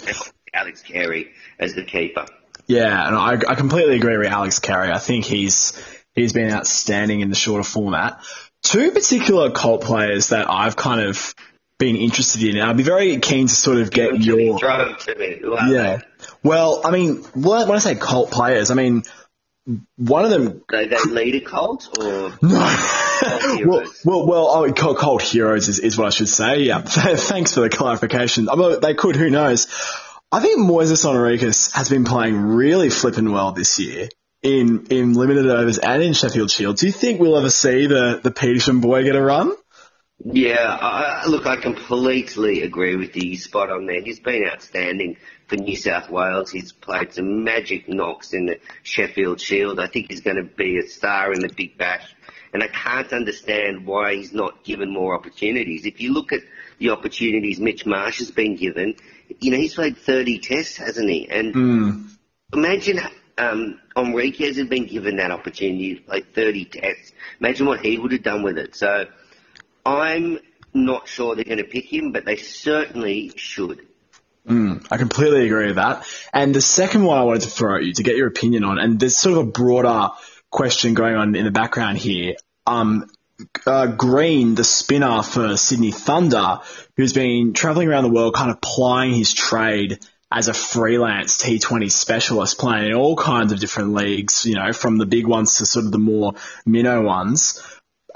And 0.00 0.16
Alex 0.54 0.82
Carey 0.82 1.32
as 1.58 1.74
the 1.74 1.84
keeper. 1.84 2.26
Yeah, 2.66 3.06
and 3.06 3.16
I, 3.16 3.32
I 3.50 3.54
completely 3.54 3.96
agree 3.96 4.16
with 4.16 4.28
Alex 4.28 4.58
Carey. 4.58 4.90
I 4.90 4.98
think 4.98 5.24
he's 5.24 5.72
he's 6.14 6.32
been 6.32 6.50
outstanding 6.50 7.20
in 7.20 7.28
the 7.28 7.36
shorter 7.36 7.64
format. 7.64 8.20
Two 8.62 8.90
particular 8.92 9.50
cult 9.50 9.82
players 9.82 10.28
that 10.28 10.50
I've 10.50 10.76
kind 10.76 11.02
of 11.02 11.34
been 11.78 11.96
interested 11.96 12.42
in, 12.42 12.56
and 12.56 12.62
I'd 12.62 12.76
be 12.76 12.82
very 12.82 13.18
keen 13.18 13.48
to 13.48 13.54
sort 13.54 13.78
of 13.78 13.90
get 13.90 14.18
your 14.20 14.58
Throw 14.58 14.94
to 14.94 15.14
me. 15.16 15.42
Are 15.44 15.68
yeah. 15.68 16.00
Well, 16.42 16.80
I 16.84 16.90
mean, 16.90 17.16
when 17.34 17.68
when 17.68 17.76
I 17.76 17.78
say 17.78 17.96
cult 17.96 18.30
players, 18.30 18.70
I 18.70 18.74
mean 18.74 19.02
one 19.96 20.24
of 20.24 20.30
them. 20.30 20.62
They? 20.70 20.86
They, 20.86 20.96
lead 21.08 21.34
a 21.36 21.40
cult 21.40 21.98
or 21.98 22.32
well, 22.42 23.56
heroes? 23.56 24.00
well, 24.04 24.26
well, 24.26 24.46
oh, 24.48 24.72
cult, 24.72 24.98
cult 24.98 25.22
heroes 25.22 25.68
is, 25.68 25.78
is 25.78 25.96
what 25.96 26.06
I 26.06 26.10
should 26.10 26.28
say. 26.28 26.60
Yeah, 26.60 26.80
thanks 26.84 27.54
for 27.54 27.60
the 27.60 27.70
clarification. 27.70 28.48
I 28.48 28.56
mean, 28.56 28.80
they 28.80 28.94
could, 28.94 29.16
who 29.16 29.30
knows? 29.30 29.66
I 30.34 30.40
think 30.40 30.58
Moises 30.58 31.04
Henriques 31.04 31.72
has 31.74 31.88
been 31.88 32.04
playing 32.04 32.34
really 32.34 32.90
flipping 32.90 33.30
well 33.30 33.52
this 33.52 33.78
year 33.78 34.08
in 34.42 34.88
in 34.90 35.12
limited 35.12 35.46
overs 35.46 35.78
and 35.78 36.02
in 36.02 36.12
Sheffield 36.12 36.50
Shield. 36.50 36.76
Do 36.76 36.86
you 36.86 36.92
think 36.92 37.20
we'll 37.20 37.36
ever 37.36 37.50
see 37.50 37.86
the 37.86 38.18
the 38.20 38.32
Peterson 38.32 38.80
boy 38.80 39.04
get 39.04 39.14
a 39.14 39.22
run? 39.22 39.54
Yeah, 40.24 40.56
I, 40.58 41.26
look, 41.28 41.46
I 41.46 41.54
completely 41.54 42.62
agree 42.62 42.96
with 42.96 43.14
you. 43.14 43.30
You're 43.30 43.38
spot 43.38 43.70
on 43.70 43.86
there. 43.86 44.02
He's 44.02 44.18
been 44.18 44.44
outstanding 44.44 45.18
for 45.46 45.54
New 45.54 45.76
South 45.76 46.10
Wales. 46.10 46.50
He's 46.50 46.72
played 46.72 47.12
some 47.12 47.44
magic 47.44 47.88
knocks 47.88 48.32
in 48.32 48.46
the 48.46 48.58
Sheffield 48.82 49.40
Shield. 49.40 49.78
I 49.78 49.86
think 49.86 50.10
he's 50.10 50.22
going 50.22 50.38
to 50.38 50.42
be 50.42 50.78
a 50.78 50.88
star 50.88 51.32
in 51.32 51.42
the 51.42 51.50
Big 51.56 51.78
Bash. 51.78 52.12
And 52.52 52.60
I 52.60 52.66
can't 52.66 53.12
understand 53.12 53.86
why 53.86 54.16
he's 54.16 54.32
not 54.32 54.64
given 54.64 54.92
more 54.92 55.14
opportunities. 55.14 55.86
If 55.86 56.00
you 56.00 56.12
look 56.12 56.32
at 56.32 56.40
the 56.84 56.90
opportunities 56.90 57.58
Mitch 57.58 57.86
Marsh 57.86 58.18
has 58.18 58.30
been 58.30 58.56
given, 58.56 58.94
you 59.40 59.50
know, 59.50 59.56
he's 59.56 59.74
played 59.74 59.96
30 59.96 60.38
tests, 60.38 60.76
hasn't 60.76 61.08
he? 61.08 61.28
And 61.28 62.10
imagine 62.52 63.00
um, 63.38 63.80
Henriques 63.96 64.56
had 64.56 64.68
been 64.68 64.86
given 64.86 65.16
that 65.16 65.30
opportunity 65.30 65.96
to 65.96 66.02
play 66.02 66.20
30 66.20 66.64
tests. 66.66 67.12
Imagine 67.40 67.66
what 67.66 67.80
he 67.80 67.98
would 67.98 68.12
have 68.12 68.22
done 68.22 68.42
with 68.42 68.58
it. 68.58 68.76
So 68.76 69.06
I'm 69.86 70.38
not 70.74 71.08
sure 71.08 71.34
they're 71.34 71.44
going 71.44 71.58
to 71.58 71.64
pick 71.64 71.90
him, 71.90 72.12
but 72.12 72.26
they 72.26 72.36
certainly 72.36 73.32
should. 73.36 73.86
I 74.90 74.98
completely 74.98 75.46
agree 75.46 75.68
with 75.68 75.76
that. 75.76 76.06
And 76.34 76.54
the 76.54 76.60
second 76.60 77.04
one 77.04 77.16
I 77.16 77.24
wanted 77.24 77.42
to 77.42 77.50
throw 77.50 77.76
at 77.76 77.84
you 77.84 77.94
to 77.94 78.02
get 78.02 78.16
your 78.16 78.28
opinion 78.28 78.62
on, 78.64 78.78
and 78.78 79.00
there's 79.00 79.16
sort 79.16 79.38
of 79.38 79.48
a 79.48 79.50
broader 79.50 80.10
question 80.50 80.92
going 80.92 81.16
on 81.16 81.34
in 81.34 81.46
the 81.46 81.50
background 81.50 81.96
here. 81.96 82.34
Um, 82.66 83.08
uh, 83.66 83.86
Green, 83.86 84.54
the 84.54 84.64
spinner 84.64 85.22
for 85.22 85.56
Sydney 85.56 85.92
Thunder, 85.92 86.60
who's 86.96 87.12
been 87.12 87.52
traveling 87.52 87.88
around 87.88 88.04
the 88.04 88.10
world 88.10 88.34
kind 88.34 88.50
of 88.50 88.60
plying 88.60 89.14
his 89.14 89.32
trade 89.32 89.98
as 90.30 90.48
a 90.48 90.54
freelance 90.54 91.42
T20 91.42 91.90
specialist, 91.90 92.58
playing 92.58 92.90
in 92.90 92.94
all 92.94 93.16
kinds 93.16 93.52
of 93.52 93.60
different 93.60 93.94
leagues, 93.94 94.44
you 94.44 94.56
know, 94.56 94.72
from 94.72 94.98
the 94.98 95.06
big 95.06 95.26
ones 95.26 95.58
to 95.58 95.66
sort 95.66 95.86
of 95.86 95.92
the 95.92 95.98
more 95.98 96.34
minnow 96.66 97.02
ones. 97.02 97.62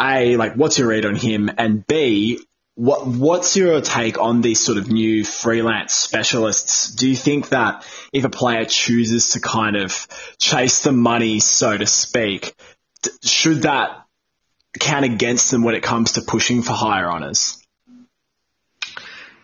A, 0.00 0.36
like, 0.36 0.54
what's 0.54 0.78
your 0.78 0.88
read 0.88 1.06
on 1.06 1.14
him? 1.14 1.50
And 1.56 1.86
B, 1.86 2.40
what 2.74 3.06
what's 3.06 3.56
your 3.56 3.80
take 3.80 4.18
on 4.18 4.40
these 4.40 4.60
sort 4.60 4.78
of 4.78 4.88
new 4.90 5.24
freelance 5.24 5.92
specialists? 5.92 6.94
Do 6.94 7.08
you 7.08 7.16
think 7.16 7.48
that 7.48 7.84
if 8.12 8.24
a 8.24 8.30
player 8.30 8.64
chooses 8.64 9.30
to 9.30 9.40
kind 9.40 9.76
of 9.76 10.06
chase 10.38 10.82
the 10.84 10.92
money, 10.92 11.40
so 11.40 11.76
to 11.76 11.86
speak, 11.86 12.54
should 13.24 13.62
that 13.62 14.04
count 14.78 15.04
against 15.04 15.50
them 15.50 15.62
when 15.62 15.74
it 15.74 15.82
comes 15.82 16.12
to 16.12 16.22
pushing 16.22 16.62
for 16.62 16.72
higher 16.72 17.10
honours? 17.10 17.62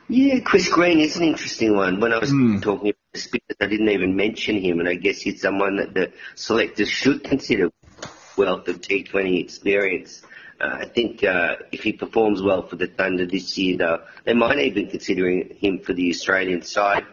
Yeah, 0.09 0.41
Chris 0.41 0.69
Green 0.69 1.01
is 1.01 1.17
an 1.17 1.23
interesting 1.23 1.75
one. 1.77 1.99
When 2.01 2.13
I 2.13 2.19
was 2.19 2.29
talking 2.31 2.91
about 2.91 2.97
this, 3.15 3.27
because 3.27 3.57
I 3.61 3.67
didn't 3.67 3.89
even 3.89 4.17
mention 4.17 4.57
him, 4.59 4.81
and 4.81 4.89
I 4.89 4.95
guess 4.95 5.21
he's 5.21 5.41
someone 5.41 5.77
that 5.77 5.95
the 5.95 6.13
selectors 6.35 6.91
should 6.91 7.25
consider 7.25 7.71
wealth 8.37 8.69
of 8.69 8.81
T20 8.83 9.41
experience. 9.43 10.23
Uh, 10.61 10.77
I 10.81 10.85
think 10.85 11.25
uh, 11.25 11.57
if 11.73 11.83
he 11.83 11.93
performs 11.95 12.43
well 12.43 12.63
for 12.67 12.77
the 12.77 12.87
Thunder 12.87 13.25
this 13.27 13.57
year, 13.57 13.79
though, 13.79 14.03
they 14.25 14.35
might 14.35 14.59
even 14.59 14.89
considering 14.89 15.57
him 15.59 15.79
for 15.81 15.95
the 15.95 16.11
Australian 16.11 16.63
side. 16.63 17.07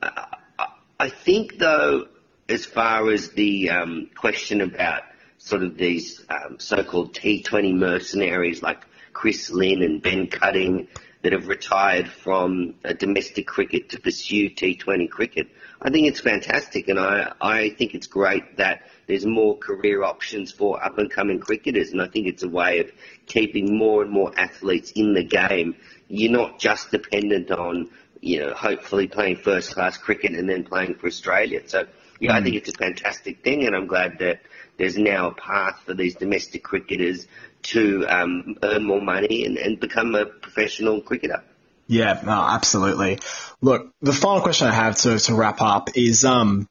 Uh, 0.00 0.10
I- 0.58 0.66
I 0.98 1.10
think, 1.10 1.58
though, 1.58 2.08
as 2.48 2.64
far 2.64 3.10
as 3.10 3.30
the 3.32 3.68
um, 3.68 4.08
question 4.16 4.62
about 4.62 5.02
sort 5.46 5.62
of 5.62 5.76
these 5.76 6.24
um, 6.28 6.58
so-called 6.58 7.14
T20 7.14 7.72
mercenaries 7.72 8.62
like 8.62 8.84
Chris 9.12 9.48
Lynn 9.48 9.80
and 9.80 10.02
Ben 10.02 10.26
Cutting 10.26 10.88
that 11.22 11.32
have 11.32 11.46
retired 11.46 12.08
from 12.08 12.74
uh, 12.84 12.92
domestic 12.92 13.46
cricket 13.46 13.90
to 13.90 14.00
pursue 14.00 14.50
T20 14.50 15.08
cricket. 15.08 15.46
I 15.80 15.90
think 15.90 16.08
it's 16.08 16.20
fantastic, 16.20 16.88
and 16.88 16.98
I, 16.98 17.32
I 17.40 17.70
think 17.70 17.94
it's 17.94 18.08
great 18.08 18.56
that 18.56 18.82
there's 19.06 19.24
more 19.24 19.56
career 19.56 20.02
options 20.02 20.50
for 20.50 20.84
up 20.84 20.98
and 20.98 21.08
coming 21.08 21.38
cricketers, 21.38 21.92
and 21.92 22.02
I 22.02 22.08
think 22.08 22.26
it's 22.26 22.42
a 22.42 22.48
way 22.48 22.80
of 22.80 22.90
keeping 23.26 23.78
more 23.78 24.02
and 24.02 24.10
more 24.10 24.32
athletes 24.36 24.90
in 24.96 25.14
the 25.14 25.22
game. 25.22 25.76
You're 26.08 26.32
not 26.32 26.58
just 26.58 26.90
dependent 26.90 27.52
on, 27.52 27.90
you 28.20 28.40
know, 28.40 28.52
hopefully 28.52 29.06
playing 29.06 29.36
first 29.36 29.74
class 29.74 29.96
cricket 29.96 30.32
and 30.32 30.48
then 30.48 30.64
playing 30.64 30.96
for 30.96 31.06
Australia. 31.06 31.60
So, 31.66 31.86
yeah, 32.18 32.34
I 32.34 32.42
think 32.42 32.56
it's 32.56 32.68
a 32.68 32.72
fantastic 32.72 33.44
thing, 33.44 33.64
and 33.64 33.76
I'm 33.76 33.86
glad 33.86 34.18
that 34.18 34.40
there's 34.78 34.98
now 34.98 35.28
a 35.28 35.34
path 35.34 35.80
for 35.84 35.94
these 35.94 36.14
domestic 36.14 36.62
cricketers 36.62 37.26
to 37.62 38.04
um, 38.06 38.56
earn 38.62 38.84
more 38.84 39.00
money 39.00 39.44
and, 39.44 39.56
and 39.56 39.80
become 39.80 40.14
a 40.14 40.26
professional 40.26 41.00
cricketer. 41.00 41.42
Yeah, 41.88 42.20
no, 42.24 42.32
absolutely. 42.32 43.18
Look, 43.60 43.92
the 44.00 44.12
final 44.12 44.40
question 44.40 44.66
I 44.66 44.72
have 44.72 44.96
to, 44.96 45.18
to 45.18 45.34
wrap 45.34 45.60
up 45.60 45.96
is, 45.96 46.24
um, 46.24 46.68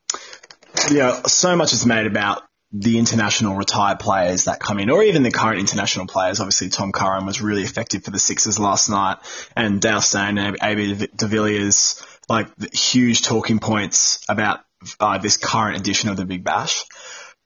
you 0.90 0.98
know, 0.98 1.22
so 1.26 1.56
much 1.56 1.74
is 1.74 1.86
made 1.86 2.06
about 2.06 2.44
the 2.72 3.00
international 3.00 3.56
retired 3.56 4.00
players 4.00 4.46
that 4.46 4.60
come 4.60 4.80
in, 4.80 4.90
or 4.90 5.02
even 5.04 5.24
the 5.24 5.32
current 5.32 5.60
international 5.60 6.08
players. 6.08 6.42
Obviously, 6.42 6.70
Tom 6.70 6.92
Curran 6.92 7.26
was 7.26 7.42
really 7.42 7.64
effective 7.64 8.04
for 8.04 8.12
the 8.12 8.20
Sixers 8.20 8.60
last 8.60 8.90
night, 8.90 9.18
and 9.56 9.80
Dale 9.80 10.02
Steyn 10.02 10.38
and 10.38 10.58
AB 10.62 11.08
de 11.16 11.28
Villiers, 11.28 12.06
like 12.28 12.48
huge 12.74 13.22
talking 13.22 13.60
points 13.60 14.24
about 14.28 14.60
uh, 15.00 15.18
this 15.18 15.38
current 15.38 15.78
edition 15.78 16.10
of 16.10 16.18
the 16.18 16.26
Big 16.26 16.44
Bash. 16.44 16.84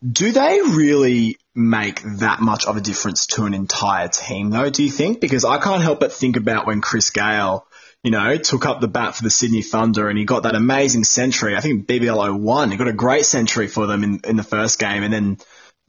Do 0.08 0.32
they 0.32 0.62
really 0.62 1.38
make 1.56 2.02
that 2.20 2.39
much 2.39 2.66
of 2.66 2.78
a 2.78 2.82
difference 2.82 3.28
to 3.28 3.45
an 3.45 3.54
entire 3.54 4.08
team, 4.08 4.50
though, 4.50 4.70
do 4.70 4.84
you 4.84 4.89
think? 4.89 5.20
Because 5.20 5.43
I 5.43 5.58
can't 5.58 5.82
help 5.82 6.00
but 6.00 6.14
think 6.14 6.38
about 6.38 6.66
when 6.66 6.80
Chris 6.80 7.10
Gayle, 7.10 7.66
you 8.04 8.12
know, 8.12 8.38
took 8.38 8.66
up 8.66 8.80
the 8.80 8.88
bat 8.88 9.16
for 9.16 9.24
the 9.24 9.30
Sydney 9.30 9.62
Thunder 9.62 10.08
and 10.08 10.18
he 10.18 10.24
got 10.24 10.43
that 10.43 10.56
amazing 10.56 11.04
century. 11.04 11.58
I 11.58 11.60
think 11.60 11.86
BBLO 11.86 12.39
won. 12.39 12.72
He 12.72 12.78
got 12.78 12.88
a 12.88 12.93
great 12.93 13.26
century 13.26 13.68
for 13.68 13.88
them 13.88 14.04
in, 14.04 14.22
in 14.24 14.36
the 14.38 14.43
first 14.43 14.80
game 14.80 15.04
and 15.04 15.14
then 15.14 15.38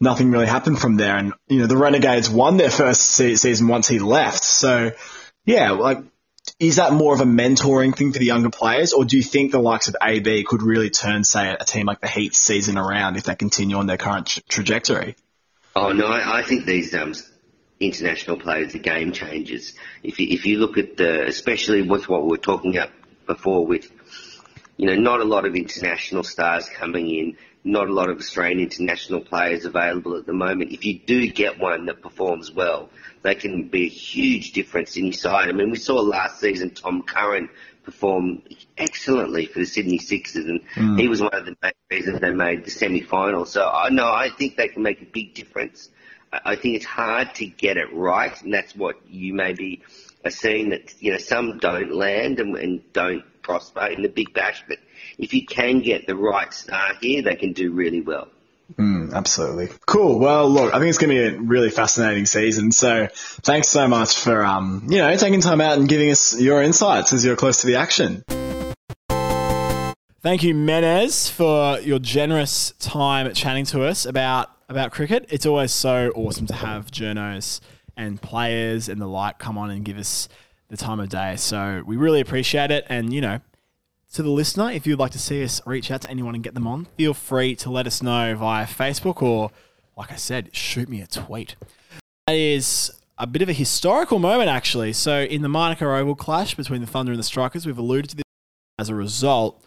nothing 0.00 0.32
really 0.32 0.46
happened 0.46 0.80
from 0.80 0.96
there. 0.96 1.16
And, 1.16 1.32
you 1.46 1.60
know, 1.60 1.66
the 1.66 1.76
Renegades 1.76 2.28
won 2.28 2.56
their 2.56 2.70
first 2.70 3.02
se- 3.02 3.36
season 3.36 3.68
once 3.68 3.86
he 3.86 4.00
left. 4.00 4.42
So, 4.42 4.90
yeah, 5.44 5.70
like, 5.70 5.98
is 6.58 6.76
that 6.76 6.92
more 6.92 7.14
of 7.14 7.20
a 7.20 7.24
mentoring 7.24 7.96
thing 7.96 8.12
for 8.12 8.18
the 8.18 8.24
younger 8.24 8.50
players, 8.50 8.92
or 8.92 9.04
do 9.04 9.16
you 9.16 9.22
think 9.22 9.52
the 9.52 9.60
likes 9.60 9.88
of 9.88 9.96
AB 10.02 10.44
could 10.44 10.62
really 10.62 10.90
turn, 10.90 11.24
say, 11.24 11.56
a 11.58 11.64
team 11.64 11.86
like 11.86 12.00
the 12.00 12.08
Heat 12.08 12.34
season 12.34 12.78
around 12.78 13.16
if 13.16 13.24
they 13.24 13.34
continue 13.34 13.76
on 13.76 13.86
their 13.86 13.96
current 13.96 14.26
tra- 14.26 14.42
trajectory? 14.48 15.16
Oh 15.76 15.92
no, 15.92 16.06
I, 16.06 16.40
I 16.40 16.42
think 16.42 16.66
these 16.66 16.94
um, 16.94 17.14
international 17.78 18.38
players 18.38 18.74
are 18.74 18.78
game 18.78 19.12
changers. 19.12 19.74
If 20.02 20.18
you, 20.18 20.28
if 20.30 20.44
you 20.46 20.58
look 20.58 20.78
at 20.78 20.96
the, 20.96 21.26
especially 21.26 21.82
with 21.82 22.08
what 22.08 22.22
we 22.24 22.30
were 22.30 22.38
talking 22.38 22.76
about 22.76 22.90
before, 23.26 23.66
with 23.66 23.90
you 24.76 24.86
know 24.86 24.96
not 24.96 25.20
a 25.20 25.24
lot 25.24 25.46
of 25.46 25.54
international 25.54 26.24
stars 26.24 26.68
coming 26.68 27.08
in, 27.10 27.36
not 27.62 27.88
a 27.88 27.92
lot 27.92 28.08
of 28.08 28.18
Australian 28.18 28.60
international 28.60 29.20
players 29.20 29.64
available 29.64 30.16
at 30.16 30.26
the 30.26 30.32
moment. 30.32 30.72
If 30.72 30.84
you 30.84 30.98
do 30.98 31.28
get 31.28 31.58
one 31.58 31.86
that 31.86 32.00
performs 32.00 32.50
well, 32.50 32.88
they 33.22 33.34
can 33.34 33.68
be 33.68 33.84
a 33.84 33.88
huge 33.88 34.52
difference 34.52 34.96
in 34.96 35.06
your 35.06 35.12
side. 35.12 35.48
I 35.48 35.52
mean, 35.52 35.70
we 35.70 35.78
saw 35.78 35.96
last 35.96 36.40
season 36.40 36.70
Tom 36.70 37.02
Curran 37.02 37.50
perform 37.82 38.42
excellently 38.78 39.46
for 39.46 39.58
the 39.58 39.66
Sydney 39.66 39.98
Sixers, 39.98 40.46
and 40.46 40.60
hmm. 40.74 40.96
he 40.96 41.08
was 41.08 41.20
one 41.20 41.34
of 41.34 41.44
the 41.44 41.56
main 41.62 41.72
reasons 41.90 42.20
they 42.20 42.30
made 42.30 42.64
the 42.64 42.70
semi-final. 42.70 43.44
So 43.44 43.68
I 43.68 43.90
know 43.90 44.06
I 44.06 44.30
think 44.30 44.56
they 44.56 44.68
can 44.68 44.82
make 44.82 45.02
a 45.02 45.06
big 45.06 45.34
difference. 45.34 45.90
I 46.32 46.40
I 46.44 46.56
think 46.56 46.76
it's 46.76 46.86
hard 46.86 47.34
to 47.36 47.46
get 47.46 47.76
it 47.76 47.92
right, 47.92 48.40
and 48.42 48.54
that's 48.54 48.74
what 48.74 48.96
you 49.08 49.34
maybe 49.34 49.82
are 50.24 50.30
seeing 50.30 50.70
that 50.70 50.94
you 51.00 51.12
know 51.12 51.18
some 51.18 51.58
don't 51.58 51.92
land 51.92 52.40
and, 52.40 52.56
and 52.56 52.92
don't 52.92 53.24
prosper 53.42 53.86
in 53.86 54.02
the 54.02 54.08
Big 54.08 54.32
Bash, 54.32 54.62
but 54.68 54.78
if 55.22 55.34
you 55.34 55.44
can 55.44 55.80
get 55.80 56.06
the 56.06 56.16
right 56.16 56.52
star 56.52 56.94
here, 57.00 57.22
they 57.22 57.36
can 57.36 57.52
do 57.52 57.72
really 57.72 58.00
well. 58.00 58.28
Absolutely. 58.78 59.68
Cool. 59.86 60.18
Well, 60.18 60.48
look, 60.48 60.72
I 60.72 60.78
think 60.78 60.88
it's 60.88 60.98
going 60.98 61.14
to 61.14 61.30
be 61.30 61.36
a 61.36 61.40
really 61.40 61.70
fascinating 61.70 62.24
season. 62.24 62.70
So 62.72 63.08
thanks 63.12 63.68
so 63.68 63.88
much 63.88 64.16
for, 64.16 64.44
um, 64.44 64.86
you 64.88 64.98
know, 64.98 65.14
taking 65.16 65.40
time 65.40 65.60
out 65.60 65.76
and 65.76 65.88
giving 65.88 66.10
us 66.10 66.40
your 66.40 66.62
insights 66.62 67.12
as 67.12 67.24
you're 67.24 67.36
close 67.36 67.60
to 67.62 67.66
the 67.66 67.76
action. 67.76 68.22
Thank 70.22 70.42
you, 70.42 70.54
Menez, 70.54 71.30
for 71.30 71.80
your 71.80 71.98
generous 71.98 72.72
time 72.78 73.32
chatting 73.34 73.64
to 73.66 73.82
us 73.84 74.06
about, 74.06 74.50
about 74.68 74.92
cricket. 74.92 75.26
It's 75.30 75.46
always 75.46 75.72
so 75.72 76.12
awesome 76.14 76.46
to 76.46 76.54
have 76.54 76.90
journos 76.90 77.60
and 77.96 78.22
players 78.22 78.88
and 78.88 79.00
the 79.00 79.06
like 79.06 79.38
come 79.38 79.58
on 79.58 79.70
and 79.70 79.84
give 79.84 79.98
us 79.98 80.28
the 80.68 80.76
time 80.76 81.00
of 81.00 81.08
day. 81.08 81.36
So 81.36 81.82
we 81.84 81.96
really 81.96 82.20
appreciate 82.20 82.70
it. 82.70 82.86
And, 82.88 83.12
you 83.12 83.20
know, 83.20 83.40
to 84.14 84.22
the 84.22 84.30
listener, 84.30 84.70
if 84.70 84.86
you'd 84.86 84.98
like 84.98 85.12
to 85.12 85.18
see 85.18 85.42
us 85.42 85.60
reach 85.66 85.90
out 85.90 86.02
to 86.02 86.10
anyone 86.10 86.34
and 86.34 86.42
get 86.42 86.54
them 86.54 86.66
on, 86.66 86.86
feel 86.96 87.14
free 87.14 87.54
to 87.56 87.70
let 87.70 87.86
us 87.86 88.02
know 88.02 88.34
via 88.34 88.66
Facebook 88.66 89.22
or, 89.22 89.50
like 89.96 90.10
I 90.10 90.16
said, 90.16 90.54
shoot 90.54 90.88
me 90.88 91.00
a 91.00 91.06
tweet. 91.06 91.56
That 92.26 92.34
is 92.34 92.90
a 93.18 93.26
bit 93.26 93.42
of 93.42 93.48
a 93.48 93.52
historical 93.52 94.18
moment, 94.18 94.48
actually. 94.48 94.92
So, 94.94 95.22
in 95.22 95.42
the 95.42 95.48
Manuka 95.48 95.84
Oval 95.86 96.16
clash 96.16 96.54
between 96.54 96.80
the 96.80 96.86
Thunder 96.86 97.12
and 97.12 97.18
the 97.18 97.24
Strikers, 97.24 97.66
we've 97.66 97.78
alluded 97.78 98.10
to 98.10 98.16
this 98.16 98.24
as 98.78 98.88
a 98.88 98.94
result. 98.94 99.62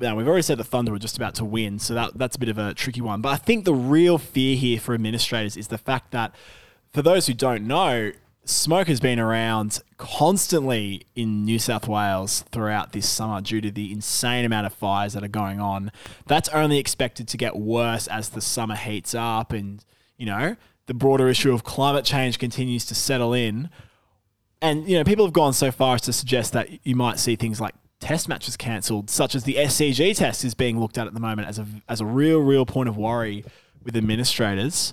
Now, 0.00 0.16
we've 0.16 0.26
already 0.26 0.42
said 0.42 0.58
the 0.58 0.64
Thunder 0.64 0.90
were 0.90 0.98
just 0.98 1.16
about 1.16 1.36
to 1.36 1.44
win, 1.44 1.78
so 1.78 1.94
that, 1.94 2.18
that's 2.18 2.34
a 2.34 2.38
bit 2.40 2.48
of 2.48 2.58
a 2.58 2.74
tricky 2.74 3.00
one. 3.00 3.20
But 3.20 3.28
I 3.28 3.36
think 3.36 3.64
the 3.64 3.74
real 3.74 4.18
fear 4.18 4.56
here 4.56 4.80
for 4.80 4.94
administrators 4.94 5.56
is 5.56 5.68
the 5.68 5.78
fact 5.78 6.10
that, 6.10 6.34
for 6.92 7.02
those 7.02 7.28
who 7.28 7.34
don't 7.34 7.66
know, 7.66 8.10
smoke 8.44 8.88
has 8.88 9.00
been 9.00 9.18
around 9.18 9.80
constantly 9.96 11.06
in 11.14 11.44
New 11.44 11.58
South 11.58 11.88
Wales 11.88 12.44
throughout 12.50 12.92
this 12.92 13.08
summer 13.08 13.40
due 13.40 13.60
to 13.60 13.70
the 13.70 13.92
insane 13.92 14.44
amount 14.44 14.66
of 14.66 14.74
fires 14.74 15.14
that 15.14 15.24
are 15.24 15.28
going 15.28 15.60
on. 15.60 15.90
That's 16.26 16.48
only 16.50 16.78
expected 16.78 17.28
to 17.28 17.36
get 17.36 17.56
worse 17.56 18.06
as 18.06 18.30
the 18.30 18.40
summer 18.40 18.76
heats 18.76 19.14
up 19.14 19.52
and, 19.52 19.84
you 20.16 20.26
know, 20.26 20.56
the 20.86 20.94
broader 20.94 21.28
issue 21.28 21.52
of 21.52 21.64
climate 21.64 22.04
change 22.04 22.38
continues 22.38 22.84
to 22.86 22.94
settle 22.94 23.32
in. 23.32 23.70
and 24.60 24.88
you 24.88 24.96
know, 24.96 25.04
people 25.04 25.24
have 25.24 25.32
gone 25.32 25.52
so 25.52 25.70
far 25.70 25.94
as 25.94 26.02
to 26.02 26.12
suggest 26.12 26.52
that 26.52 26.86
you 26.86 26.94
might 26.94 27.18
see 27.18 27.36
things 27.36 27.60
like 27.60 27.74
test 28.00 28.28
matches 28.28 28.56
cancelled, 28.56 29.08
such 29.08 29.34
as 29.34 29.44
the 29.44 29.54
SCG 29.54 30.16
test 30.16 30.44
is 30.44 30.54
being 30.54 30.78
looked 30.78 30.98
at 30.98 31.06
at 31.06 31.14
the 31.14 31.20
moment 31.20 31.48
as 31.48 31.58
a 31.58 31.66
as 31.88 32.00
a 32.00 32.06
real, 32.06 32.40
real 32.40 32.66
point 32.66 32.88
of 32.88 32.96
worry 32.96 33.44
with 33.82 33.96
administrators. 33.96 34.92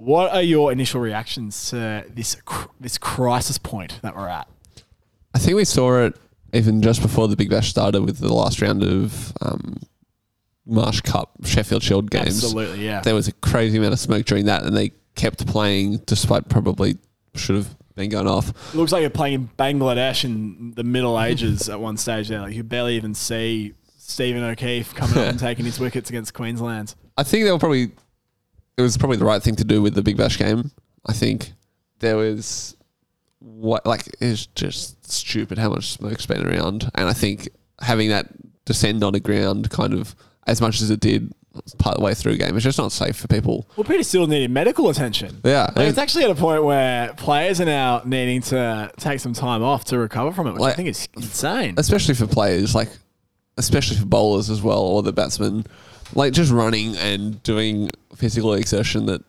What 0.00 0.32
are 0.32 0.40
your 0.40 0.72
initial 0.72 0.98
reactions 0.98 1.68
to 1.70 2.06
this 2.08 2.34
this 2.80 2.96
crisis 2.96 3.58
point 3.58 4.00
that 4.00 4.16
we're 4.16 4.28
at? 4.28 4.48
I 5.34 5.38
think 5.38 5.56
we 5.56 5.66
saw 5.66 6.04
it 6.04 6.16
even 6.54 6.80
just 6.80 7.02
before 7.02 7.28
the 7.28 7.36
Big 7.36 7.50
Bash 7.50 7.68
started 7.68 8.02
with 8.02 8.18
the 8.18 8.32
last 8.32 8.62
round 8.62 8.82
of 8.82 9.32
um, 9.42 9.76
Marsh 10.64 11.02
Cup 11.02 11.32
Sheffield 11.44 11.82
Shield 11.82 12.10
games. 12.10 12.42
Absolutely, 12.42 12.82
yeah. 12.82 13.00
There 13.00 13.14
was 13.14 13.28
a 13.28 13.32
crazy 13.32 13.76
amount 13.76 13.92
of 13.92 13.98
smoke 13.98 14.24
during 14.24 14.46
that, 14.46 14.62
and 14.62 14.74
they 14.74 14.92
kept 15.16 15.46
playing 15.46 15.98
despite 16.06 16.48
probably 16.48 16.96
should 17.34 17.56
have 17.56 17.76
been 17.94 18.08
going 18.08 18.26
off. 18.26 18.48
It 18.72 18.78
looks 18.78 18.92
like 18.92 19.02
you're 19.02 19.10
playing 19.10 19.34
in 19.34 19.50
Bangladesh 19.58 20.24
in 20.24 20.72
the 20.76 20.82
Middle 20.82 21.20
Ages 21.20 21.68
at 21.68 21.78
one 21.78 21.98
stage 21.98 22.28
there. 22.28 22.40
Like 22.40 22.54
you 22.54 22.64
barely 22.64 22.96
even 22.96 23.14
see 23.14 23.74
Stephen 23.98 24.42
O'Keefe 24.42 24.94
coming 24.94 25.18
up 25.18 25.24
and 25.28 25.38
taking 25.38 25.66
his 25.66 25.78
wickets 25.78 26.08
against 26.08 26.32
Queensland. 26.32 26.94
I 27.18 27.22
think 27.22 27.44
they 27.44 27.52
were 27.52 27.58
probably 27.58 27.90
it 28.80 28.82
was 28.82 28.96
probably 28.96 29.18
the 29.18 29.24
right 29.24 29.42
thing 29.42 29.56
to 29.56 29.64
do 29.64 29.82
with 29.82 29.94
the 29.94 30.02
Big 30.02 30.16
Bash 30.16 30.38
game. 30.38 30.70
I 31.06 31.12
think 31.12 31.52
there 32.00 32.16
was 32.16 32.76
what 33.38 33.86
like 33.86 34.08
it's 34.20 34.46
just 34.46 35.10
stupid 35.10 35.58
how 35.58 35.70
much 35.70 35.92
smoke's 35.92 36.26
been 36.26 36.46
around, 36.46 36.90
and 36.94 37.08
I 37.08 37.12
think 37.12 37.48
having 37.80 38.08
that 38.10 38.28
descend 38.64 39.02
on 39.04 39.12
the 39.12 39.20
ground 39.20 39.70
kind 39.70 39.94
of 39.94 40.14
as 40.46 40.60
much 40.60 40.80
as 40.82 40.90
it 40.90 41.00
did 41.00 41.32
part 41.78 41.94
of 41.96 42.00
the 42.00 42.04
way 42.04 42.14
through 42.14 42.32
a 42.32 42.36
game, 42.36 42.54
it's 42.56 42.64
just 42.64 42.78
not 42.78 42.92
safe 42.92 43.16
for 43.16 43.26
people. 43.28 43.68
Well, 43.76 43.84
Peter 43.84 44.02
still 44.02 44.26
needed 44.26 44.50
medical 44.50 44.88
attention. 44.88 45.40
Yeah, 45.44 45.70
Like, 45.74 45.88
it's 45.88 45.98
actually 45.98 46.24
at 46.24 46.30
a 46.30 46.34
point 46.34 46.62
where 46.64 47.12
players 47.14 47.60
are 47.60 47.64
now 47.66 48.02
needing 48.04 48.40
to 48.42 48.90
take 48.98 49.20
some 49.20 49.32
time 49.32 49.62
off 49.62 49.84
to 49.86 49.98
recover 49.98 50.32
from 50.32 50.46
it, 50.46 50.52
which 50.54 50.62
I 50.62 50.72
think 50.72 50.88
is 50.88 51.08
insane. 51.16 51.74
especially 51.76 52.14
for 52.14 52.26
players 52.26 52.74
like 52.74 52.88
especially 53.58 53.96
for 53.96 54.06
bowlers 54.06 54.48
as 54.48 54.62
well 54.62 54.80
or 54.80 55.02
the 55.02 55.12
batsmen 55.12 55.66
like 56.14 56.32
just 56.32 56.52
running 56.52 56.96
and 56.96 57.42
doing 57.42 57.90
physical 58.14 58.54
exertion 58.54 59.06
that 59.06 59.22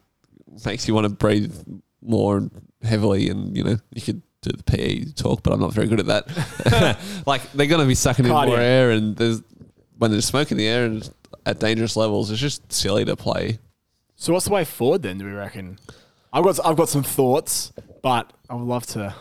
makes 0.65 0.87
you 0.87 0.93
want 0.93 1.05
to 1.05 1.09
breathe 1.09 1.55
more 2.01 2.49
heavily 2.83 3.29
and 3.29 3.55
you 3.55 3.63
know 3.63 3.77
you 3.93 4.01
could 4.01 4.21
do 4.41 4.51
the 4.51 4.63
PE 4.63 5.05
talk 5.15 5.43
but 5.43 5.53
I'm 5.53 5.59
not 5.59 5.73
very 5.73 5.87
good 5.87 5.99
at 5.99 6.07
that 6.07 6.97
like 7.27 7.51
they're 7.53 7.67
going 7.67 7.81
to 7.81 7.87
be 7.87 7.95
sucking 7.95 8.25
in 8.25 8.31
more 8.31 8.57
air 8.57 8.91
and 8.91 9.15
there's 9.15 9.41
when 9.97 10.11
there's 10.11 10.25
smoke 10.25 10.51
in 10.51 10.57
the 10.57 10.67
air 10.67 10.85
and 10.85 11.07
at 11.45 11.59
dangerous 11.59 11.95
levels 11.95 12.31
it's 12.31 12.39
just 12.41 12.71
silly 12.71 13.05
to 13.05 13.15
play 13.15 13.59
So 14.15 14.33
what's 14.33 14.45
the 14.45 14.51
way 14.53 14.65
forward 14.65 15.03
then? 15.03 15.17
Do 15.19 15.25
we 15.25 15.31
reckon? 15.31 15.77
I've 16.33 16.43
got 16.43 16.59
I've 16.65 16.77
got 16.77 16.89
some 16.89 17.03
thoughts, 17.03 17.71
but 18.01 18.31
I 18.49 18.55
would 18.55 18.67
love 18.67 18.85
to 18.87 19.13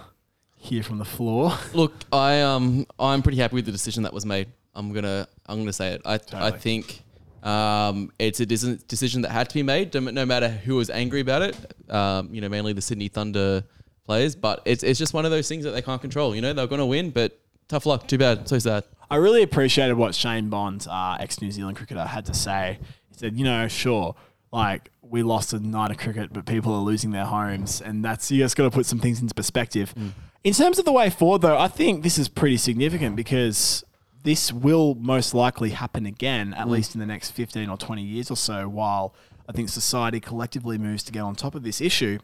hear 0.57 0.83
from 0.83 0.99
the 0.99 1.05
floor. 1.05 1.53
Look, 1.75 1.93
I 2.13 2.41
um 2.43 2.87
I'm 2.99 3.23
pretty 3.23 3.39
happy 3.39 3.57
with 3.57 3.67
the 3.67 3.73
decision 3.73 4.03
that 4.05 4.13
was 4.13 4.25
made. 4.25 4.49
I'm 4.75 4.93
gonna 4.93 5.27
I'm 5.47 5.59
gonna 5.59 5.73
say 5.73 5.93
it. 5.95 6.03
I 6.05 6.19
I 6.33 6.51
think 6.51 7.03
um 7.43 8.13
it's 8.19 8.41
a 8.41 8.47
deci- 8.47 8.87
decision 8.87 9.23
that 9.23 9.31
had 9.31 9.49
to 9.49 9.55
be 9.55 9.63
made, 9.63 9.95
no 9.95 10.27
matter 10.27 10.49
who 10.49 10.77
was 10.77 10.91
angry 10.91 11.21
about 11.21 11.43
it. 11.43 11.57
Um, 11.91 12.33
you 12.35 12.41
know, 12.41 12.49
mainly 12.49 12.73
the 12.73 12.83
Sydney 12.83 13.09
Thunder 13.09 13.65
players, 14.07 14.35
but 14.37 14.63
it's 14.65 14.83
it's 14.83 14.99
just 14.99 15.15
one 15.15 15.25
of 15.25 15.31
those 15.31 15.49
things 15.49 15.65
that 15.65 15.71
they 15.71 15.83
can't 15.83 16.01
control. 16.01 16.35
You 16.35 16.43
know, 16.43 16.53
they're 16.53 16.67
gonna 16.67 16.87
win, 16.87 17.11
but 17.11 17.41
tough 17.69 17.87
luck. 17.87 18.07
Too 18.07 18.19
bad. 18.19 18.49
So 18.49 18.59
sad. 18.59 18.85
I 19.11 19.17
really 19.17 19.43
appreciated 19.43 19.95
what 19.95 20.15
Shane 20.15 20.51
Bond, 20.51 20.87
uh, 20.89 21.17
ex 21.19 21.41
New 21.41 21.51
Zealand 21.51 21.77
cricketer, 21.77 22.05
had 22.05 22.27
to 22.27 22.35
say. 22.35 22.79
He 23.09 23.15
said, 23.17 23.37
you 23.37 23.45
know, 23.45 23.67
sure, 23.69 24.15
like 24.53 24.91
we 25.03 25.23
lost 25.23 25.53
a 25.53 25.59
night 25.59 25.91
of 25.91 25.99
cricket, 25.99 26.33
but 26.33 26.47
people 26.47 26.73
are 26.73 26.81
losing 26.81 27.11
their 27.11 27.25
homes, 27.25 27.81
and 27.81 28.05
that's 28.05 28.31
you 28.31 28.39
just 28.39 28.57
got 28.57 28.65
to 28.65 28.71
put 28.71 28.87
some 28.87 29.01
things 29.01 29.21
into 29.21 29.35
perspective. 29.35 29.95
In 30.45 30.53
terms 30.55 30.79
of 30.79 30.85
the 30.85 30.93
way 30.93 31.11
forward, 31.11 31.43
though, 31.43 31.59
I 31.59 31.69
think 31.69 32.03
this 32.03 32.17
is 32.17 32.29
pretty 32.29 32.57
significant 32.57 33.17
because 33.17 33.85
this 34.23 34.53
will 34.53 34.95
most 34.95 35.35
likely 35.35 35.71
happen 35.71 36.07
again, 36.07 36.55
at 36.55 36.67
mm. 36.67 36.71
least 36.71 36.95
in 36.95 37.01
the 37.01 37.07
next 37.07 37.31
fifteen 37.31 37.69
or 37.69 37.77
twenty 37.77 38.03
years 38.03 38.31
or 38.31 38.37
so. 38.37 38.69
While 38.69 39.15
I 39.49 39.53
think 39.53 39.69
society 39.69 40.21
collectively 40.21 40.79
moves 40.79 41.03
to 41.05 41.13
get 41.13 41.21
on 41.21 41.35
top 41.35 41.55
of 41.55 41.63
this 41.63 41.81
issue. 41.81 42.19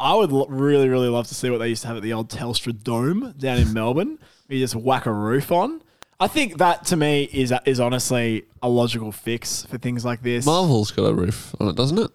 I 0.00 0.14
would 0.14 0.30
l- 0.30 0.46
really, 0.46 0.88
really 0.88 1.08
love 1.08 1.26
to 1.26 1.34
see 1.34 1.50
what 1.50 1.58
they 1.58 1.68
used 1.68 1.82
to 1.82 1.88
have 1.88 1.96
at 1.96 2.04
the 2.04 2.12
old 2.12 2.30
Telstra 2.30 2.72
Dome 2.72 3.34
down 3.36 3.58
in 3.58 3.72
Melbourne. 3.74 4.18
You 4.48 4.60
just 4.60 4.76
whack 4.76 5.06
a 5.06 5.12
roof 5.12 5.50
on. 5.50 5.82
I 6.20 6.28
think 6.28 6.58
that 6.58 6.84
to 6.86 6.96
me 6.96 7.24
is 7.32 7.52
is 7.64 7.80
honestly 7.80 8.44
a 8.62 8.68
logical 8.68 9.12
fix 9.12 9.64
for 9.64 9.78
things 9.78 10.04
like 10.04 10.22
this. 10.22 10.46
Marvel's 10.46 10.90
got 10.90 11.04
a 11.04 11.14
roof 11.14 11.54
on 11.60 11.68
it 11.68 11.76
doesn't 11.76 11.98
it 11.98 12.10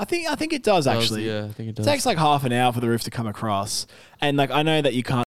I 0.00 0.04
think 0.06 0.30
I 0.30 0.34
think 0.34 0.54
it 0.54 0.62
does 0.62 0.86
actually. 0.86 1.26
yeah, 1.26 1.44
I 1.44 1.52
think 1.52 1.68
it 1.68 1.74
does. 1.74 1.86
It 1.86 1.90
takes 1.90 2.06
like 2.06 2.16
half 2.16 2.44
an 2.44 2.52
hour 2.52 2.72
for 2.72 2.80
the 2.80 2.88
roof 2.88 3.02
to 3.02 3.10
come 3.10 3.26
across, 3.26 3.86
and 4.18 4.38
like 4.38 4.50
I 4.50 4.62
know 4.62 4.80
that 4.80 4.94
you 4.94 5.02
can't 5.02 5.26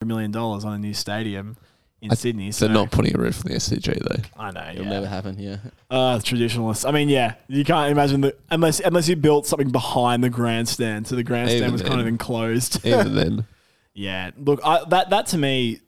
a 0.00 0.04
million 0.04 0.32
dollars 0.32 0.64
on 0.64 0.72
a 0.72 0.78
new 0.78 0.92
stadium 0.92 1.56
in 2.04 2.12
I- 2.12 2.14
Sydney. 2.14 2.52
So 2.52 2.66
they're 2.66 2.74
not 2.74 2.90
putting 2.90 3.14
a 3.16 3.18
roof 3.18 3.44
on 3.44 3.50
the 3.50 3.56
SCG 3.58 3.98
though 4.00 4.22
I 4.40 4.50
know. 4.50 4.70
It'll 4.72 4.84
yeah. 4.84 4.90
never 4.90 5.06
happen. 5.06 5.38
Yeah. 5.38 5.56
Uh, 5.90 6.20
traditionalists. 6.20 6.84
I 6.84 6.90
mean, 6.90 7.08
yeah, 7.08 7.34
you 7.48 7.64
can't 7.64 7.90
imagine 7.90 8.20
that 8.22 8.38
unless 8.50 8.80
unless 8.80 9.08
you 9.08 9.16
built 9.16 9.46
something 9.46 9.70
behind 9.70 10.22
the 10.22 10.30
grandstand, 10.30 11.06
so 11.06 11.16
the 11.16 11.24
grandstand 11.24 11.62
Even 11.62 11.72
was 11.72 11.82
kind 11.82 12.00
of 12.00 12.06
enclosed. 12.06 12.84
even 12.84 13.14
then 13.16 13.46
Yeah, 13.94 14.30
look, 14.36 14.60
I, 14.64 14.84
that 14.88 15.10
that 15.10 15.26
to 15.28 15.38
me, 15.38 15.80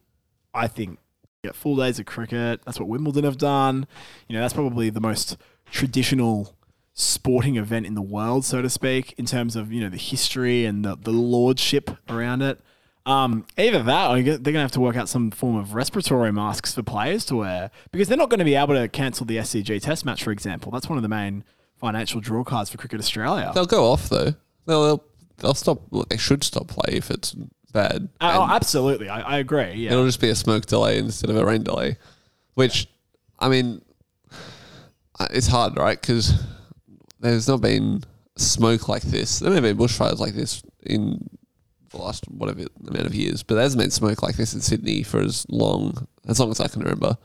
I 0.55 0.67
think, 0.69 0.99
yeah, 1.45 1.53
full 1.53 1.77
days 1.77 1.99
of 1.99 2.07
cricket. 2.07 2.63
That's 2.65 2.81
what 2.81 2.89
Wimbledon 2.89 3.25
have 3.25 3.39
done. 3.39 3.87
You 4.29 4.37
know, 4.37 4.43
that's 4.43 4.55
probably 4.55 4.91
the 4.91 5.01
most 5.01 5.37
traditional 5.71 6.57
sporting 6.95 7.57
event 7.57 7.85
in 7.85 7.95
the 7.95 8.03
world, 8.03 8.43
so 8.45 8.63
to 8.63 8.71
speak, 8.71 9.15
in 9.19 9.27
terms 9.27 9.55
of 9.55 9.71
you 9.73 9.81
know 9.81 9.91
the 9.91 9.99
history 9.99 10.65
and 10.65 10.85
the, 10.85 10.97
the 10.97 11.11
lordship 11.11 11.91
around 12.09 12.43
it. 12.43 12.61
Um, 13.07 13.47
either 13.57 13.85
that, 13.85 14.11
or 14.11 14.21
they're 14.21 14.39
going 14.39 14.55
to 14.55 14.61
have 14.61 14.73
to 14.73 14.81
work 14.81 14.97
out 14.97 15.09
some 15.09 15.31
form 15.31 15.55
of 15.57 15.75
respiratory 15.75 16.33
masks 16.33 16.75
for 16.75 16.83
players 16.83 17.25
to 17.27 17.37
wear 17.37 17.71
because 17.93 18.09
they're 18.09 18.19
not 18.19 18.31
going 18.31 18.41
to 18.41 18.45
be 18.45 18.57
able 18.57 18.75
to 18.75 18.89
cancel 18.89 19.25
the 19.25 19.37
SCG 19.37 19.81
Test 19.81 20.05
match, 20.05 20.25
for 20.25 20.33
example. 20.33 20.73
That's 20.73 20.89
one 20.89 20.99
of 20.99 21.03
the 21.03 21.09
main 21.09 21.45
financial 21.79 22.21
draw 22.21 22.43
cards 22.43 22.69
for 22.69 22.79
Cricket 22.79 22.99
Australia. 22.99 23.53
They'll 23.55 23.65
go 23.65 23.85
off 23.93 24.09
though. 24.09 24.35
They'll 24.67 24.85
they'll, 24.85 25.05
they'll 25.39 25.55
stop. 25.55 25.83
They 26.09 26.17
should 26.17 26.43
stop 26.43 26.67
play 26.67 26.95
if 26.95 27.11
it's 27.11 27.37
bad. 27.73 28.09
oh, 28.21 28.49
absolutely, 28.51 29.09
I, 29.09 29.21
I 29.21 29.39
agree. 29.39 29.73
Yeah, 29.75 29.93
It'll 29.93 30.07
just 30.07 30.21
be 30.21 30.31
a 30.31 30.35
smoke 30.35 30.67
delay 30.67 30.99
instead 30.99 31.31
of 31.31 31.37
a 31.37 31.45
rain 31.45 31.63
delay, 31.63 31.99
which, 32.55 32.89
I 33.39 33.49
mean, 33.49 33.83
uh, 35.21 35.29
it's 35.31 35.47
hard, 35.47 35.77
right? 35.77 36.01
Because 36.01 36.43
there's 37.21 37.47
not 37.47 37.61
been 37.61 38.03
smoke 38.37 38.89
like 38.89 39.03
this. 39.03 39.39
There 39.39 39.51
may 39.51 39.57
have 39.57 39.65
been 39.65 39.77
bushfires 39.77 40.19
like 40.19 40.35
this 40.35 40.63
in 40.83 41.29
the 41.91 41.99
last 41.99 42.25
whatever 42.29 42.65
amount 42.87 43.07
of 43.07 43.15
years, 43.15 43.43
but 43.43 43.55
there 43.55 43.63
hasn't 43.63 43.81
been 43.81 43.91
smoke 43.91 44.23
like 44.23 44.37
this 44.37 44.55
in 44.55 44.61
Sydney 44.61 45.03
for 45.03 45.21
as 45.21 45.47
long 45.49 46.07
as 46.27 46.41
long 46.41 46.51
as 46.51 46.61
I 46.61 46.69
can 46.69 46.83
remember. 46.83 47.17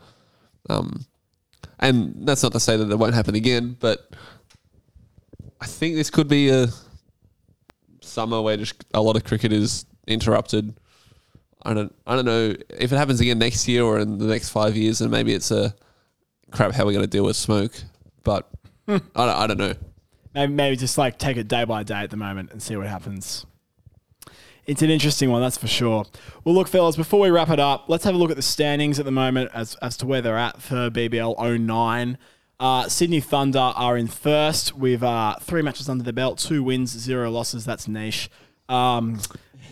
Um, 0.68 1.06
and 1.78 2.26
that's 2.26 2.42
not 2.42 2.52
to 2.52 2.60
say 2.60 2.76
that 2.76 2.90
it 2.90 2.98
won't 2.98 3.14
happen 3.14 3.34
again, 3.34 3.76
but 3.80 4.10
I 5.60 5.66
think 5.66 5.96
this 5.96 6.10
could 6.10 6.28
be 6.28 6.48
a 6.48 6.68
summer 8.00 8.40
where 8.40 8.56
just 8.56 8.84
a 8.94 9.02
lot 9.02 9.16
of 9.16 9.24
cricket 9.24 9.52
is 9.52 9.84
interrupted. 10.06 10.74
I 11.64 11.74
don't 11.74 11.94
I 12.06 12.16
don't 12.16 12.24
know 12.24 12.54
if 12.70 12.92
it 12.92 12.96
happens 12.96 13.20
again 13.20 13.38
next 13.38 13.68
year 13.68 13.84
or 13.84 13.98
in 13.98 14.18
the 14.18 14.26
next 14.26 14.50
five 14.50 14.76
years, 14.76 15.00
and 15.00 15.10
maybe 15.10 15.32
it's 15.32 15.50
a 15.50 15.74
crap 16.50 16.72
how 16.72 16.82
are 16.82 16.86
we're 16.86 16.92
going 16.92 17.04
to 17.04 17.10
deal 17.10 17.24
with 17.24 17.36
smoke. 17.36 17.72
But 18.24 18.48
I 18.88 18.98
don't, 18.98 19.14
I 19.16 19.46
don't 19.46 19.58
know. 19.58 19.74
maybe, 20.34 20.52
maybe 20.52 20.76
just 20.76 20.98
like 20.98 21.18
take 21.18 21.36
it 21.36 21.48
day 21.48 21.64
by 21.64 21.82
day 21.82 22.00
at 22.02 22.10
the 22.10 22.16
moment 22.16 22.52
and 22.52 22.62
see 22.62 22.76
what 22.76 22.86
happens. 22.86 23.46
It's 24.64 24.82
an 24.82 24.90
interesting 24.90 25.28
one, 25.30 25.42
that's 25.42 25.58
for 25.58 25.66
sure. 25.66 26.06
Well, 26.44 26.54
look, 26.54 26.68
fellas, 26.68 26.94
before 26.96 27.18
we 27.20 27.30
wrap 27.30 27.50
it 27.50 27.58
up, 27.58 27.86
let's 27.88 28.04
have 28.04 28.14
a 28.14 28.18
look 28.18 28.30
at 28.30 28.36
the 28.36 28.42
standings 28.42 29.00
at 29.00 29.04
the 29.04 29.10
moment 29.10 29.50
as, 29.52 29.74
as 29.76 29.96
to 29.98 30.06
where 30.06 30.22
they're 30.22 30.38
at 30.38 30.62
for 30.62 30.88
BBL 30.88 31.60
09. 31.60 32.16
Uh, 32.60 32.88
Sydney 32.88 33.20
Thunder 33.20 33.58
are 33.58 33.96
in 33.96 34.06
first 34.06 34.76
with 34.76 35.02
uh, 35.02 35.34
three 35.40 35.62
matches 35.62 35.88
under 35.88 36.04
the 36.04 36.12
belt, 36.12 36.38
two 36.38 36.62
wins, 36.62 36.90
zero 36.90 37.28
losses. 37.28 37.64
That's 37.64 37.88
niche. 37.88 38.30
Um, 38.68 39.18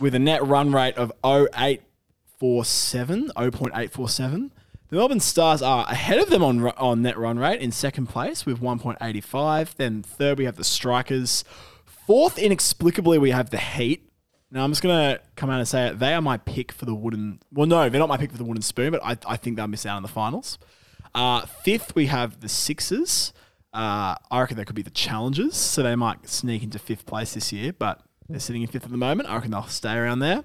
with 0.01 0.17
a 0.17 0.19
net 0.19 0.45
run 0.45 0.73
rate 0.73 0.97
of 0.97 1.13
0847, 1.25 3.31
0.847. 3.37 4.51
The 4.89 4.97
Melbourne 4.97 5.21
Stars 5.21 5.63
are 5.63 5.87
ahead 5.89 6.19
of 6.19 6.31
them 6.31 6.43
on 6.43 6.67
on 6.71 7.03
net 7.03 7.17
run 7.17 7.39
rate 7.39 7.61
in 7.61 7.71
second 7.71 8.09
place 8.09 8.45
with 8.45 8.61
1.85. 8.61 9.77
Then 9.77 10.03
third 10.03 10.39
we 10.39 10.47
have 10.47 10.57
the 10.57 10.65
Strikers. 10.65 11.45
Fourth, 11.87 12.39
inexplicably, 12.39 13.19
we 13.19 13.31
have 13.31 13.51
the 13.51 13.59
Heat. 13.59 14.10
Now 14.51 14.65
I'm 14.65 14.71
just 14.71 14.83
gonna 14.83 15.21
come 15.37 15.51
out 15.51 15.59
and 15.59 15.69
say 15.69 15.89
it. 15.89 15.99
They 15.99 16.13
are 16.13 16.23
my 16.23 16.37
pick 16.39 16.73
for 16.73 16.85
the 16.85 16.95
wooden. 16.95 17.41
Well, 17.53 17.67
no, 17.67 17.89
they're 17.89 18.01
not 18.01 18.09
my 18.09 18.17
pick 18.17 18.33
for 18.33 18.39
the 18.39 18.45
wooden 18.45 18.63
spoon, 18.63 18.91
but 18.91 19.05
I, 19.05 19.17
I 19.27 19.37
think 19.37 19.57
they'll 19.57 19.69
miss 19.69 19.87
out 19.87 19.97
on 19.97 20.03
the 20.03 20.09
finals. 20.09 20.59
Uh, 21.15 21.47
fifth, 21.47 21.95
we 21.95 22.07
have 22.07 22.41
the 22.41 22.49
Sixers. 22.49 23.33
Uh, 23.73 24.17
I 24.31 24.41
reckon 24.41 24.57
they 24.57 24.65
could 24.65 24.75
be 24.75 24.83
the 24.83 24.91
challengers, 24.91 25.57
so 25.57 25.83
they 25.83 25.95
might 25.95 26.29
sneak 26.29 26.63
into 26.63 26.79
fifth 26.79 27.07
place 27.07 27.35
this 27.35 27.53
year. 27.53 27.73
But 27.73 28.03
they're 28.29 28.41
sitting 28.41 28.63
in 28.63 28.69
fifth 28.69 28.85
at 28.85 28.91
the 28.91 28.97
moment. 28.97 29.29
I 29.29 29.37
reckon 29.37 29.53
they'll 29.53 29.67
stay 29.67 29.95
around 29.95 30.19
there. 30.21 30.45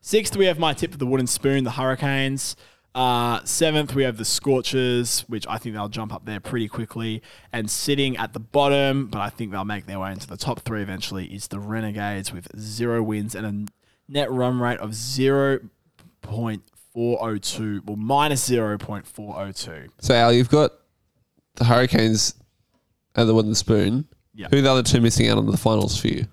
Sixth, 0.00 0.36
we 0.36 0.46
have 0.46 0.58
my 0.58 0.74
tip 0.74 0.90
for 0.90 0.98
the 0.98 1.06
wooden 1.06 1.26
spoon, 1.26 1.64
the 1.64 1.70
Hurricanes. 1.72 2.56
Uh, 2.94 3.42
seventh, 3.44 3.94
we 3.94 4.02
have 4.02 4.18
the 4.18 4.24
Scorchers, 4.24 5.22
which 5.22 5.46
I 5.48 5.56
think 5.56 5.74
they'll 5.74 5.88
jump 5.88 6.12
up 6.12 6.26
there 6.26 6.40
pretty 6.40 6.68
quickly. 6.68 7.22
And 7.52 7.70
sitting 7.70 8.16
at 8.16 8.34
the 8.34 8.40
bottom, 8.40 9.06
but 9.06 9.20
I 9.20 9.30
think 9.30 9.50
they'll 9.50 9.64
make 9.64 9.86
their 9.86 9.98
way 9.98 10.12
into 10.12 10.26
the 10.26 10.36
top 10.36 10.60
three 10.60 10.82
eventually, 10.82 11.26
is 11.26 11.48
the 11.48 11.58
Renegades 11.58 12.32
with 12.32 12.48
zero 12.58 13.02
wins 13.02 13.34
and 13.34 13.46
a 13.46 13.72
net 14.12 14.30
run 14.30 14.60
rate 14.60 14.78
of 14.80 14.90
0.402, 14.90 17.86
well, 17.86 17.96
minus 17.96 18.48
0.402. 18.48 19.88
So 20.00 20.14
Al, 20.14 20.32
you've 20.32 20.50
got 20.50 20.72
the 21.54 21.64
Hurricanes 21.64 22.34
and 23.14 23.28
the 23.28 23.34
Wooden 23.34 23.54
Spoon. 23.54 24.06
Yeah. 24.34 24.48
Who 24.50 24.58
are 24.58 24.62
the 24.62 24.70
other 24.70 24.82
two 24.82 25.00
missing 25.00 25.28
out 25.28 25.38
on 25.38 25.46
the 25.46 25.56
finals 25.56 25.98
for 25.98 26.08
you? 26.08 26.26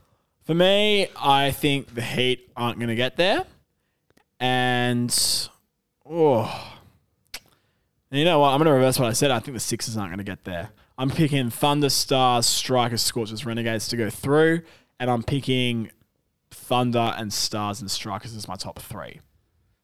For 0.44 0.54
me, 0.54 1.08
I 1.16 1.52
think 1.52 1.94
the 1.94 2.02
Heat 2.02 2.50
aren't 2.56 2.80
going 2.80 2.90
to 2.90 2.96
get 2.96 3.18
there. 3.18 3.46
And, 4.40 5.12
oh, 6.10 6.78
And 8.12 8.20
you 8.20 8.26
know 8.26 8.40
what? 8.40 8.50
I'm 8.50 8.58
going 8.58 8.66
to 8.66 8.74
reverse 8.74 9.00
what 9.00 9.08
I 9.08 9.14
said. 9.14 9.32
I 9.32 9.40
think 9.40 9.56
the 9.56 9.60
Sixers 9.60 9.96
aren't 9.96 10.10
going 10.10 10.18
to 10.18 10.24
get 10.24 10.44
there. 10.44 10.70
I'm 10.98 11.10
picking 11.10 11.50
Thunder, 11.50 11.90
Stars, 11.90 12.46
Strikers, 12.46 13.02
Scorchers, 13.02 13.46
Renegades 13.46 13.88
to 13.90 13.98
go 13.98 14.10
through. 14.10 14.62
And 15.00 15.10
I'm 15.10 15.24
picking 15.24 15.92
Thunder 16.52 17.14
and 17.18 17.32
Stars 17.32 17.80
and 17.80 17.90
Strikers 17.90 18.36
as 18.36 18.48
my 18.48 18.56
top 18.56 18.80
three. 18.80 19.22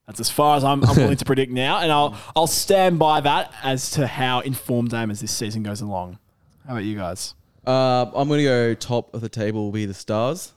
That's 0.07 0.19
as 0.19 0.29
far 0.29 0.57
as 0.57 0.63
I'm, 0.63 0.83
I'm 0.83 0.95
willing 0.95 1.17
to 1.17 1.25
predict 1.25 1.51
now. 1.51 1.79
And 1.79 1.91
I'll, 1.91 2.17
I'll 2.35 2.47
stand 2.47 2.99
by 2.99 3.21
that 3.21 3.53
as 3.63 3.91
to 3.91 4.07
how 4.07 4.41
informed 4.41 4.93
I 4.93 5.03
am 5.03 5.11
as 5.11 5.21
this 5.21 5.31
season 5.31 5.63
goes 5.63 5.81
along. 5.81 6.19
How 6.65 6.73
about 6.73 6.83
you 6.83 6.97
guys? 6.97 7.33
Uh, 7.65 8.11
I'm 8.13 8.27
going 8.27 8.39
to 8.39 8.43
go 8.43 8.73
top 8.75 9.13
of 9.13 9.21
the 9.21 9.29
table 9.29 9.65
will 9.65 9.71
be 9.71 9.85
the 9.85 9.93
Stars. 9.93 10.51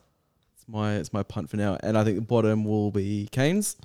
It's 0.54 0.68
my 0.68 0.96
it's 0.96 1.12
my 1.12 1.22
punt 1.22 1.48
for 1.48 1.56
now, 1.56 1.78
and 1.82 1.96
I 1.96 2.04
think 2.04 2.16
the 2.16 2.22
bottom 2.22 2.64
will 2.64 2.90
be 2.90 3.28
Canes. 3.32 3.76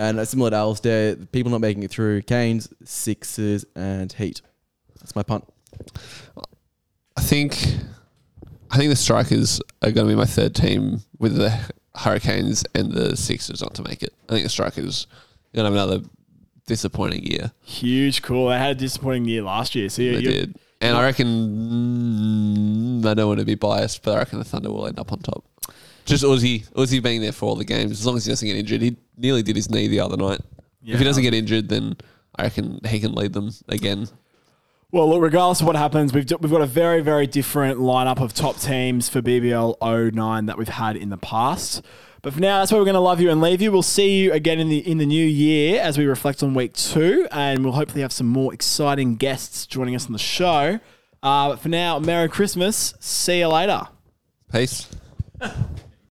And 0.00 0.26
similar 0.26 0.48
to 0.48 0.56
Alistair, 0.56 1.14
people 1.14 1.52
not 1.52 1.60
making 1.60 1.82
it 1.82 1.90
through 1.90 2.22
Canes, 2.22 2.72
Sixers, 2.84 3.66
and 3.76 4.10
Heat. 4.10 4.40
That's 4.98 5.14
my 5.14 5.22
punt. 5.22 5.44
I 7.18 7.20
think 7.20 7.76
I 8.70 8.78
think 8.78 8.88
the 8.88 8.96
Strikers 8.96 9.60
are 9.82 9.90
going 9.90 10.06
to 10.06 10.12
be 10.12 10.16
my 10.16 10.24
third 10.24 10.54
team 10.54 11.02
with 11.18 11.36
the 11.36 11.50
Hurricanes 11.94 12.64
and 12.74 12.92
the 12.92 13.14
Sixers 13.14 13.60
not 13.60 13.74
to 13.74 13.82
make 13.82 14.02
it. 14.02 14.14
I 14.30 14.32
think 14.32 14.44
the 14.44 14.48
Strikers 14.48 15.06
are 15.52 15.56
going 15.56 15.70
to 15.70 15.78
have 15.78 15.88
another 15.88 16.08
disappointing 16.66 17.24
year. 17.24 17.52
Huge 17.60 18.22
call. 18.22 18.48
They 18.48 18.58
had 18.58 18.70
a 18.70 18.80
disappointing 18.80 19.26
year 19.26 19.42
last 19.42 19.74
year. 19.74 19.90
So 19.90 20.00
you, 20.00 20.14
They 20.14 20.22
did. 20.22 20.56
And 20.80 20.96
I 20.96 21.02
reckon, 21.02 21.26
mm, 23.02 23.06
I 23.06 23.12
don't 23.12 23.28
want 23.28 23.40
to 23.40 23.44
be 23.44 23.54
biased, 23.54 24.02
but 24.02 24.14
I 24.14 24.18
reckon 24.20 24.38
the 24.38 24.46
Thunder 24.46 24.70
will 24.72 24.86
end 24.86 24.98
up 24.98 25.12
on 25.12 25.18
top. 25.18 25.44
Just 26.10 26.24
Uzi, 26.24 26.68
Uzi 26.72 27.02
being 27.02 27.20
there 27.20 27.32
for 27.32 27.46
all 27.46 27.56
the 27.56 27.64
games, 27.64 27.92
as 27.92 28.04
long 28.04 28.16
as 28.16 28.24
he 28.24 28.32
doesn't 28.32 28.46
get 28.46 28.56
injured. 28.56 28.82
He 28.82 28.96
nearly 29.16 29.42
did 29.42 29.56
his 29.56 29.70
knee 29.70 29.86
the 29.86 30.00
other 30.00 30.16
night. 30.16 30.40
Yeah. 30.82 30.94
If 30.94 30.98
he 30.98 31.04
doesn't 31.04 31.22
get 31.22 31.34
injured, 31.34 31.68
then 31.68 31.96
I 32.36 32.44
reckon 32.44 32.80
he 32.84 33.00
can 33.00 33.12
lead 33.12 33.32
them 33.32 33.50
again. 33.68 34.08
Well, 34.92 35.08
look, 35.08 35.22
regardless 35.22 35.60
of 35.60 35.68
what 35.68 35.76
happens, 35.76 36.12
we've, 36.12 36.28
we've 36.40 36.50
got 36.50 36.62
a 36.62 36.66
very, 36.66 37.00
very 37.00 37.28
different 37.28 37.78
lineup 37.78 38.20
of 38.20 38.34
top 38.34 38.58
teams 38.58 39.08
for 39.08 39.22
BBL 39.22 40.12
09 40.12 40.46
that 40.46 40.58
we've 40.58 40.68
had 40.68 40.96
in 40.96 41.10
the 41.10 41.16
past. 41.16 41.82
But 42.22 42.34
for 42.34 42.40
now, 42.40 42.58
that's 42.58 42.72
where 42.72 42.80
we're 42.80 42.86
going 42.86 42.94
to 42.94 43.00
love 43.00 43.20
you 43.20 43.30
and 43.30 43.40
leave 43.40 43.62
you. 43.62 43.70
We'll 43.70 43.82
see 43.82 44.18
you 44.18 44.32
again 44.32 44.58
in 44.58 44.68
the 44.68 44.78
in 44.78 44.98
the 44.98 45.06
new 45.06 45.24
year 45.24 45.80
as 45.80 45.96
we 45.96 46.06
reflect 46.06 46.42
on 46.42 46.54
week 46.54 46.72
two, 46.74 47.26
and 47.30 47.64
we'll 47.64 47.72
hopefully 47.74 48.02
have 48.02 48.12
some 48.12 48.26
more 48.26 48.52
exciting 48.52 49.14
guests 49.14 49.64
joining 49.64 49.94
us 49.94 50.06
on 50.06 50.12
the 50.12 50.18
show. 50.18 50.80
Uh, 51.22 51.50
but 51.50 51.60
for 51.60 51.68
now, 51.68 51.98
Merry 51.98 52.28
Christmas. 52.28 52.94
See 52.98 53.38
you 53.38 53.48
later. 53.48 53.86
Peace. 54.52 54.88